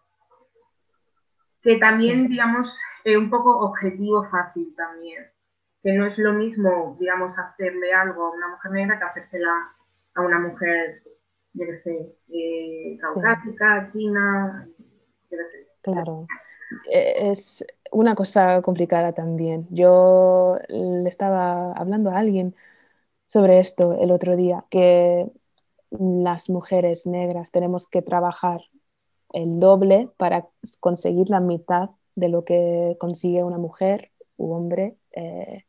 que 1.61 1.77
también, 1.77 2.27
digamos, 2.27 2.71
es 3.03 3.17
un 3.17 3.29
poco 3.29 3.57
objetivo 3.59 4.27
fácil 4.29 4.73
también, 4.75 5.25
que 5.83 5.93
no 5.93 6.05
es 6.05 6.17
lo 6.17 6.33
mismo, 6.33 6.97
digamos, 6.99 7.37
hacerle 7.37 7.93
algo 7.93 8.27
a 8.27 8.31
una 8.31 8.49
mujer 8.49 8.71
negra 8.71 8.99
que 8.99 9.05
hacérsela 9.05 9.73
a 10.15 10.21
una 10.21 10.39
mujer, 10.39 11.03
yo 11.53 11.65
qué 11.65 11.79
sé, 11.79 12.15
eh, 12.29 12.97
caucásica, 12.99 13.89
china, 13.91 14.67
yo 15.31 15.37
sé. 15.37 15.67
Claro, 15.81 16.27
es 16.91 17.65
una 17.91 18.15
cosa 18.15 18.61
complicada 18.61 19.13
también. 19.13 19.67
Yo 19.69 20.57
le 20.69 21.09
estaba 21.09 21.73
hablando 21.73 22.09
a 22.11 22.19
alguien 22.19 22.55
sobre 23.27 23.59
esto 23.59 23.93
el 24.01 24.11
otro 24.11 24.35
día, 24.35 24.65
que 24.69 25.29
las 25.91 26.49
mujeres 26.49 27.05
negras 27.05 27.51
tenemos 27.51 27.87
que 27.87 28.01
trabajar 28.01 28.61
el 29.33 29.59
doble 29.59 30.09
para 30.17 30.49
conseguir 30.79 31.29
la 31.29 31.39
mitad 31.39 31.91
de 32.15 32.29
lo 32.29 32.43
que 32.45 32.97
consigue 32.99 33.43
una 33.43 33.57
mujer 33.57 34.11
u 34.37 34.53
hombre 34.53 34.97
eh, 35.11 35.65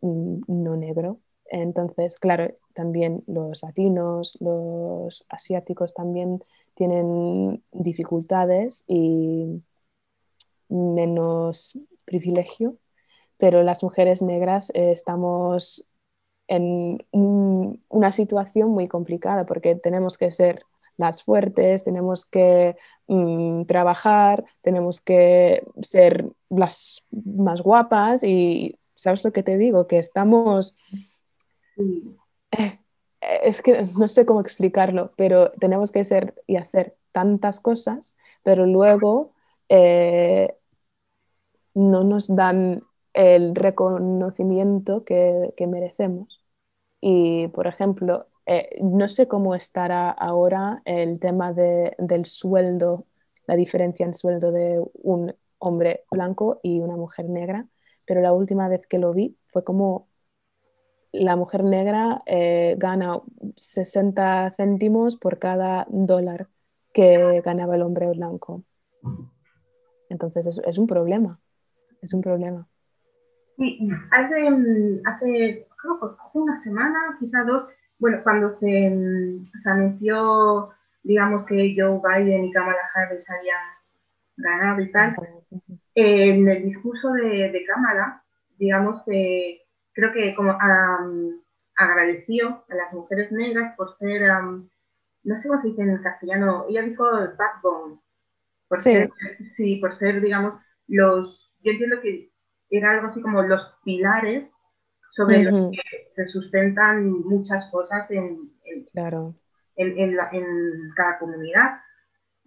no 0.00 0.76
negro. 0.76 1.20
Entonces, 1.46 2.18
claro, 2.18 2.54
también 2.74 3.22
los 3.26 3.62
latinos, 3.62 4.36
los 4.40 5.24
asiáticos 5.28 5.94
también 5.94 6.42
tienen 6.74 7.62
dificultades 7.72 8.84
y 8.86 9.62
menos 10.68 11.78
privilegio, 12.04 12.76
pero 13.38 13.62
las 13.62 13.82
mujeres 13.82 14.22
negras 14.22 14.70
eh, 14.74 14.92
estamos 14.92 15.86
en 16.48 17.04
una 17.12 18.12
situación 18.12 18.70
muy 18.70 18.86
complicada 18.86 19.46
porque 19.46 19.74
tenemos 19.74 20.16
que 20.16 20.30
ser 20.30 20.62
las 20.96 21.22
fuertes, 21.22 21.84
tenemos 21.84 22.24
que 22.24 22.76
mm, 23.08 23.64
trabajar, 23.64 24.44
tenemos 24.62 25.00
que 25.00 25.66
ser 25.82 26.26
las 26.48 27.04
más 27.10 27.60
guapas 27.60 28.22
y 28.24 28.78
¿sabes 28.94 29.24
lo 29.24 29.32
que 29.32 29.42
te 29.42 29.58
digo? 29.58 29.86
Que 29.86 29.98
estamos... 29.98 30.74
Eh, 32.52 32.80
es 33.20 33.60
que 33.60 33.82
no 33.98 34.08
sé 34.08 34.24
cómo 34.24 34.40
explicarlo, 34.40 35.12
pero 35.16 35.50
tenemos 35.52 35.90
que 35.90 36.04
ser 36.04 36.34
y 36.46 36.56
hacer 36.56 36.96
tantas 37.12 37.60
cosas, 37.60 38.16
pero 38.42 38.66
luego 38.66 39.32
eh, 39.68 40.54
no 41.74 42.04
nos 42.04 42.34
dan 42.34 42.82
el 43.12 43.54
reconocimiento 43.54 45.04
que, 45.04 45.52
merecemos. 45.66 46.44
Y, 47.00 47.48
por 47.48 47.66
ejemplo, 47.66 48.28
eh, 48.46 48.78
no 48.82 49.08
sé 49.08 49.28
cómo 49.28 49.54
estará 49.54 50.10
ahora 50.10 50.82
el 50.84 51.20
tema 51.20 51.52
del 51.52 52.24
sueldo, 52.26 53.06
la 53.46 53.56
diferencia 53.56 54.06
en 54.06 54.14
sueldo 54.14 54.52
de 54.52 54.82
un 54.94 55.34
hombre 55.58 56.04
blanco 56.10 56.60
y 56.62 56.80
una 56.80 56.96
mujer 56.96 57.28
negra, 57.28 57.66
pero 58.06 58.20
la 58.20 58.32
última 58.32 58.68
vez 58.68 58.86
que 58.86 58.98
lo 58.98 59.12
vi 59.12 59.36
fue 59.48 59.64
como 59.64 60.08
la 61.12 61.36
mujer 61.36 61.64
negra 61.64 62.22
eh, 62.26 62.76
gana 62.78 63.20
60 63.56 64.52
céntimos 64.56 65.16
por 65.16 65.38
cada 65.38 65.86
dólar 65.88 66.48
que 66.92 67.40
ganaba 67.44 67.76
el 67.76 67.82
hombre 67.82 68.08
blanco. 68.08 68.62
Entonces 70.08 70.46
es, 70.46 70.60
es 70.64 70.78
un 70.78 70.86
problema, 70.86 71.38
es 72.02 72.12
un 72.14 72.20
problema. 72.20 72.68
Sí, 73.56 73.88
hace, 74.10 74.48
hace, 75.04 75.66
hace 75.66 76.38
una 76.38 76.56
semana, 76.62 77.16
quizá 77.18 77.42
dos, 77.44 77.64
bueno, 77.98 78.20
cuando 78.22 78.52
se, 78.52 78.92
se, 79.62 79.70
anunció, 79.70 80.70
digamos, 81.02 81.46
que 81.46 81.74
Joe 81.76 82.00
Biden 82.04 82.44
y 82.44 82.52
Kamala 82.52 82.78
Harris 82.94 83.24
habían 83.30 83.62
ganado 84.36 84.80
y 84.82 84.92
tal, 84.92 85.16
en 85.94 86.48
el 86.48 86.64
discurso 86.64 87.12
de, 87.12 87.50
de 87.50 87.64
Kamala, 87.64 88.22
digamos, 88.58 89.02
eh, 89.06 89.62
creo 89.94 90.12
que 90.12 90.34
como 90.34 90.56
agradeció 91.76 92.64
a 92.68 92.74
las 92.74 92.92
mujeres 92.92 93.32
negras 93.32 93.74
por 93.76 93.96
ser, 93.96 94.30
no 95.24 95.38
sé 95.38 95.48
cómo 95.48 95.60
se 95.60 95.68
dice 95.68 95.82
en 95.82 96.02
castellano, 96.02 96.66
ella 96.68 96.82
dijo 96.82 97.04
backbone, 97.38 97.98
por 98.68 98.78
sí. 98.78 98.92
ser, 98.92 99.10
sí, 99.56 99.76
por 99.76 99.98
ser, 99.98 100.20
digamos, 100.20 100.54
los, 100.88 101.52
yo 101.62 101.72
entiendo 101.72 102.00
que 102.00 102.30
era 102.70 102.92
algo 102.92 103.08
así 103.08 103.20
como 103.20 103.42
los 103.42 103.62
pilares 103.84 104.48
sobre 105.12 105.44
los 105.44 105.70
que 105.70 106.08
se 106.10 106.26
sustentan 106.26 107.10
muchas 107.10 107.70
cosas 107.70 108.10
en, 108.10 108.50
en, 108.64 108.84
claro. 108.92 109.34
en, 109.76 109.98
en, 109.98 110.90
cada 110.94 111.18
comunidad. 111.18 111.80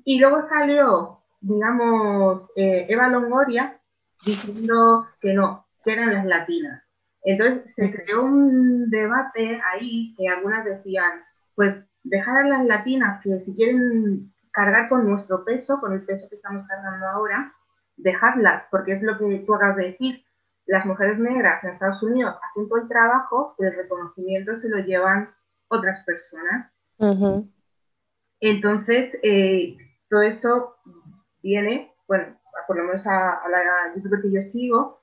Y 0.05 0.19
luego 0.19 0.47
salió, 0.47 1.19
digamos, 1.41 2.49
eh, 2.55 2.86
Eva 2.88 3.08
Longoria 3.10 3.79
diciendo 4.23 5.08
que 5.19 5.34
no, 5.34 5.65
que 5.84 5.93
eran 5.93 6.13
las 6.13 6.25
latinas. 6.25 6.84
Entonces 7.23 7.73
se 7.75 7.91
creó 7.91 8.23
un 8.23 8.89
debate 8.89 9.60
ahí 9.73 10.13
que 10.15 10.27
algunas 10.27 10.63
decían, 10.63 11.23
pues 11.55 11.75
dejar 12.03 12.45
a 12.45 12.47
las 12.47 12.65
latinas 12.65 13.21
que 13.23 13.39
si 13.41 13.55
quieren 13.55 14.32
cargar 14.52 14.90
con 14.90 15.08
nuestro 15.10 15.44
peso, 15.46 15.80
con 15.80 15.94
el 15.94 16.04
peso 16.06 16.28
que 16.30 16.36
estamos 16.36 16.68
cargando 16.68 17.08
ahora, 17.08 17.54
dejarlas, 17.98 18.64
porque 18.72 18.94
es 18.94 19.02
lo 19.02 19.18
que 19.18 19.44
tú 19.46 19.54
acabas 19.54 19.78
de 19.78 19.92
decir. 19.92 20.24
Las 20.66 20.86
mujeres 20.86 21.18
negras 21.18 21.64
en 21.64 21.72
Estados 21.72 22.02
Unidos 22.04 22.36
hacen 22.44 22.70
todo 22.70 22.80
el 22.80 22.88
trabajo, 22.88 23.56
pero 23.58 23.72
el 23.72 23.78
reconocimiento 23.78 24.60
se 24.60 24.70
lo 24.70 24.78
llevan 24.80 25.30
otras 25.68 26.04
personas. 26.06 26.72
Entonces, 28.40 29.18
eh, 29.24 29.78
todo 30.10 30.22
eso 30.22 30.76
viene, 31.42 31.94
bueno, 32.08 32.38
por 32.68 32.78
lo 32.78 32.84
menos 32.84 33.06
a, 33.08 33.36
a 33.36 33.50
la 33.50 33.94
youtuber 33.96 34.22
que 34.22 34.32
yo 34.32 34.42
sigo, 34.52 35.02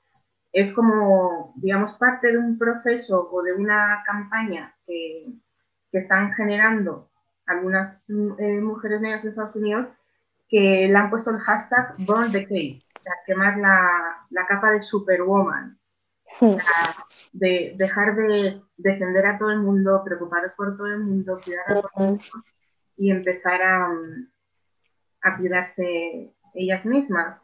es 0.53 0.71
como, 0.73 1.53
digamos, 1.57 1.97
parte 1.97 2.31
de 2.31 2.37
un 2.37 2.57
proceso 2.57 3.29
o 3.31 3.43
de 3.43 3.53
una 3.53 4.03
campaña 4.05 4.75
que, 4.85 5.27
que 5.91 5.99
están 5.99 6.33
generando 6.33 7.06
algunas 7.47 8.05
eh, 8.09 8.59
mujeres 8.61 9.01
negras 9.01 9.23
en 9.23 9.29
Estados 9.29 9.55
Unidos 9.55 9.87
que 10.49 10.87
le 10.87 10.95
han 10.95 11.09
puesto 11.09 11.31
el 11.31 11.39
hashtag 11.39 11.95
Burn 11.99 12.31
the 12.31 12.45
Cave, 12.45 12.81
o 12.99 13.01
sea, 13.01 13.13
quemar 13.25 13.57
la, 13.57 14.25
la 14.29 14.45
capa 14.45 14.71
de 14.71 14.81
Superwoman, 14.81 15.77
o 16.41 16.59
sea, 16.59 17.05
de 17.33 17.73
dejar 17.77 18.15
de 18.15 18.61
defender 18.77 19.25
a 19.25 19.37
todo 19.37 19.51
el 19.51 19.59
mundo, 19.59 20.01
preocuparos 20.03 20.51
por 20.53 20.77
todo 20.77 20.87
el 20.87 20.99
mundo, 20.99 21.39
cuidar 21.43 21.63
a 21.67 21.81
todo 21.81 21.89
el 21.97 22.03
mundo 22.05 22.23
y 22.97 23.11
empezar 23.11 23.61
a, 23.61 23.89
a 25.21 25.37
cuidarse 25.37 26.33
ellas 26.53 26.85
mismas. 26.85 27.39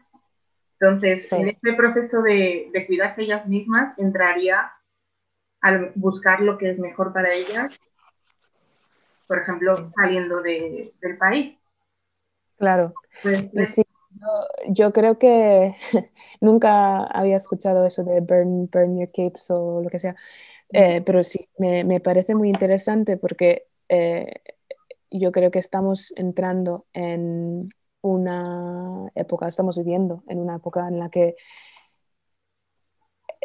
Entonces, 0.80 1.30
sí. 1.30 1.36
en 1.36 1.50
este 1.50 1.74
proceso 1.74 2.22
de, 2.22 2.70
de, 2.74 2.88
cuidarse 2.88 3.24
ellas 3.24 3.46
mismas, 3.48 3.98
entraría 3.98 4.72
a 5.62 5.92
buscar 5.96 6.42
lo 6.42 6.58
que 6.58 6.72
es 6.72 6.80
mejor 6.80 7.14
para 7.14 7.32
ellas, 7.32 7.80
por 9.34 9.42
ejemplo, 9.42 9.92
saliendo 9.96 10.44
de, 10.44 10.94
del 11.02 11.18
país. 11.18 11.58
Claro. 12.56 12.94
Pues, 13.24 13.50
sí, 13.74 13.82
yo, 14.12 14.28
yo, 14.70 14.94
creo 14.94 15.18
que 15.18 15.76
nunca 16.40 17.04
había 17.06 17.38
escuchado 17.38 17.84
eso 17.88 18.04
de 18.04 18.22
burn, 18.22 18.70
burn 18.72 19.00
your 19.00 19.08
capes 19.08 19.50
o 19.50 19.82
lo 19.82 19.90
que 19.90 19.98
sea, 19.98 20.16
eh, 20.72 21.02
pero 21.02 21.24
sí, 21.24 21.50
me, 21.58 21.84
me, 21.84 22.00
parece 22.00 22.36
muy 22.36 22.48
interesante 22.48 23.18
porque 23.18 23.66
eh, 23.90 24.32
yo 25.10 25.32
creo 25.32 25.50
que 25.50 25.58
estamos 25.58 26.14
entrando 26.16 26.86
en 26.94 27.70
una 28.02 29.10
época, 29.16 29.48
estamos 29.48 29.80
viviendo 29.80 30.24
en 30.28 30.38
una 30.38 30.58
época 30.58 30.88
en 30.88 31.00
la 31.00 31.10
que 31.10 31.38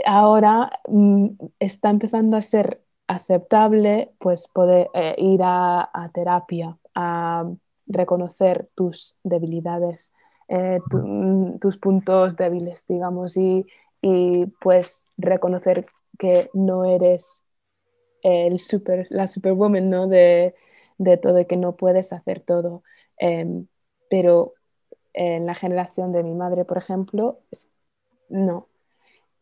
ahora 0.04 0.68
mm, 0.86 1.28
está 1.58 1.88
empezando 1.88 2.36
a 2.36 2.42
ser 2.42 2.82
aceptable 3.08 4.12
pues 4.18 4.48
poder 4.48 4.88
eh, 4.94 5.14
ir 5.18 5.42
a, 5.42 5.90
a, 5.92 6.10
terapia, 6.10 6.78
a 6.94 7.50
reconocer 7.86 8.68
tus 8.74 9.18
debilidades, 9.24 10.12
eh, 10.48 10.78
tu, 10.90 10.98
mm, 10.98 11.58
tus 11.58 11.78
puntos 11.78 12.36
débiles, 12.36 12.86
digamos, 12.86 13.36
y, 13.36 13.66
y, 14.02 14.46
pues 14.60 15.06
reconocer 15.16 15.86
que 16.18 16.50
no 16.54 16.84
eres 16.84 17.44
el 18.22 18.60
super, 18.60 19.06
la 19.10 19.26
superwoman 19.28 19.90
¿no? 19.90 20.08
de, 20.08 20.54
de 20.98 21.16
todo 21.16 21.40
y 21.40 21.46
que 21.46 21.56
no 21.56 21.76
puedes 21.76 22.12
hacer 22.12 22.40
todo. 22.40 22.82
Eh, 23.20 23.64
pero 24.10 24.54
en 25.14 25.46
la 25.46 25.54
generación 25.54 26.12
de 26.12 26.22
mi 26.22 26.34
madre, 26.34 26.64
por 26.64 26.78
ejemplo, 26.78 27.40
no. 28.28 28.67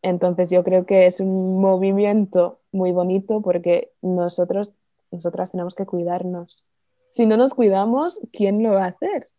Entonces 0.01 0.49
yo 0.49 0.63
creo 0.63 0.85
que 0.85 1.05
es 1.05 1.19
un 1.19 1.59
movimiento 1.59 2.59
muy 2.71 2.91
bonito 2.91 3.41
porque 3.41 3.91
nosotros, 4.01 4.73
nosotras 5.11 5.51
tenemos 5.51 5.75
que 5.75 5.85
cuidarnos. 5.85 6.67
Si 7.09 7.25
no 7.25 7.37
nos 7.37 7.53
cuidamos, 7.53 8.19
¿quién 8.31 8.63
lo 8.63 8.73
va 8.73 8.85
a 8.85 8.89
hacer? 8.89 9.29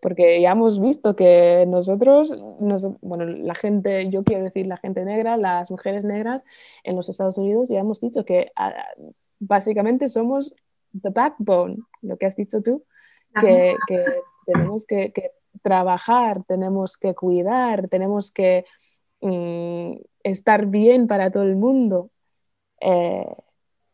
Porque 0.00 0.40
ya 0.40 0.52
hemos 0.52 0.80
visto 0.80 1.16
que 1.16 1.64
nosotros, 1.66 2.36
nos, 2.60 2.88
bueno, 3.00 3.24
la 3.24 3.54
gente, 3.54 4.08
yo 4.10 4.22
quiero 4.22 4.44
decir 4.44 4.66
la 4.66 4.76
gente 4.76 5.04
negra, 5.04 5.36
las 5.36 5.70
mujeres 5.70 6.04
negras 6.04 6.42
en 6.84 6.96
los 6.96 7.08
Estados 7.08 7.38
Unidos, 7.38 7.68
ya 7.68 7.80
hemos 7.80 8.00
dicho 8.00 8.24
que 8.24 8.52
básicamente 9.40 10.08
somos 10.08 10.54
the 11.02 11.10
backbone, 11.10 11.78
lo 12.02 12.16
que 12.16 12.26
has 12.26 12.36
dicho 12.36 12.62
tú, 12.62 12.84
que, 13.40 13.76
que 13.86 14.04
tenemos 14.46 14.86
que, 14.86 15.12
que, 15.12 15.32
trabajar, 15.62 16.44
tenemos 16.44 16.96
que 16.96 17.14
cuidar, 17.14 17.88
tenemos 17.88 18.30
que 18.30 18.64
mm, 19.20 19.92
estar 20.22 20.66
bien 20.66 21.06
para 21.06 21.30
todo 21.30 21.44
el 21.44 21.56
mundo, 21.56 22.10
eh, 22.80 23.26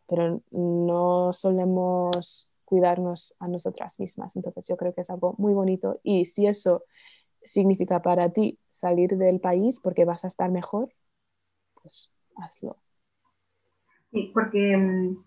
pero 0.08 0.42
no 0.50 1.32
solemos 1.32 2.52
cuidarnos 2.64 3.34
a 3.38 3.48
nosotras 3.48 3.98
mismas. 4.00 4.36
Entonces 4.36 4.66
yo 4.68 4.76
creo 4.76 4.94
que 4.94 5.02
es 5.02 5.10
algo 5.10 5.34
muy 5.38 5.54
bonito 5.54 5.98
y 6.02 6.24
si 6.24 6.46
eso 6.46 6.84
significa 7.42 8.02
para 8.02 8.30
ti 8.30 8.58
salir 8.70 9.16
del 9.16 9.40
país 9.40 9.80
porque 9.80 10.04
vas 10.04 10.24
a 10.24 10.28
estar 10.28 10.50
mejor, 10.50 10.88
pues 11.74 12.10
hazlo. 12.36 12.78
Sí, 14.10 14.30
porque 14.32 14.76
mm, 14.76 15.24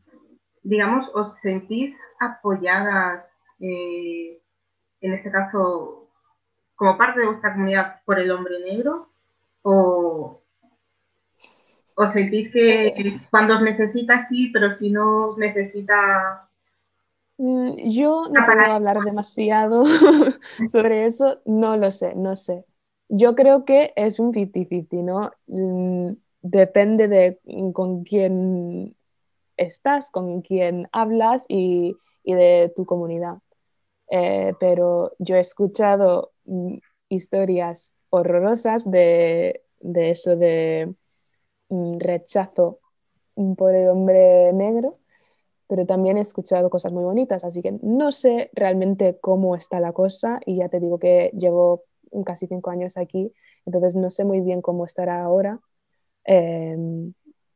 digamos, 0.63 1.09
os 1.13 1.39
sentís 1.39 1.95
apoyadas 2.19 3.25
eh, 3.59 4.41
en 5.01 5.13
este 5.13 5.31
caso, 5.31 6.09
como 6.75 6.97
parte 6.97 7.19
de 7.19 7.27
vuestra 7.27 7.53
comunidad 7.53 8.01
por 8.05 8.19
el 8.19 8.31
hombre 8.31 8.59
negro? 8.59 9.09
¿O, 9.63 10.41
o 11.95 12.11
sentís 12.11 12.51
que 12.51 12.93
cuando 13.31 13.55
os 13.55 13.61
necesita 13.61 14.27
sí, 14.29 14.49
pero 14.53 14.77
si 14.77 14.89
no 14.91 15.29
os 15.29 15.37
necesita... 15.37 16.47
Mm, 17.37 17.89
yo 17.89 18.27
no 18.29 18.45
puedo 18.45 18.71
hablar 18.71 18.99
demasiado 19.01 19.83
sobre 20.71 21.05
eso, 21.05 21.41
no 21.45 21.75
lo 21.77 21.91
sé, 21.91 22.15
no 22.15 22.35
sé. 22.35 22.65
Yo 23.09 23.35
creo 23.35 23.65
que 23.65 23.93
es 23.95 24.19
un 24.19 24.33
50-50, 24.33 25.03
¿no? 25.03 25.31
Mm, 25.47 26.17
depende 26.41 27.07
de 27.07 27.39
con 27.73 28.03
quién 28.03 28.95
estás, 29.55 30.11
con 30.11 30.41
quién 30.41 30.87
hablas 30.91 31.45
y, 31.47 31.95
y 32.23 32.33
de 32.33 32.71
tu 32.75 32.85
comunidad. 32.85 33.37
Eh, 34.09 34.53
pero 34.59 35.13
yo 35.19 35.35
he 35.35 35.39
escuchado 35.39 36.31
mm, 36.45 36.77
historias 37.09 37.96
horrorosas 38.09 38.89
de, 38.89 39.63
de 39.79 40.09
eso 40.09 40.35
de 40.35 40.93
mm, 41.69 41.99
rechazo 41.99 42.79
por 43.57 43.75
el 43.75 43.89
hombre 43.89 44.51
negro, 44.53 44.93
pero 45.67 45.85
también 45.85 46.17
he 46.17 46.21
escuchado 46.21 46.69
cosas 46.69 46.91
muy 46.91 47.03
bonitas, 47.03 47.43
así 47.43 47.61
que 47.61 47.77
no 47.81 48.11
sé 48.11 48.49
realmente 48.53 49.17
cómo 49.19 49.55
está 49.55 49.79
la 49.79 49.91
cosa 49.91 50.39
y 50.45 50.57
ya 50.57 50.69
te 50.69 50.79
digo 50.79 50.97
que 50.97 51.31
llevo 51.37 51.83
casi 52.25 52.47
cinco 52.47 52.71
años 52.71 52.97
aquí, 52.97 53.31
entonces 53.65 53.95
no 53.95 54.09
sé 54.09 54.23
muy 54.23 54.41
bien 54.41 54.61
cómo 54.61 54.85
estará 54.85 55.21
ahora, 55.21 55.59
eh, 56.25 56.75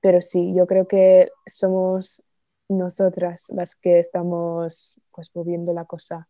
pero 0.02 0.22
sí, 0.22 0.54
yo 0.54 0.68
creo 0.68 0.88
que 0.88 1.30
somos 1.46 2.24
nosotras 2.68 3.48
las 3.50 3.76
que 3.76 4.00
estamos 4.00 5.00
pues 5.12 5.32
moviendo 5.36 5.74
la 5.74 5.86
cosa 5.86 6.28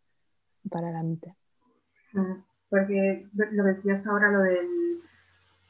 para 0.70 0.88
adelante. 0.88 1.36
Porque 2.72 3.28
lo 3.52 3.64
decías 3.66 4.06
ahora, 4.08 4.32
lo 4.32 4.40
del 4.40 4.82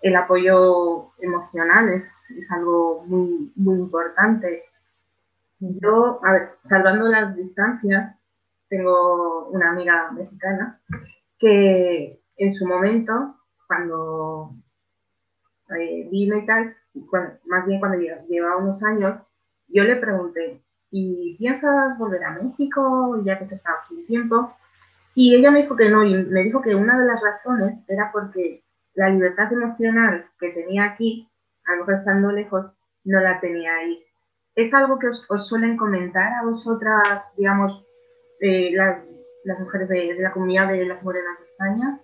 el 0.01 0.15
apoyo 0.15 1.11
emocional 1.19 1.89
es, 1.89 2.03
es 2.35 2.51
algo 2.51 3.03
muy, 3.05 3.51
muy 3.55 3.75
importante. 3.75 4.63
Yo, 5.59 6.19
a 6.23 6.31
ver, 6.31 6.49
salvando 6.67 7.07
las 7.07 7.35
distancias, 7.35 8.15
tengo 8.67 9.47
una 9.49 9.71
amiga 9.71 10.11
mexicana 10.11 10.79
que 11.37 12.19
en 12.37 12.55
su 12.55 12.65
momento, 12.65 13.35
cuando 13.67 14.55
eh, 15.77 16.07
vino 16.11 16.37
y 16.37 16.45
tal, 16.45 16.75
más 17.45 17.65
bien 17.67 17.79
cuando 17.79 17.99
llevaba 17.99 18.57
unos 18.57 18.81
años, 18.83 19.21
yo 19.67 19.83
le 19.83 19.95
pregunté, 19.97 20.61
¿y 20.89 21.35
piensas 21.37 21.97
volver 21.97 22.23
a 22.23 22.41
México 22.41 23.21
ya 23.23 23.37
que 23.37 23.47
se 23.47 23.55
está 23.55 23.71
aquí 23.71 23.95
un 23.95 24.05
tiempo? 24.07 24.55
Y 25.13 25.35
ella 25.35 25.51
me 25.51 25.63
dijo 25.63 25.75
que 25.75 25.89
no, 25.89 26.03
y 26.03 26.13
me 26.15 26.43
dijo 26.43 26.61
que 26.61 26.75
una 26.75 26.97
de 26.99 27.05
las 27.05 27.21
razones 27.21 27.79
era 27.87 28.11
porque 28.11 28.63
la 28.93 29.09
libertad 29.09 29.51
emocional 29.51 30.25
que 30.39 30.49
tenía 30.49 30.85
aquí, 30.85 31.27
a 31.65 31.73
lo 31.73 31.77
mejor 31.79 31.95
estando 31.95 32.31
lejos, 32.31 32.65
no 33.03 33.19
la 33.19 33.39
tenía 33.39 33.75
ahí. 33.75 34.03
¿Es 34.55 34.73
algo 34.73 34.99
que 34.99 35.07
os, 35.07 35.47
suelen 35.47 35.77
comentar 35.77 36.33
a 36.33 36.45
vosotras, 36.45 37.23
digamos, 37.37 37.85
eh, 38.41 38.71
las, 38.73 39.59
mujeres 39.59 39.89
de, 39.89 40.15
la 40.19 40.31
comunidad 40.31 40.69
de 40.69 40.85
las 40.85 41.01
morenas 41.03 41.39
de 41.39 41.45
España? 41.45 42.01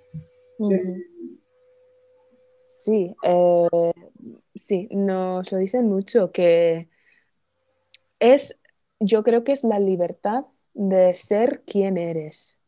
Sí, 2.63 3.15
eh, 3.23 3.91
sí, 4.55 4.87
nos 4.91 5.51
lo 5.51 5.57
dicen 5.57 5.87
mucho, 5.87 6.31
que 6.31 6.89
es, 8.19 8.57
yo 8.99 9.23
creo 9.23 9.43
que 9.43 9.53
es 9.53 9.63
la 9.63 9.79
libertad 9.79 10.45
de 10.73 11.13
ser 11.15 11.63
quien 11.65 11.97
eres. 11.97 12.61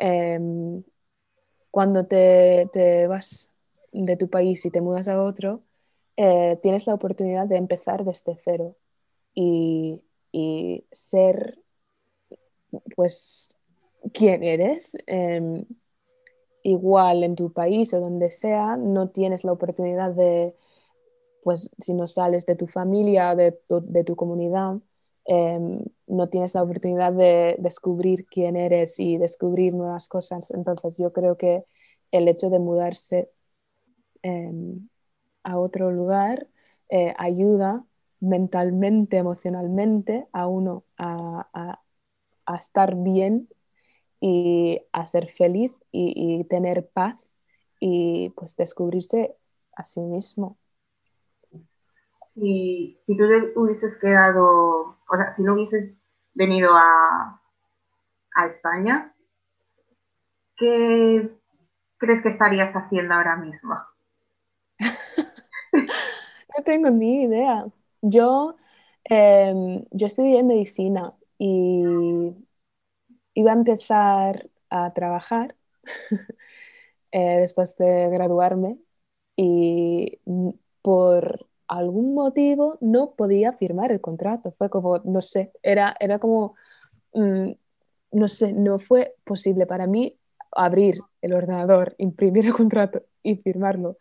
Em, 0.00 0.82
cuando 1.70 2.06
te, 2.06 3.06
vas 3.08 3.52
de 3.92 4.16
tu 4.16 4.30
país 4.30 4.64
y 4.66 4.70
te 4.70 4.80
mudas 4.80 5.08
a 5.08 5.22
otro, 5.22 5.62
eh, 6.16 6.58
tienes 6.62 6.86
la 6.86 6.94
oportunidad 6.94 7.46
de 7.46 7.56
empezar 7.56 8.04
desde 8.04 8.36
cero 8.36 8.76
y, 9.34 10.02
ser 10.92 11.58
pues 12.96 13.56
quien 14.12 14.42
eres. 14.42 14.96
Em, 15.06 15.64
igual 16.62 17.24
en 17.24 17.36
tu 17.36 17.52
país 17.52 17.94
o 17.94 18.00
donde 18.00 18.30
sea, 18.30 18.76
no 18.76 19.10
tienes 19.10 19.44
la 19.44 19.52
oportunidad 19.52 20.12
de, 20.12 20.54
pues 21.42 21.70
si 21.78 21.94
no 21.94 22.06
sales 22.08 22.46
de 22.46 22.56
tu 22.56 22.66
familia, 22.66 23.34
de 23.36 23.52
tu, 23.52 23.80
de 23.82 24.04
tu 24.04 24.16
comunidad, 24.16 24.78
em, 25.24 25.84
no 26.06 26.28
tienes 26.28 26.54
la 26.54 26.62
oportunidad 26.62 27.12
de 27.12 27.56
descubrir 27.58 28.26
quién 28.26 28.56
eres 28.56 28.98
y 28.98 29.18
descubrir 29.18 29.74
nuevas 29.74 30.08
cosas. 30.08 30.50
Entonces 30.50 30.96
yo 30.98 31.12
creo 31.12 31.36
que 31.36 31.64
el 32.12 32.28
hecho 32.28 32.50
de 32.50 32.58
mudarse 32.58 33.30
em, 34.22 34.88
a 35.44 35.58
otro 35.58 35.90
lugar 35.90 36.48
eh, 36.90 37.14
ayuda 37.18 37.84
mentalmente, 38.20 39.16
emocionalmente 39.18 40.26
a 40.32 40.46
uno 40.46 40.84
a, 40.98 41.80
a 42.46 42.56
estar 42.56 42.96
bien 42.96 43.48
y 44.20 44.82
a 44.92 45.06
ser 45.06 45.28
feliz 45.28 45.72
y, 45.92 46.44
tener 46.44 46.88
paz 46.88 47.16
y 47.78 48.30
pues 48.30 48.56
descubrirse 48.56 49.36
a 49.74 49.84
sí 49.84 50.00
mismo. 50.00 50.58
Y 52.40 52.98
si 53.06 53.16
tú 53.16 53.24
hubieses 53.56 53.96
quedado, 54.00 54.98
o 55.08 55.16
sea, 55.16 55.34
si 55.36 55.42
no 55.42 55.54
hubieses 55.54 55.94
venido 56.34 56.70
a, 56.74 57.40
a 58.36 58.46
España, 58.46 59.14
¿qué 60.56 61.28
crees 61.98 62.22
que 62.22 62.28
estarías 62.30 62.72
haciendo 62.74 63.14
ahora 63.14 63.36
mismo? 63.36 63.74
no 66.56 66.64
tengo 66.64 66.90
ni 66.90 67.22
idea. 67.24 67.66
Yo, 68.02 68.56
em, 69.04 69.84
yo 69.92 70.06
estudié 70.06 70.42
medicina 70.42 71.14
y 71.38 71.82
iba 73.34 73.50
a 73.52 73.54
empezar 73.54 74.50
a 74.70 74.92
trabajar 74.92 75.56
eh, 77.12 77.40
después 77.40 77.76
de 77.78 78.10
graduarme 78.10 78.78
y 79.36 80.20
por 80.82 81.48
algún 81.70 82.14
motivo 82.14 82.78
no 82.80 83.12
podía 83.12 83.52
firmar 83.52 83.92
el 83.92 84.00
contrato. 84.00 84.52
Fue 84.58 84.68
como, 84.68 84.98
no 85.04 85.22
sé, 85.22 85.52
era, 85.62 85.94
era 86.00 86.18
como, 86.18 86.56
mm, 87.14 87.52
no 88.12 88.28
sé, 88.28 88.52
no 88.52 88.80
fue 88.80 89.14
posible 89.24 89.66
para 89.66 89.86
mí 89.86 90.18
abrir 90.50 91.00
el 91.22 91.32
ordenador, 91.32 91.94
imprimir 91.98 92.46
el 92.46 92.54
contrato 92.54 93.04
y 93.22 93.36
firmarlo. 93.36 93.98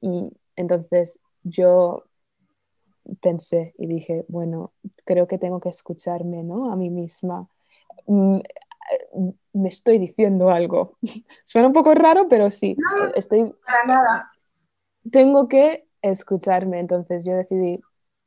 Mm, 0.00 0.28
entonces 0.56 1.20
yo 1.42 2.04
pensé 3.20 3.74
y 3.76 3.86
dije, 3.86 4.24
bueno, 4.28 4.72
creo 5.04 5.28
que 5.28 5.36
tengo 5.36 5.60
que 5.60 5.68
escucharme 5.68 6.42
¿no? 6.42 6.72
a 6.72 6.76
mí 6.76 6.88
misma. 6.88 7.46
Mm, 8.06 8.38
me 9.52 9.68
estoy 9.68 9.98
diciendo 9.98 10.48
algo. 10.48 10.96
Suena 11.44 11.68
un 11.68 11.74
poco 11.74 11.92
raro, 11.94 12.26
pero 12.26 12.48
sí, 12.48 12.74
estoy... 13.14 13.52
Para 13.66 13.84
nada. 13.84 14.30
Tengo 15.10 15.46
que 15.46 15.86
escucharme, 16.02 16.80
entonces 16.80 17.24
yo 17.24 17.34
decidí, 17.34 17.80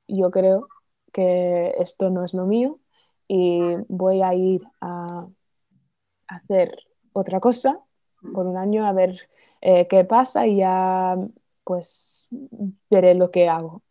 yo 0.08 0.32
creo 0.32 0.68
que 1.14 1.74
esto 1.80 2.10
no 2.10 2.24
es 2.24 2.34
lo 2.34 2.46
mío 2.46 2.80
y 3.28 3.62
voy 3.88 4.22
a 4.22 4.34
ir 4.34 4.62
a 4.82 5.28
hacer 6.28 6.78
otra 7.14 7.40
cosa 7.40 7.80
por 8.34 8.48
un 8.48 8.58
año 8.58 8.86
a 8.86 8.94
ver 8.94 9.30
eh, 9.62 9.88
qué 9.88 10.04
pasa 10.04 10.48
y 10.48 10.58
ya 10.58 11.18
pues 11.64 12.28
veré 12.90 13.16
lo 13.16 13.32
que 13.32 13.50
hago. 13.50 13.82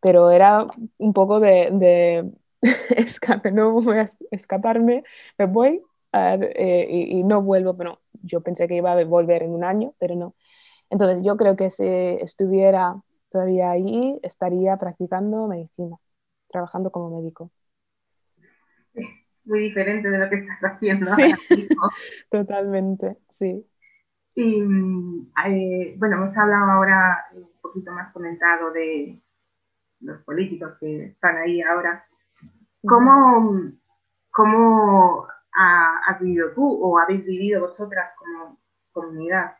Pero 0.00 0.30
era 0.30 0.66
un 0.98 1.12
poco 1.12 1.40
de, 1.40 2.30
escape, 2.96 3.52
no 3.52 3.72
voy 3.72 3.98
a 3.98 4.06
escaparme, 4.30 5.04
me 5.38 5.46
voy 5.46 5.82
eh, 6.12 6.86
y, 6.90 7.22
no 7.22 7.42
vuelvo, 7.42 7.76
pero 7.76 8.00
yo 8.22 8.40
pensé 8.42 8.68
que 8.68 8.76
iba 8.76 8.92
a 8.92 9.04
volver 9.04 9.42
en 9.42 9.52
un 9.52 9.64
año, 9.64 9.94
pero 9.98 10.14
no. 10.14 10.34
Entonces 10.90 11.22
yo 11.24 11.36
creo 11.36 11.56
que 11.56 11.70
si 11.70 11.86
estuviera 11.86 12.96
todavía 13.32 13.70
ahí, 13.70 14.18
estaría 14.22 14.76
practicando 14.76 15.48
medicina, 15.48 15.96
trabajando 16.48 16.90
como 16.92 17.18
médico. 17.18 17.50
Muy 19.44 19.60
diferente 19.60 20.08
de 20.08 20.18
lo 20.18 20.28
que 20.30 20.36
estás 20.36 20.58
haciendo. 20.62 21.10
Totalmente, 22.30 23.16
sí. 23.30 23.66
Y 24.34 24.62
eh, 25.46 25.94
bueno, 25.98 26.16
hemos 26.16 26.36
hablado 26.36 26.70
ahora 26.70 27.26
un 27.34 27.50
poquito 27.60 27.90
más 27.92 28.12
comentado 28.12 28.70
de 28.70 29.20
los 30.00 30.22
políticos 30.22 30.74
que 30.78 31.06
están 31.06 31.38
ahí 31.38 31.60
ahora. 31.62 32.06
¿Cómo, 32.82 33.72
cómo 34.30 35.26
has 35.54 36.20
vivido 36.20 36.52
tú 36.54 36.64
o 36.64 36.98
habéis 36.98 37.24
vivido 37.24 37.68
vosotras 37.68 38.12
como 38.16 38.58
comunidad 38.92 39.54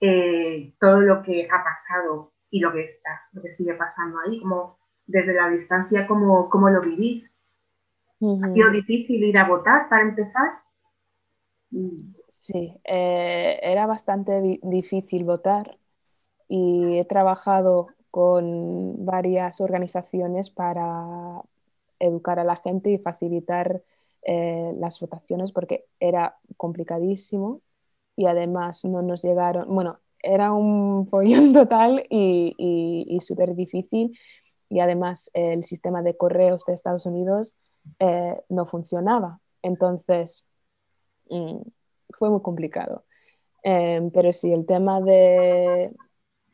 eh, 0.00 0.74
todo 0.78 1.00
lo 1.00 1.22
que 1.22 1.48
ha 1.50 1.64
pasado 1.64 2.33
y 2.54 2.60
lo 2.60 2.72
que 2.72 2.84
está, 2.84 3.20
lo 3.32 3.42
que 3.42 3.56
sigue 3.56 3.74
pasando 3.74 4.16
ahí, 4.20 4.38
como 4.40 4.78
desde 5.06 5.34
la 5.34 5.48
distancia, 5.48 6.06
¿cómo, 6.06 6.48
cómo 6.48 6.70
lo 6.70 6.82
vivís? 6.82 7.28
¿Ha 8.20 8.52
sido 8.52 8.70
difícil 8.70 9.24
ir 9.24 9.36
a 9.36 9.48
votar 9.48 9.88
para 9.88 10.02
empezar? 10.02 10.62
Sí, 12.28 12.76
eh, 12.84 13.58
era 13.60 13.88
bastante 13.88 14.60
difícil 14.62 15.24
votar 15.24 15.78
y 16.46 16.98
he 16.98 17.04
trabajado 17.04 17.88
con 18.12 19.04
varias 19.04 19.60
organizaciones 19.60 20.52
para 20.52 21.42
educar 21.98 22.38
a 22.38 22.44
la 22.44 22.54
gente 22.54 22.90
y 22.90 22.98
facilitar 22.98 23.82
eh, 24.22 24.70
las 24.76 25.00
votaciones 25.00 25.50
porque 25.50 25.86
era 25.98 26.38
complicadísimo 26.56 27.62
y 28.14 28.26
además 28.26 28.84
no 28.84 29.02
nos 29.02 29.24
llegaron, 29.24 29.74
bueno, 29.74 29.98
era 30.24 30.52
un 30.52 31.06
follón 31.08 31.52
total 31.54 32.04
y, 32.10 33.18
súper 33.20 33.54
difícil 33.54 34.16
y 34.68 34.80
además 34.80 35.30
el 35.34 35.64
sistema 35.64 36.02
de 36.02 36.16
correos 36.16 36.64
de 36.66 36.74
Estados 36.74 37.06
Unidos 37.06 37.56
eh, 37.98 38.40
no 38.48 38.66
funcionaba. 38.66 39.40
Entonces, 39.62 40.48
mm, 41.30 41.60
fue 42.10 42.30
muy 42.30 42.42
complicado. 42.42 43.04
Em, 43.64 44.10
pero 44.10 44.32
sí, 44.32 44.52
el 44.52 44.66
tema 44.66 45.00
de, 45.00 45.90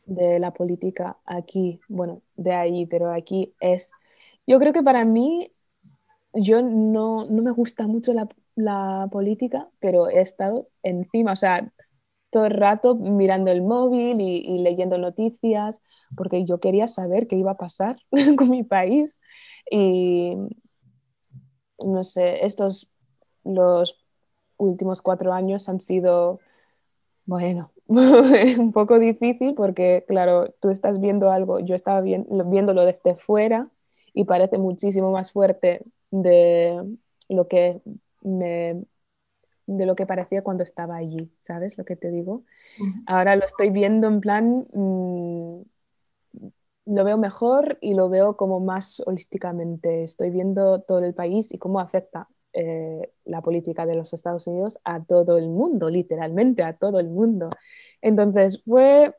la 0.07 0.53
política 0.53 1.19
aquí, 1.25 1.81
bueno, 1.89 2.23
de 2.37 2.53
ahí, 2.53 2.87
pero 2.87 3.13
aquí 3.13 3.55
es, 3.61 3.93
yo 4.47 4.59
creo 4.59 4.73
que 4.73 4.83
para 4.83 5.05
mí 5.05 5.53
yo 6.35 6.63
no, 6.63 7.27
me 7.27 7.51
gusta 7.53 7.87
mucho 7.87 8.13
la, 8.15 9.09
política, 9.11 9.69
pero 9.81 10.09
he 10.09 10.21
estado 10.21 10.69
encima, 10.83 11.33
o 11.33 11.37
sea, 11.37 11.73
todo 12.31 12.47
el 12.47 12.53
rato 12.53 12.95
mirando 12.95 13.51
el 13.51 13.63
móvil 13.63 14.21
y, 14.21 14.59
leyendo 14.59 14.99
noticias, 14.99 15.81
porque 16.17 16.45
yo 16.45 16.61
quería 16.61 16.89
saber 16.89 17.27
qué 17.27 17.37
iba 17.37 17.53
a 17.53 17.57
pasar 17.57 17.99
con 18.39 18.51
mi 18.51 18.63
país. 18.63 19.21
Y 19.71 20.37
no 21.85 22.05
sé, 22.05 22.45
estos, 22.45 22.91
los 23.45 24.05
últimos 24.57 25.03
cuatro 25.03 25.33
años 25.33 25.69
han 25.69 25.81
sido 25.81 26.41
Bueno, 27.27 27.73
un 27.87 28.73
poco 28.73 28.99
difícil 28.99 29.55
porque, 29.55 30.05
claro, 30.07 30.55
tú 30.61 30.71
estás 30.71 31.01
viendo 31.01 31.31
algo, 31.31 31.61
yo 31.61 31.75
estaba 31.75 32.01
viéndolo 32.01 32.85
desde 32.85 33.17
fuera 33.17 33.71
y 34.15 34.25
parece 34.25 34.59
muchísimo 34.59 35.11
más 35.13 35.33
fuerte 35.33 35.85
de 36.11 36.83
lo 37.29 37.49
que 37.49 37.81
me 38.23 38.85
de 39.77 39.87
lo 39.87 39.95
que 39.95 40.07
parecía 40.07 40.43
cuando 40.43 40.63
estaba 40.63 40.97
allí, 40.97 41.31
¿sabes 41.39 41.79
lo 41.79 41.85
que 41.85 41.97
te 41.97 42.11
digo? 42.11 42.43
Ahora 43.07 43.37
lo 43.37 43.45
estoy 43.45 43.71
viendo 43.71 44.09
en 44.09 44.21
plan, 44.21 44.67
mm, 44.73 45.63
lo 46.87 47.05
veo 47.05 47.19
mejor 47.19 47.79
y 47.81 47.95
lo 47.95 48.09
veo 48.09 48.37
como 48.37 48.59
más 48.59 49.01
holísticamente. 49.07 50.03
Estoy 50.03 50.31
viendo 50.31 50.81
todo 50.83 50.99
el 51.01 51.15
país 51.15 51.53
y 51.53 51.59
cómo 51.59 51.79
afecta 51.79 52.29
eh, 52.53 53.13
la 53.25 53.43
política 53.43 53.87
de 53.87 53.95
los 53.95 54.13
Estados 54.13 54.49
Unidos 54.49 54.81
a 54.83 55.05
todo 55.05 55.39
el 55.39 55.49
mundo, 55.49 55.89
literalmente 55.89 56.65
a 56.65 56.77
todo 56.77 56.99
el 56.99 57.09
mundo. 57.09 57.49
Entonces, 58.03 58.63
fue, 58.65 59.15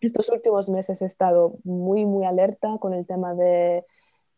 estos 0.00 0.30
últimos 0.30 0.70
meses 0.70 1.02
he 1.02 1.06
estado 1.06 1.58
muy, 1.64 2.06
muy 2.06 2.24
alerta 2.24 2.78
con 2.80 2.94
el 2.94 3.04
tema 3.04 3.34
de, 3.34 3.84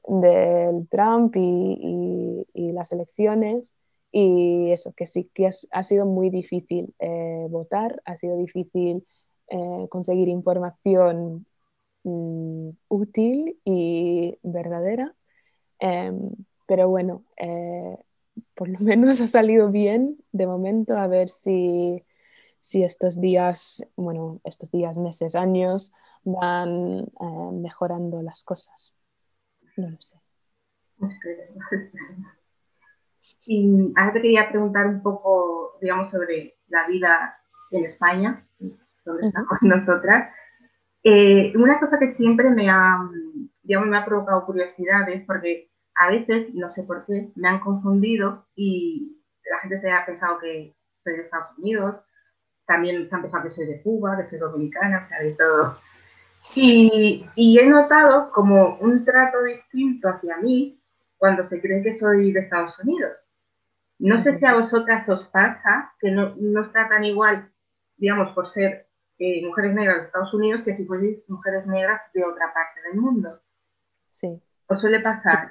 del 0.08 0.88
Trump 0.88 1.36
y, 1.36 2.44
las 2.72 2.90
elecciones. 2.90 3.76
Y 4.16 4.70
eso, 4.70 4.92
que 4.92 5.06
sí 5.08 5.28
que 5.34 5.50
ha 5.72 5.82
sido 5.82 6.06
muy 6.06 6.30
difícil 6.30 6.94
eh, 7.00 7.48
votar, 7.50 8.00
ha 8.04 8.16
sido 8.16 8.36
difícil 8.36 9.04
eh, 9.48 9.88
conseguir 9.90 10.28
información 10.28 11.46
mm, 12.04 12.70
útil 12.86 13.58
y 13.64 14.38
verdadera. 14.44 15.16
Em, 15.80 16.30
pero 16.66 16.88
bueno, 16.88 17.24
por 18.54 18.68
lo 18.68 18.78
menos 18.80 19.20
ha 19.20 19.26
salido 19.26 19.70
bien 19.72 20.16
de 20.30 20.46
momento, 20.46 20.96
a 20.96 21.08
ver 21.08 21.28
si, 21.28 22.04
estos 22.72 23.20
días, 23.20 23.84
bueno, 23.96 24.40
estos 24.44 24.70
días, 24.70 24.96
meses, 24.98 25.34
años 25.34 25.92
van 26.22 27.00
eh, 27.00 27.50
mejorando 27.52 28.22
las 28.22 28.44
cosas. 28.44 28.94
No 29.76 29.90
lo 29.90 30.00
sé. 30.00 30.20
Y 33.46 33.92
ahora 33.96 34.12
te 34.12 34.22
quería 34.22 34.48
preguntar 34.48 34.86
un 34.86 35.02
poco, 35.02 35.78
digamos, 35.80 36.10
sobre 36.10 36.54
la 36.68 36.86
vida 36.86 37.38
en 37.70 37.84
España, 37.86 38.46
donde 39.04 39.26
estamos 39.26 39.58
nosotras. 39.62 40.32
Eh, 41.02 41.52
una 41.56 41.78
cosa 41.80 41.98
que 41.98 42.10
siempre 42.10 42.50
me 42.50 42.70
ha, 42.70 42.98
digamos, 43.62 43.88
me 43.88 43.98
ha 43.98 44.04
provocado 44.04 44.46
curiosidad 44.46 45.08
es 45.08 45.24
porque 45.26 45.70
a 45.96 46.10
veces, 46.10 46.52
no 46.54 46.72
sé 46.72 46.82
por 46.82 47.04
qué, 47.06 47.30
me 47.34 47.48
han 47.48 47.60
confundido 47.60 48.46
y 48.56 49.20
la 49.50 49.58
gente 49.60 49.80
se 49.80 49.90
ha 49.90 50.04
pensado 50.06 50.38
que 50.38 50.74
soy 51.02 51.16
de 51.16 51.22
Estados 51.22 51.58
Unidos, 51.58 51.96
también 52.66 53.08
se 53.08 53.14
han 53.14 53.22
pensado 53.22 53.44
que 53.44 53.50
soy 53.50 53.66
de 53.66 53.82
Cuba, 53.82 54.16
que 54.16 54.30
soy 54.30 54.38
dominicana, 54.38 55.04
o 55.04 55.08
sea, 55.08 55.20
de 55.20 55.32
todo. 55.34 55.76
Y, 56.56 57.26
y, 57.36 57.58
he 57.58 57.66
notado 57.66 58.30
como 58.32 58.76
un 58.76 59.04
trato 59.04 59.42
distinto 59.42 60.08
hacia 60.08 60.36
mí 60.38 60.78
cuando 61.24 61.48
se 61.48 61.58
cree 61.58 61.82
que 61.82 61.98
soy 61.98 62.32
de 62.32 62.40
Estados 62.40 62.78
Unidos. 62.80 63.12
No 63.98 64.22
sé 64.22 64.38
si 64.38 64.44
a 64.44 64.56
vosotras 64.56 65.08
os 65.08 65.26
pasa 65.28 65.94
que 65.98 66.10
no 66.10 66.34
nos 66.36 66.70
tratan 66.70 67.02
igual, 67.02 67.50
digamos, 67.96 68.34
por 68.34 68.50
ser 68.50 68.90
eh, 69.18 69.42
mujeres 69.42 69.74
negras 69.74 69.96
de 69.96 70.04
Estados 70.04 70.34
Unidos 70.34 70.60
que 70.66 70.76
si 70.76 70.84
fuerais 70.84 71.26
mujeres 71.26 71.66
negras 71.66 72.02
de 72.12 72.24
otra 72.24 72.52
parte 72.52 72.78
del 72.82 73.00
mundo. 73.00 73.40
Sí. 74.06 74.38
¿Os 74.66 74.78
suele 74.78 75.00
pasar? 75.00 75.50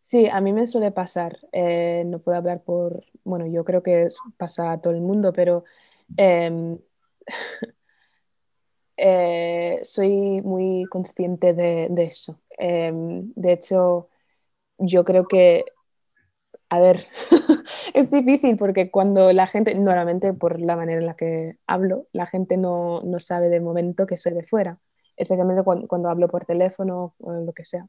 Sí, 0.00 0.28
a 0.28 0.40
mí 0.40 0.52
me 0.52 0.64
suele 0.64 0.92
pasar. 0.92 1.36
Eh, 1.50 2.04
no 2.06 2.20
puedo 2.20 2.38
hablar 2.38 2.62
por, 2.62 3.02
bueno, 3.24 3.48
yo 3.48 3.64
creo 3.64 3.82
que 3.82 4.06
pasa 4.36 4.70
a 4.70 4.80
todo 4.80 4.94
el 4.94 5.00
mundo, 5.00 5.32
pero 5.32 5.64
em, 6.16 6.78
eh, 8.96 9.80
soy 9.82 10.42
muy 10.42 10.84
consciente 10.84 11.54
de, 11.54 11.88
eso. 12.04 12.40
Em, 12.56 13.32
de 13.34 13.52
hecho, 13.52 14.10
yo 14.78 15.04
creo 15.04 15.26
que, 15.26 15.64
a 16.68 16.80
ver, 16.80 17.06
es 17.94 18.10
difícil 18.10 18.56
porque 18.56 18.90
cuando 18.90 19.32
la 19.32 19.46
gente, 19.46 19.74
normalmente 19.74 20.32
por 20.34 20.60
la 20.60 20.76
manera 20.76 21.00
en 21.00 21.06
la 21.06 21.16
que 21.16 21.56
hablo, 21.66 22.06
la 22.12 22.26
gente 22.26 22.56
no, 22.56 23.02
sabe 23.18 23.48
de 23.48 23.60
momento 23.60 24.06
que 24.06 24.16
soy 24.16 24.34
de 24.34 24.44
fuera, 24.44 24.78
especialmente 25.16 25.62
cuando, 25.62 25.88
cuando 25.88 26.10
hablo 26.10 26.28
por 26.28 26.44
teléfono 26.44 27.14
o 27.18 27.32
lo 27.32 27.52
que 27.52 27.64
sea. 27.64 27.86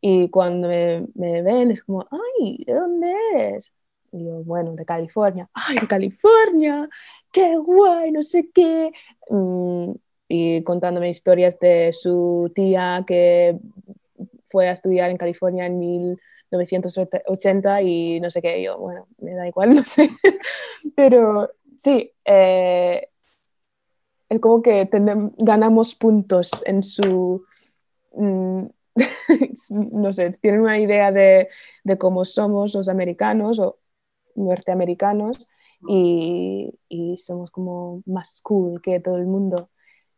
Y 0.00 0.30
cuando 0.30 0.68
me, 0.68 1.42
ven 1.42 1.70
es 1.70 1.82
como, 1.82 2.06
ay, 2.10 2.64
¿de 2.66 2.74
dónde 2.74 3.14
es? 3.56 3.74
Y 4.12 4.24
yo, 4.24 4.44
bueno, 4.44 4.74
de 4.74 4.84
California. 4.84 5.48
¡Ay, 5.52 5.78
de 5.80 5.86
California! 5.88 6.88
¡Qué 7.32 7.56
guay! 7.56 8.12
No 8.12 8.22
sé 8.22 8.48
qué. 8.54 8.92
Mm, 9.28 9.92
y 10.28 10.62
contándome 10.62 11.10
historias 11.10 11.58
de 11.58 11.92
su 11.92 12.50
tía 12.54 13.04
que 13.06 13.58
fue 14.50 14.68
a 14.68 14.72
estudiar 14.72 15.10
en 15.10 15.16
California 15.16 15.66
en 15.66 15.78
1980 15.78 17.82
y 17.82 18.20
no 18.20 18.30
sé 18.30 18.42
qué. 18.42 18.62
yo, 18.62 18.78
bueno, 18.78 19.06
me 19.18 19.34
da 19.34 19.48
igual, 19.48 19.70
no 19.74 19.84
sé. 19.84 20.10
Pero 20.96 21.50
sí, 21.76 22.12
eh, 22.24 23.08
es 24.28 24.40
como 24.40 24.62
que 24.62 24.88
ganamos 25.38 25.94
puntos 25.94 26.62
en 26.66 26.82
su... 26.82 27.42
Mm, 28.12 28.66
no 29.92 30.12
sé, 30.12 30.30
tienen 30.40 30.60
una 30.60 30.78
idea 30.78 31.12
de, 31.12 31.48
cómo 31.98 32.24
somos 32.24 32.74
los 32.74 32.88
americanos 32.88 33.58
o 33.60 33.78
norteamericanos 34.34 35.48
y, 35.88 36.74
somos 37.16 37.50
como 37.50 38.02
más 38.06 38.40
cool 38.42 38.80
que 38.82 39.00
todo 39.00 39.16
el 39.16 39.26
mundo. 39.26 39.70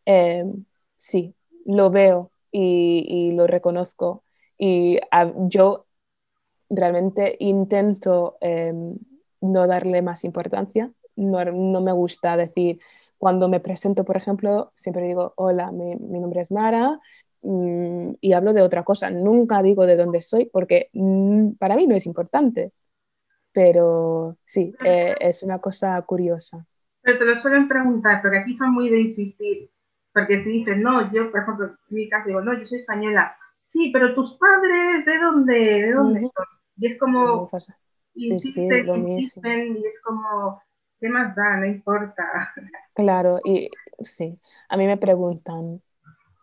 Em, 0.05 0.65
sí, 0.97 1.35
lo 1.67 1.91
veo 1.91 2.33
y, 2.53 3.33
lo 3.33 3.47
reconozco 3.47 4.25
y 4.59 4.99
yo 5.49 5.87
realmente 6.69 7.37
intento 7.41 8.37
em, 8.41 8.97
no 9.41 9.67
darle 9.67 10.03
más 10.03 10.25
importancia. 10.25 10.93
No, 11.17 11.45
no, 11.45 11.81
me 11.81 11.93
gusta 11.93 12.37
decir, 12.37 12.81
cuando 13.19 13.49
me 13.49 13.61
presento, 13.61 14.05
por 14.05 14.17
ejemplo, 14.17 14.73
siempre 14.75 15.07
digo, 15.07 15.33
hola, 15.37 15.73
mi, 15.73 15.97
mi 15.97 16.21
nombre 16.21 16.41
es 16.41 16.51
Mara, 16.51 17.01
Mm, 17.43 18.13
y 18.21 18.33
hablo 18.33 18.53
de 18.53 18.63
otra 18.63 18.85
cosa. 18.85 19.11
Nunca 19.11 19.63
digo 19.63 19.87
de 19.87 19.97
dónde 19.97 20.21
soy 20.21 20.47
porque 20.47 20.91
mm, 20.93 21.53
para 21.53 21.77
mí 21.77 21.87
no 21.87 21.95
es 21.95 22.07
importante. 22.07 22.73
Pero 23.53 24.37
sí, 24.45 24.73
eh, 24.85 25.17
es 25.19 25.43
una 25.43 25.59
cosa 25.59 26.01
curiosa. 26.03 26.65
Pero 27.03 27.19
te 27.19 27.25
lo 27.25 27.43
suelen 27.43 27.67
preguntar, 27.67 28.23
porque 28.23 28.39
aquí 28.39 28.57
son 28.57 28.73
muy 28.73 28.89
de 28.89 29.01
insistir. 29.01 29.71
Porque 30.13 30.43
si 30.43 30.51
dices, 30.51 30.77
no, 30.79 31.13
yo, 31.13 31.31
por 31.31 31.41
ejemplo, 31.41 31.67
en 31.67 31.97
mi 31.97 32.09
caso 32.09 32.29
digo, 32.29 32.41
no, 32.41 32.59
yo 32.59 32.67
soy 32.67 32.81
española. 32.81 33.37
Sí, 33.67 33.91
pero 33.93 34.15
tus 34.15 34.37
padres, 34.39 35.07
¿de 35.07 35.19
dónde? 35.19 35.55
¿De 35.55 35.93
dónde 35.93 36.21
son? 36.21 36.47
Y 36.77 36.87
es 36.87 36.99
como. 36.99 37.49
Sí, 38.15 38.41
sí, 38.41 38.69
lo 38.69 38.97
mismo. 38.97 39.43
y 39.45 39.87
es 39.87 40.03
como, 40.03 40.61
¿qué 40.99 41.09
más 41.09 41.35
da? 41.37 41.57
No 41.57 41.67
importa. 41.67 42.53
Claro, 42.95 43.41
y 43.45 43.71
sí, 44.01 44.39
a 44.69 44.77
mí 44.77 44.87
me 44.87 44.97
preguntan, 44.97 45.81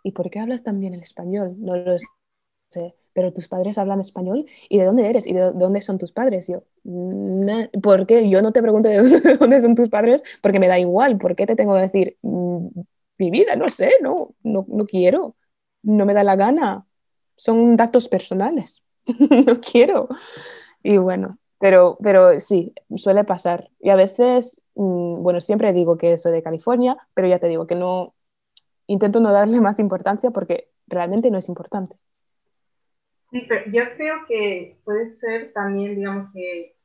¿y 0.03 0.13
por 0.13 0.29
qué 0.29 0.39
hablas 0.39 0.63
tan 0.63 0.79
bien 0.79 0.93
el 0.93 1.01
español? 1.01 1.55
No 1.59 1.75
lo 1.75 1.97
sé, 2.69 2.95
pero 3.13 3.33
tus 3.33 3.47
padres 3.47 3.77
hablan 3.77 3.99
español 3.99 4.45
y 4.69 4.79
de 4.79 4.85
dónde 4.85 5.09
eres 5.09 5.27
y 5.27 5.33
de 5.33 5.51
dónde 5.51 5.81
son 5.81 5.97
tus 5.97 6.13
padres. 6.13 6.47
Yo, 6.47 6.63
¿por 7.81 8.07
qué? 8.07 8.29
Yo 8.29 8.41
no 8.41 8.53
te 8.53 8.61
pregunto 8.61 8.89
de 8.89 8.97
dónde 9.39 9.59
son 9.59 9.75
tus 9.75 9.89
padres 9.89 10.23
porque 10.41 10.59
me 10.59 10.67
da 10.69 10.79
igual. 10.79 11.17
¿Por 11.17 11.35
qué 11.35 11.45
te 11.45 11.55
tengo 11.55 11.75
que 11.75 11.81
decir 11.81 12.17
mm, 12.21 12.67
mi 13.17 13.31
vida? 13.31 13.55
No 13.55 13.69
sé, 13.69 13.91
no, 14.01 14.35
no, 14.43 14.65
no 14.67 14.85
quiero, 14.85 15.35
no 15.83 16.05
me 16.05 16.13
da 16.13 16.23
la 16.23 16.35
gana. 16.35 16.85
Son 17.35 17.75
datos 17.77 18.09
personales, 18.09 18.83
no 19.47 19.59
quiero. 19.59 20.07
Y 20.83 20.97
bueno, 20.97 21.37
pero, 21.59 21.97
pero 22.01 22.39
sí, 22.39 22.73
suele 22.95 23.23
pasar. 23.23 23.69
Y 23.79 23.89
a 23.89 23.95
veces, 23.95 24.61
mm, 24.75 25.21
bueno, 25.21 25.41
siempre 25.41 25.73
digo 25.73 25.97
que 25.97 26.17
soy 26.17 26.31
de 26.31 26.43
California, 26.43 26.97
pero 27.13 27.27
ya 27.27 27.39
te 27.39 27.47
digo 27.47 27.67
que 27.67 27.75
no, 27.75 28.13
intento 28.87 29.19
no 29.19 29.31
darle 29.31 29.59
más 29.61 29.79
importancia 29.79 30.31
porque 30.31 30.69
realmente 30.87 31.29
no 31.31 31.37
es 31.37 31.49
importante. 31.49 31.97
Sí, 33.31 33.45
pero 33.47 33.69
yo 33.71 33.83
creo 33.97 34.15
que 34.27 34.79
puede 34.85 35.17
ser 35.19 35.51
también, 35.53 35.95
digamos, 35.95 36.31
que 36.33 36.77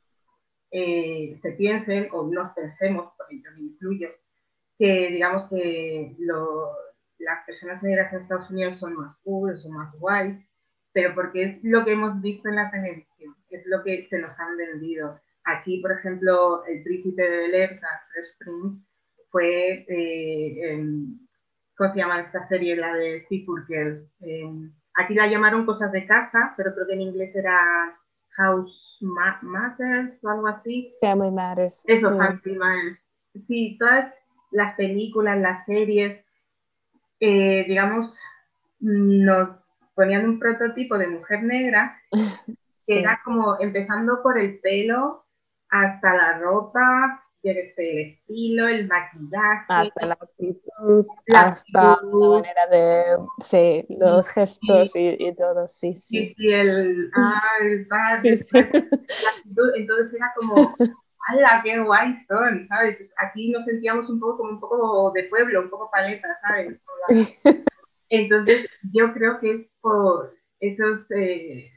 eh, 0.73 1.39
se 1.41 1.53
piensen 1.53 2.09
o 2.13 2.25
nos 2.25 2.53
pensemos, 2.53 3.13
porque 3.17 3.37
yo 3.37 3.51
me 3.57 3.63
incluyo, 3.63 4.09
que 4.83 5.11
digamos 5.13 5.49
que 5.49 6.17
las 7.19 7.47
personas 7.47 7.81
negras 7.85 8.13
en 8.13 8.23
Estados 8.23 8.51
Unidos 8.51 8.81
son 8.81 8.95
más 8.95 9.17
cool, 9.23 9.57
son 9.59 9.75
más 9.75 9.95
guay, 10.01 10.45
pero 10.93 11.15
porque 11.15 11.45
es 11.45 11.59
lo 11.63 11.85
que 11.85 11.93
hemos 11.93 12.21
visto 12.21 12.49
en 12.49 12.57
la 12.57 12.69
televisión, 12.69 13.37
es 13.51 13.65
lo 13.67 13.85
que 13.85 14.09
se 14.11 14.19
nos 14.19 14.37
han 14.41 14.57
vendido. 14.57 15.21
Aquí, 15.45 15.79
por 15.79 15.93
ejemplo, 15.93 16.65
el 16.67 16.83
príncipe 16.83 17.23
de 17.23 17.29
Bel 17.29 17.55
Air, 17.55 17.81
Spring, 18.33 18.85
fue 19.31 19.87
eh, 19.89 20.85
¿cómo 21.77 21.93
se 21.93 22.01
llama 22.01 22.23
esta 22.23 22.49
serie? 22.49 22.75
La 22.75 22.93
de 22.97 23.25
Seafood 23.29 23.65
Girls. 23.69 24.03
Eh, 24.23 24.51
aquí 24.95 25.15
la 25.15 25.29
llamaron 25.29 25.65
Cosas 25.65 25.93
de 25.93 26.05
Casa, 26.09 26.55
pero 26.57 26.75
creo 26.75 26.89
que 26.89 26.95
en 26.95 27.03
inglés 27.03 27.33
era 27.37 27.97
House 28.31 28.99
Matters 29.01 30.19
o 30.25 30.29
algo 30.29 30.49
así. 30.49 30.93
Family 31.01 31.31
Matters. 31.31 31.85
Eso, 31.87 32.17
Family 32.17 32.59
Matters. 32.59 32.99
Sí, 33.47 33.77
todas 33.79 34.13
las 34.53 34.75
películas, 34.77 35.39
las 35.39 35.65
series, 35.67 36.25
eh, 37.21 37.65
digamos, 37.67 38.15
nos 38.81 39.51
ponían 39.95 40.29
un 40.29 40.39
prototipo 40.39 40.99
de 40.99 41.09
mujer 41.09 41.43
negra 41.43 42.01
que 42.87 43.01
era 43.01 43.21
como 43.25 43.61
empezando 43.61 44.23
por 44.23 44.39
el 44.39 44.59
pelo 44.61 45.25
hasta 45.69 46.15
la 46.15 46.39
ropa, 46.39 47.23
el 47.43 47.59
estilo, 47.77 48.69
el 48.69 48.87
maquillaje. 48.87 49.65
Hasta 49.69 50.07
la 50.07 50.15
actitud, 50.15 51.07
hasta 51.35 51.99
la 52.03 52.29
manera 52.29 52.67
de, 52.71 53.17
sí, 53.45 53.87
los 53.89 54.29
gestos 54.29 54.93
y, 54.95 55.35
todo, 55.35 55.67
sí, 55.69 55.97
sí. 55.97 56.35
Sí, 56.37 56.53
el, 56.53 57.11
ah, 57.15 57.41
el 57.63 57.87
padre, 57.89 58.39
entonces 59.77 60.15
era 60.15 60.33
como, 60.37 60.75
¡hala, 61.29 61.61
qué 61.63 61.79
guay 61.79 62.25
son! 62.29 62.67
¿Sabes? 62.69 62.99
Aquí 63.17 63.51
nos 63.51 63.65
sentíamos 63.65 64.09
un 64.11 64.21
poco 64.21 64.39
como 64.39 64.51
un 64.51 64.61
poco 64.61 65.13
de 65.13 65.25
pueblo, 65.25 65.63
un 65.63 65.71
poco 65.71 65.91
paleta, 65.91 66.29
¿sabes? 66.41 66.81
Entonces 68.09 68.69
yo 68.93 69.13
creo 69.15 69.41
que 69.41 69.51
es 69.53 69.67
por 69.81 70.35
esos, 70.61 71.11
eh, 71.11 71.71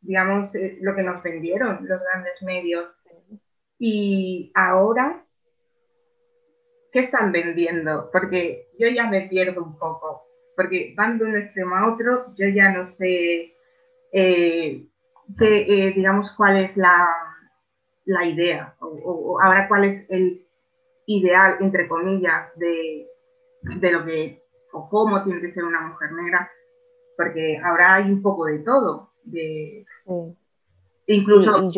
digamos, 0.00 0.54
eh, 0.54 0.78
lo 0.80 0.94
que 0.94 1.02
nos 1.02 1.22
vendieron 1.22 1.86
los 1.86 2.00
grandes 2.02 2.42
medios 2.42 2.88
y 3.78 4.50
ahora, 4.54 5.24
¿qué 6.92 7.00
están 7.00 7.30
vendiendo? 7.30 8.10
Porque 8.12 8.66
yo 8.78 8.88
ya 8.88 9.06
me 9.06 9.28
pierdo 9.28 9.62
un 9.62 9.78
poco, 9.78 10.24
porque 10.56 10.94
van 10.96 11.18
de 11.18 11.24
un 11.26 11.36
extremo 11.36 11.76
a 11.76 11.94
otro, 11.94 12.34
yo 12.36 12.48
ya 12.48 12.72
no 12.72 12.96
sé, 12.96 13.54
eh, 14.12 14.84
digamos, 15.94 16.28
cuál 16.36 16.64
es 16.64 16.76
la, 16.76 17.06
idea, 18.24 18.74
o, 18.80 19.38
ahora 19.40 19.68
cuál 19.68 19.84
es 19.84 20.10
el 20.10 20.46
ideal, 21.06 21.56
entre 21.60 21.88
comillas, 21.88 22.48
de, 22.56 23.06
lo 23.62 24.04
que, 24.04 24.42
o 24.72 24.88
cómo 24.88 25.22
tiene 25.24 25.40
que 25.40 25.52
ser 25.52 25.64
una 25.64 25.80
mujer 25.80 26.12
negra, 26.12 26.50
porque 27.16 27.58
ahora 27.64 27.94
hay 27.96 28.10
un 28.10 28.22
poco 28.22 28.46
de 28.46 28.58
todo, 28.60 29.10
de, 29.24 29.84
Incluso, 31.10 31.70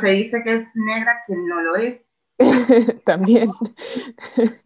se 0.00 0.08
dice 0.08 0.42
que 0.42 0.56
es 0.56 0.66
negra 0.74 1.22
quien 1.26 1.46
no 1.46 1.60
lo 1.60 1.76
es. 1.76 2.00
También. 3.04 3.48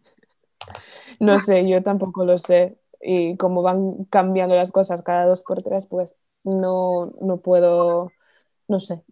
no 1.19 1.37
sé, 1.37 1.67
yo 1.69 1.83
tampoco 1.83 2.25
lo 2.25 2.39
sé. 2.39 2.79
Y 2.99 3.37
como 3.37 3.61
van 3.61 4.05
cambiando 4.05 4.55
las 4.55 4.71
cosas 4.71 5.03
cada 5.03 5.25
dos 5.25 5.43
por 5.43 5.61
tres, 5.61 5.85
pues 5.85 6.15
no, 6.43 7.13
no 7.21 7.37
puedo, 7.41 8.11
no 8.67 8.79
sé, 8.79 9.03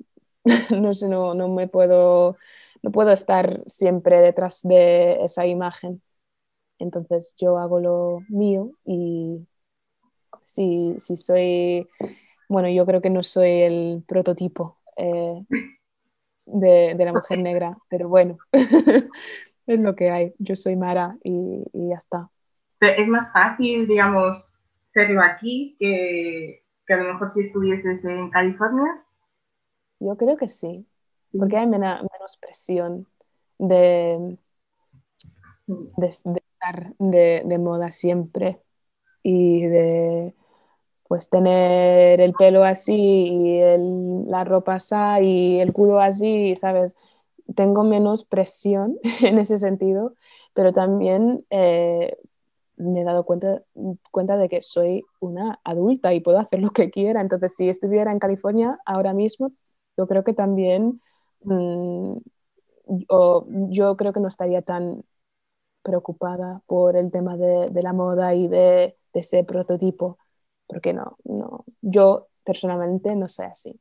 no 0.82 0.94
sé, 0.94 1.08
no, 1.08 1.34
no 1.34 1.50
me 1.50 1.68
puedo, 1.68 2.38
no 2.82 2.92
puedo 2.92 3.12
estar 3.12 3.64
siempre 3.68 4.22
detrás 4.22 4.62
de 4.64 5.24
esa 5.24 5.46
imagen. 5.46 6.02
Entonces 6.80 7.36
yo 7.38 7.58
hago 7.58 7.80
lo 7.80 8.20
mío 8.30 8.72
y 8.86 9.48
si, 10.44 10.96
si 11.00 11.18
soy, 11.18 11.88
bueno, 12.50 12.70
yo 12.70 12.86
creo 12.86 13.02
que 13.02 13.10
no 13.10 13.24
soy 13.24 13.52
el 13.62 14.04
prototipo 14.08 14.78
eh, 14.98 15.44
de, 16.46 16.96
la 16.98 17.14
mujer 17.14 17.40
negra, 17.40 17.78
pero 17.90 18.08
bueno, 18.08 18.38
es 19.68 19.80
lo 19.80 19.96
que 19.96 20.10
hay. 20.10 20.34
Yo 20.40 20.56
soy 20.56 20.76
Mara 20.76 21.18
y, 21.24 21.64
ya 21.74 21.96
está. 21.96 22.30
es 22.82 23.08
más 23.08 23.32
fácil, 23.34 23.88
digamos, 23.88 24.38
serlo 24.94 25.22
aquí 25.22 25.76
que, 25.80 26.64
a 26.88 26.96
lo 26.98 27.14
mejor 27.14 27.34
si 27.34 27.42
estuvieses 27.42 28.04
en 28.06 28.30
California. 28.30 29.05
Yo 30.00 30.18
creo 30.18 30.38
que 30.38 30.48
sí, 30.48 30.86
porque 31.38 31.58
hay 31.58 31.68
menos 31.68 32.38
presión 32.40 33.08
de, 33.58 34.38
de, 35.68 36.08
estar 36.08 36.94
de, 37.00 37.58
moda 37.58 37.92
siempre 37.92 38.62
y 39.24 39.64
de 39.64 40.36
pues 41.08 41.30
tener 41.30 42.20
el 42.20 42.34
pelo 42.34 42.64
así 42.64 42.96
y 42.96 43.62
la 44.28 44.44
ropa 44.44 44.76
así 44.76 44.96
y 45.22 45.60
el 45.60 45.72
culo 45.72 46.00
así, 46.00 46.56
¿sabes? 46.56 46.96
Tengo 47.56 47.84
menos 47.84 48.26
presión 48.26 48.98
en 49.22 49.38
ese 49.38 49.58
sentido, 49.58 50.16
pero 50.54 50.74
también 50.74 51.46
eh, 51.52 52.18
me 52.78 53.02
he 53.02 53.04
dado 53.04 53.24
cuenta, 53.24 53.62
cuenta 54.12 54.38
de 54.38 54.50
que 54.50 54.62
soy 54.62 55.04
una 55.20 55.60
adulta 55.64 56.14
y 56.14 56.22
puedo 56.22 56.40
hacer 56.40 56.60
lo 56.60 56.72
que 56.72 56.90
quiera. 56.90 57.22
Entonces, 57.22 57.56
si 57.56 57.70
estuviera 57.70 58.12
en 58.12 58.20
California 58.20 58.80
ahora 58.86 59.14
mismo, 59.14 59.52
yo 59.98 60.08
creo 60.08 60.24
que 60.24 60.34
también, 60.34 61.02
mm, 61.44 62.18
yo 63.70 63.96
creo 63.98 64.14
que 64.14 64.20
no 64.20 64.28
estaría 64.28 64.62
tan 64.62 65.04
preocupada 65.84 66.62
por 66.68 66.96
el 66.96 67.12
tema 67.12 67.38
de, 67.38 67.70
la 67.82 67.94
moda 67.94 68.34
y 68.36 68.48
de, 68.48 68.98
de 69.14 69.20
ese 69.20 69.44
prototipo 69.44 70.18
porque 70.68 70.94
no, 70.94 71.18
no, 71.24 71.66
yo 71.82 72.28
personalmente 72.44 73.16
no 73.16 73.28
soy 73.28 73.46
así, 73.48 73.80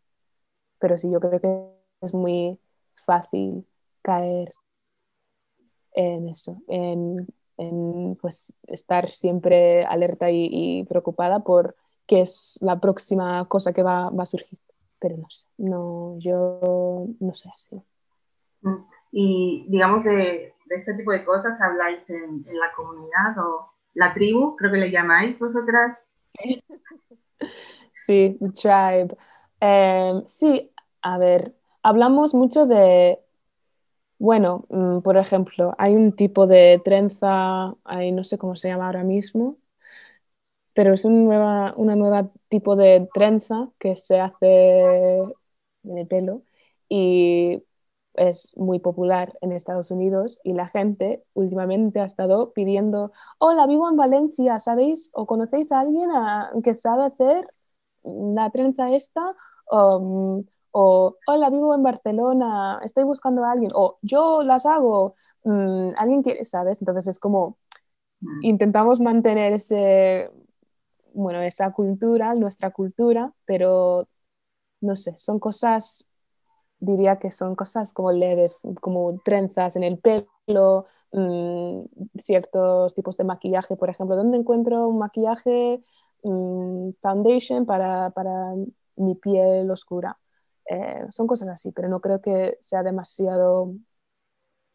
pero 0.78 0.98
sí 0.98 1.10
yo 1.10 1.20
creo 1.20 1.40
que 1.40 1.70
es 2.02 2.14
muy 2.14 2.58
fácil 2.94 3.66
caer 4.02 4.54
en 5.92 6.28
eso, 6.28 6.60
en, 6.68 7.26
pues 8.20 8.54
estar 8.66 9.10
siempre 9.10 9.84
alerta 9.84 10.30
y, 10.30 10.84
preocupada 10.88 11.40
por 11.40 11.76
qué 12.06 12.22
es 12.22 12.58
la 12.60 12.80
próxima 12.80 13.46
cosa 13.48 13.72
que 13.72 13.82
va, 13.82 14.08
a 14.08 14.26
surgir. 14.26 14.58
Pero 15.04 15.18
no 15.18 15.26
sé, 15.28 15.46
no, 15.58 16.16
yo 16.18 17.06
no 17.20 17.34
sé 17.34 17.50
así. 17.50 17.76
Mm. 18.62 18.86
Y 19.12 19.66
digamos 19.68 20.02
de, 20.02 20.54
este 20.70 20.94
tipo 20.94 21.12
de 21.12 21.26
cosas 21.26 21.60
habláis 21.60 22.08
en, 22.08 22.42
en, 22.48 22.58
la 22.58 22.72
comunidad 22.74 23.36
o 23.36 23.70
la 23.92 24.14
tribu, 24.14 24.56
creo 24.56 24.72
que 24.72 24.78
le 24.78 24.90
llamáis 24.90 25.38
vosotras. 25.38 25.98
Sí, 27.92 28.38
tribe. 28.54 29.14
Em, 29.60 30.26
sí, 30.26 30.70
a 31.02 31.18
ver, 31.18 31.54
hablamos 31.82 32.34
mucho 32.34 32.64
de, 32.64 33.18
bueno, 34.18 34.64
mm, 34.70 35.00
por 35.00 35.18
ejemplo, 35.18 35.74
hay 35.76 35.94
un 35.94 36.12
tipo 36.12 36.46
de 36.46 36.80
trenza, 36.82 37.74
ahí 37.84 38.10
no 38.10 38.24
sé 38.24 38.38
cómo 38.38 38.56
se 38.56 38.68
llama 38.68 38.86
ahora 38.86 39.04
mismo, 39.04 39.58
pero 40.74 40.92
es 40.94 41.04
un 41.04 41.24
nueva, 41.24 41.74
una 41.76 41.96
nueva 41.96 42.30
tipo 42.48 42.76
de 42.76 43.08
trenza 43.14 43.70
que 43.78 43.96
se 43.96 44.20
hace 44.20 45.18
en 45.84 45.98
el 45.98 46.06
pelo 46.06 46.42
y 46.88 47.62
es 48.14 48.52
muy 48.56 48.78
popular 48.78 49.36
en 49.40 49.52
Estados 49.52 49.90
Unidos 49.90 50.40
y 50.44 50.52
la 50.52 50.68
gente 50.68 51.24
últimamente 51.34 52.00
ha 52.00 52.04
estado 52.04 52.52
pidiendo, 52.52 53.12
hola, 53.38 53.66
vivo 53.66 53.88
en 53.88 53.96
Valencia, 53.96 54.58
¿sabéis 54.58 55.10
o 55.12 55.26
conocéis 55.26 55.72
a 55.72 55.80
alguien 55.80 56.10
que 56.62 56.74
sabe 56.74 57.04
hacer 57.04 57.46
la 58.04 58.50
trenza 58.50 58.94
esta? 58.94 59.34
o, 60.76 61.16
hola, 61.26 61.50
vivo 61.50 61.74
en 61.74 61.82
Barcelona, 61.82 62.80
estoy 62.84 63.04
buscando 63.04 63.44
a 63.44 63.52
alguien, 63.52 63.70
o 63.74 63.98
yo 64.02 64.42
las 64.42 64.66
hago, 64.66 65.14
mm, 65.44 65.90
alguien 65.96 66.22
quiere, 66.22 66.44
¿sabes? 66.44 66.82
Entonces 66.82 67.06
es 67.08 67.18
como, 67.18 67.56
mm. 68.20 68.44
intentamos 68.44 69.00
mantener 69.00 69.52
ese, 69.52 70.30
bueno, 71.14 71.40
esa 71.40 71.72
cultura, 71.72 72.34
nuestra 72.34 72.70
cultura, 72.70 73.32
pero 73.46 74.08
no 74.80 74.96
sé, 74.96 75.14
son 75.18 75.38
cosas 75.40 76.08
diría 76.84 77.18
que 77.18 77.30
son 77.30 77.54
cosas 77.56 77.92
como 77.92 78.12
leves, 78.12 78.60
como 78.80 79.20
trenzas 79.24 79.76
en 79.76 79.84
el 79.84 79.98
pelo, 79.98 80.86
mm, 81.12 81.84
ciertos 82.24 82.94
tipos 82.94 83.16
de 83.16 83.24
maquillaje, 83.24 83.76
por 83.76 83.90
ejemplo, 83.90 84.16
¿dónde 84.16 84.38
encuentro 84.38 84.88
un 84.88 84.98
maquillaje 84.98 85.82
mm, 86.22 86.90
foundation 87.00 87.66
para, 87.66 88.12
mi 88.96 89.14
piel 89.16 89.70
oscura? 89.70 90.18
Eh, 90.66 91.06
son 91.10 91.26
cosas 91.26 91.48
así, 91.48 91.72
pero 91.72 91.88
no 91.88 92.00
creo 92.00 92.20
que 92.20 92.58
sea 92.60 92.82
demasiado 92.82 93.74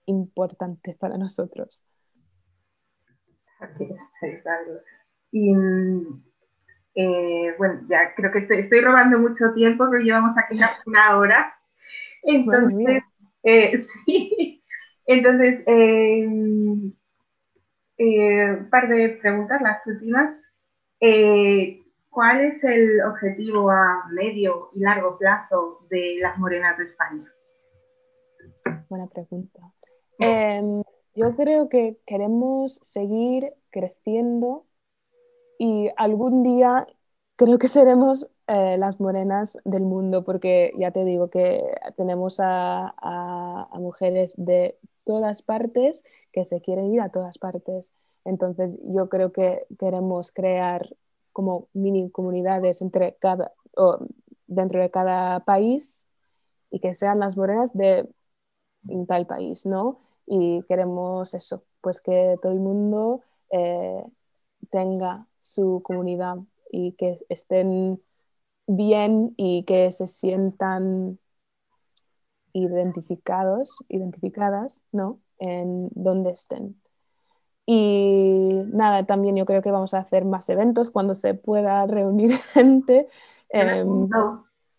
importante 0.06 0.96
para 1.00 1.18
nosotros. 1.18 1.84
Y 5.32 5.54
mm, 5.54 6.24
eh, 6.96 7.56
bueno, 7.58 7.82
ya 7.90 8.14
creo 8.16 8.32
que 8.32 8.40
estoy, 8.40 8.60
estoy, 8.60 8.82
robando 8.82 9.20
mucho 9.20 9.54
tiempo, 9.54 9.88
pero 9.90 10.04
llevamos 10.04 10.38
aquí 10.38 10.60
una 10.86 11.18
hora. 11.18 11.54
Entonces, 12.24 13.04
eh, 13.44 13.82
sí. 14.06 14.64
Entonces, 15.06 15.64
un 15.66 16.96
eh, 17.98 18.06
eh, 18.06 18.58
par 18.70 18.88
de 18.88 19.10
preguntas, 19.22 19.62
las 19.62 19.86
últimas. 19.88 20.36
¿Cuál 22.10 22.42
es 22.42 22.64
el 22.64 23.02
objetivo 23.04 23.70
a 23.70 24.06
medio 24.12 24.72
y 24.74 24.80
largo 24.80 25.18
plazo 25.18 25.86
de 25.90 26.18
las 26.20 26.38
morenas 26.38 26.78
de 26.78 26.86
España? 26.86 27.32
Buena 28.90 29.08
pregunta. 29.08 29.60
Em, 30.18 30.82
yo 31.14 31.36
creo 31.36 31.70
que 31.70 31.98
queremos 32.06 32.80
seguir 32.82 33.54
creciendo 33.70 34.66
y 35.60 35.90
algún 35.98 36.44
día 36.44 36.88
creo 37.36 37.60
que 37.60 37.68
seremos 37.68 38.28
eh, 38.48 38.78
las 38.80 39.00
morenas 39.00 39.60
del 39.66 39.84
mundo, 39.84 40.24
porque 40.24 40.74
ya 40.78 40.92
te 40.92 41.06
digo 41.06 41.30
que 41.30 41.64
tenemos 41.98 42.40
a, 42.40 43.70
mujeres 43.74 44.34
de 44.38 44.78
todas 45.06 45.42
partes 45.42 46.04
que 46.32 46.46
se 46.46 46.62
quieren 46.62 46.94
ir 46.94 47.02
a 47.02 47.12
todas 47.12 47.38
partes. 47.38 47.94
Entonces 48.26 48.80
yo 48.84 49.10
creo 49.10 49.32
que 49.32 49.66
queremos 49.80 50.32
crear 50.32 50.90
como 51.34 51.68
mini 51.74 52.10
comunidades 52.12 52.82
entre 52.82 53.16
cada, 53.16 53.54
o 53.78 54.00
dentro 54.48 54.82
de 54.82 54.92
cada 54.92 55.42
país 55.42 56.06
y 56.72 56.80
que 56.80 56.94
sean 56.94 57.20
las 57.20 57.38
morenas 57.38 57.72
de 57.74 58.10
tal 59.08 59.28
país, 59.28 59.66
¿no? 59.66 60.00
Y 60.26 60.64
queremos 60.68 61.34
eso, 61.34 61.64
pues 61.82 62.02
que 62.02 62.38
todo 62.42 62.52
el 62.52 62.60
mundo 62.60 63.22
eh, 63.52 64.04
tenga 64.72 65.29
su 65.40 65.82
comunidad 65.84 66.38
y 66.72 66.94
que 66.94 67.20
estén 67.30 68.02
bien 68.68 69.34
y 69.38 69.64
que 69.64 69.92
se 69.92 70.08
sientan 70.08 71.20
identificados, 72.54 73.78
identificadas, 73.90 74.84
¿no? 74.92 75.20
En 75.40 75.90
donde 75.94 76.32
estén. 76.32 76.80
Y 77.66 78.64
nada, 78.74 79.06
también 79.06 79.36
yo 79.36 79.46
creo 79.46 79.62
que 79.62 79.70
vamos 79.70 79.94
a 79.94 80.00
hacer 80.00 80.26
más 80.26 80.50
eventos 80.50 80.90
cuando 80.90 81.14
se 81.14 81.36
pueda 81.36 81.86
reunir 81.86 82.32
gente. 82.54 83.08
Em, 83.50 84.10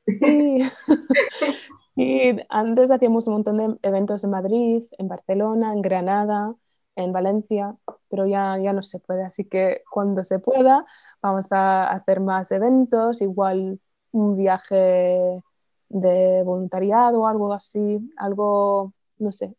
y 1.97 2.37
antes 2.49 2.91
hacíamos 2.91 3.27
un 3.29 3.35
montón 3.35 3.59
de 3.59 3.79
eventos 3.83 4.25
en 4.25 4.31
Madrid, 4.31 4.83
en 4.99 5.09
Barcelona, 5.09 5.73
en 5.73 5.83
Granada, 5.83 6.55
en 6.97 7.13
Valencia, 7.13 7.77
pero 8.09 8.27
ya, 8.27 8.59
ya 8.59 8.73
no 8.73 8.83
se 8.83 8.99
puede. 8.99 9.25
Así 9.25 9.45
que 9.45 9.83
cuando 9.91 10.25
se 10.25 10.39
pueda, 10.39 10.85
vamos 11.23 11.53
a 11.53 11.91
hacer 11.91 12.21
más 12.21 12.51
eventos, 12.53 13.23
igual 13.23 13.81
un 14.13 14.37
viaje 14.37 15.43
de 15.89 16.43
voluntariado 16.45 17.23
o 17.23 17.27
algo 17.27 17.53
así, 17.53 17.99
algo, 18.17 18.93
no 19.19 19.33
sé, 19.33 19.55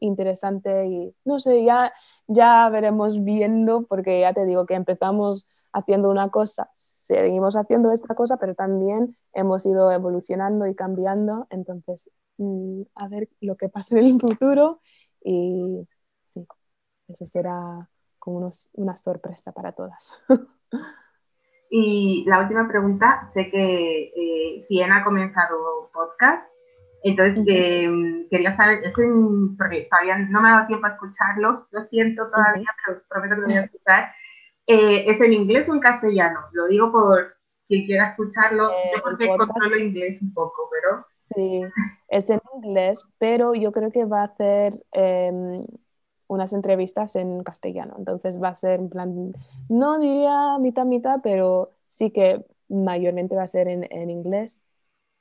interesante 0.00 0.86
y 0.86 1.14
no 1.24 1.40
sé, 1.40 1.64
ya, 1.64 1.92
ya 2.26 2.68
veremos 2.70 3.22
viendo, 3.24 3.84
porque 3.86 4.20
ya 4.20 4.32
te 4.32 4.44
digo 4.46 4.66
que 4.66 4.74
empezamos 4.74 5.46
haciendo 5.72 6.10
una 6.10 6.30
cosa, 6.30 6.70
seguimos 6.74 7.56
haciendo 7.56 7.92
esta 7.92 8.14
cosa, 8.14 8.36
pero 8.38 8.54
también 8.54 9.16
hemos 9.32 9.64
ido 9.66 9.92
evolucionando 9.92 10.66
y 10.66 10.74
cambiando, 10.74 11.46
entonces 11.50 12.10
mm, 12.38 12.82
a 12.94 13.08
ver 13.08 13.28
lo 13.40 13.56
que 13.56 13.68
pasa 13.68 13.98
en 13.98 14.04
el 14.06 14.20
futuro 14.20 14.80
y 15.24 15.86
sí, 16.22 16.46
eso 17.12 17.26
será 17.26 17.88
como 18.18 18.50
una 18.74 18.96
sorpresa 18.96 19.52
para 19.52 19.72
todas. 19.72 20.22
Y 21.72 22.24
la 22.26 22.40
última 22.40 22.66
pregunta, 22.66 23.30
sé 23.32 23.48
que 23.48 24.12
eh, 24.16 24.64
Siena 24.66 24.98
ha 24.98 25.04
comenzado 25.04 25.88
podcast, 25.94 26.42
entonces 27.04 27.44
eh, 27.46 28.26
quería 28.28 28.56
saber, 28.56 28.82
es 28.84 28.92
porque 29.56 29.88
todavía 29.88 30.18
no 30.18 30.42
me 30.42 30.48
ha 30.48 30.52
dado 30.52 30.66
tiempo 30.66 30.86
a 30.86 30.90
escucharlo, 30.90 31.68
lo 31.70 31.84
siento 31.86 32.28
todavía, 32.28 32.66
pero 32.84 33.02
prometo 33.08 33.36
que 33.36 33.40
lo 33.40 33.46
voy 33.46 33.56
a 33.56 33.64
escuchar. 33.64 34.12
Eh, 34.66 35.04
¿Es 35.06 35.20
en 35.20 35.32
inglés 35.32 35.68
o 35.68 35.74
en 35.74 35.80
castellano? 35.80 36.40
Lo 36.52 36.66
digo 36.66 36.90
por 36.90 37.36
quien 37.68 37.86
quiera 37.86 38.08
escucharlo, 38.08 38.68
yo 38.68 39.02
porque 39.02 39.28
controlo 39.28 39.76
inglés 39.78 40.20
un 40.20 40.34
poco, 40.34 40.68
pero... 40.72 41.04
Sí, 41.08 41.62
es 42.08 42.30
en 42.30 42.40
inglés, 42.56 43.06
pero 43.18 43.54
yo 43.54 43.70
creo 43.70 43.92
que 43.92 44.04
va 44.04 44.22
a 44.22 44.24
hacer 44.24 44.72
em, 44.90 45.64
unas 46.30 46.52
entrevistas 46.52 47.16
en 47.16 47.42
castellano. 47.42 47.96
Entonces 47.98 48.40
va 48.40 48.48
a 48.50 48.54
ser 48.54 48.78
en 48.78 48.88
plan, 48.88 49.32
no 49.68 49.98
diría 49.98 50.58
mitad, 50.60 50.86
mitad, 50.86 51.18
pero 51.24 51.72
sí 51.88 52.12
que 52.12 52.44
mayormente 52.68 53.34
va 53.34 53.42
a 53.42 53.48
ser 53.48 53.66
en, 53.66 54.10
inglés. 54.10 54.62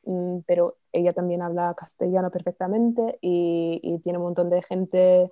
Mm, 0.03 0.41
pero 0.45 0.78
ella 0.91 1.12
también 1.12 1.41
habla 1.41 1.74
castellano 1.76 2.30
perfectamente 2.30 3.18
y, 3.22 3.99
tiene 4.03 4.20
un 4.20 4.26
montón 4.26 4.51
de 4.51 4.62
gente, 4.62 5.32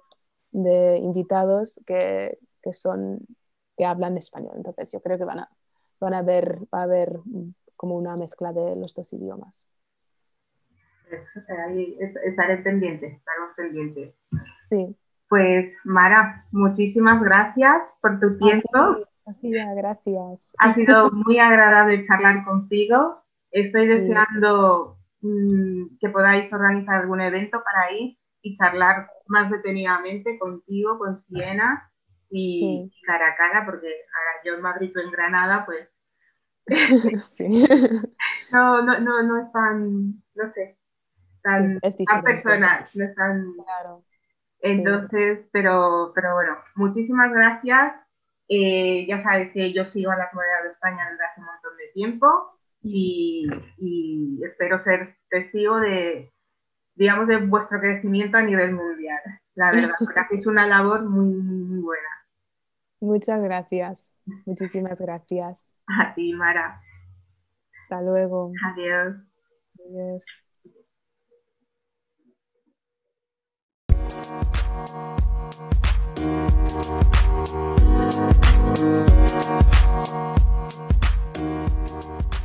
de 0.52 0.98
invitados 0.98 1.80
que, 1.86 2.40
son, 2.72 3.20
que 3.78 3.86
hablan 3.86 4.18
español. 4.18 4.54
Entonces 4.56 4.92
yo 4.92 5.00
creo 5.00 5.20
que 5.20 5.26
van 5.26 5.40
a, 5.40 5.50
van 6.00 6.16
a 6.16 6.24
ver, 6.24 6.58
va 6.74 6.80
a 6.80 6.84
haber 6.84 7.20
como 7.76 7.96
una 7.96 8.16
mezcla 8.18 8.52
de 8.52 8.76
los 8.76 8.96
dos 8.96 9.14
idiomas. 9.14 9.68
estaré 12.26 12.58
pendiente, 12.64 13.06
estaremos 13.06 13.56
pendientes. 13.56 14.16
Sí. 14.70 14.98
Pues 15.30 15.74
Mara, 15.84 16.46
muchísimas 16.52 17.22
gracias 17.22 17.82
por 18.02 18.20
tu 18.20 18.38
tiempo. 18.38 18.98
gracias. 19.76 20.56
Ha 20.58 20.74
sido 20.74 21.12
muy 21.12 21.38
agradable 21.38 22.06
charlar 22.08 22.46
contigo. 22.46 23.24
Estoy 23.52 23.88
deseando 23.88 24.98
mm, 25.22 25.98
que 26.00 26.10
podáis 26.10 26.52
organizar 26.54 27.02
algún 27.02 27.20
evento 27.20 27.62
para 27.64 27.92
ir 27.92 28.18
y 28.42 28.58
charlar 28.58 29.10
más 29.28 29.52
detenidamente 29.52 30.40
contigo, 30.40 30.98
con 30.98 31.22
Siena 31.26 31.92
y 32.30 32.90
cara 33.06 33.34
a 33.34 33.36
cara, 33.36 33.66
porque 33.66 33.88
ahora 33.88 34.32
yo 34.46 34.54
en 34.54 34.62
Madrid 34.62 34.94
o 34.96 35.00
en 35.02 35.12
Granada, 35.12 35.66
pues 35.66 35.90
no, 38.54 38.82
no, 38.82 39.00
no, 39.00 39.24
no 39.24 39.42
es 39.42 39.52
tan, 39.52 40.24
no 40.36 40.54
sé, 40.54 40.78
tan, 41.42 41.80
tan 41.82 42.24
personal, 42.24 42.86
no 42.96 43.04
es 43.04 43.16
tan... 43.16 43.54
Claro 43.54 44.04
entonces, 44.62 45.48
pero, 45.52 46.12
pero 46.16 46.34
bueno, 46.34 46.58
muchísimas 46.76 47.32
gracias. 47.32 47.94
Eh, 48.50 49.06
ya 49.08 49.22
sabes 49.24 49.52
que 49.52 49.74
yo 49.74 49.86
sigo 49.86 50.12
a 50.12 50.18
la 50.18 50.30
comunidad 50.30 50.64
de 50.64 50.72
España 50.72 51.10
desde 51.12 51.26
hace 51.26 51.42
un 51.42 51.46
montón 51.48 51.78
de 51.78 51.88
tiempo 51.94 52.28
y, 52.82 54.40
espero 54.44 54.80
ser 54.80 55.18
testigo 55.30 55.80
de, 55.80 56.32
digamos, 56.96 57.28
de 57.28 57.38
vuestro 57.38 57.80
crecimiento 57.80 58.38
a 58.38 58.42
nivel 58.42 58.74
mundial. 58.74 59.20
La 59.56 59.72
verdad, 59.72 59.92
porque 60.00 60.20
hacéis 60.20 60.48
una 60.48 60.68
labor 60.68 61.04
muy, 61.04 61.34
muy 61.36 61.82
buena. 61.82 62.08
Muchas 63.00 63.42
gracias. 63.42 64.14
Muchísimas 64.46 65.00
gracias. 65.00 65.76
A 65.88 66.14
ti, 66.16 66.34
Mara. 66.34 66.82
Hasta 67.84 68.02
luego. 68.02 68.52
Adiós. 68.74 69.16
Adiós. 69.80 70.47
Thank 74.28 74.56
you. 82.32 82.37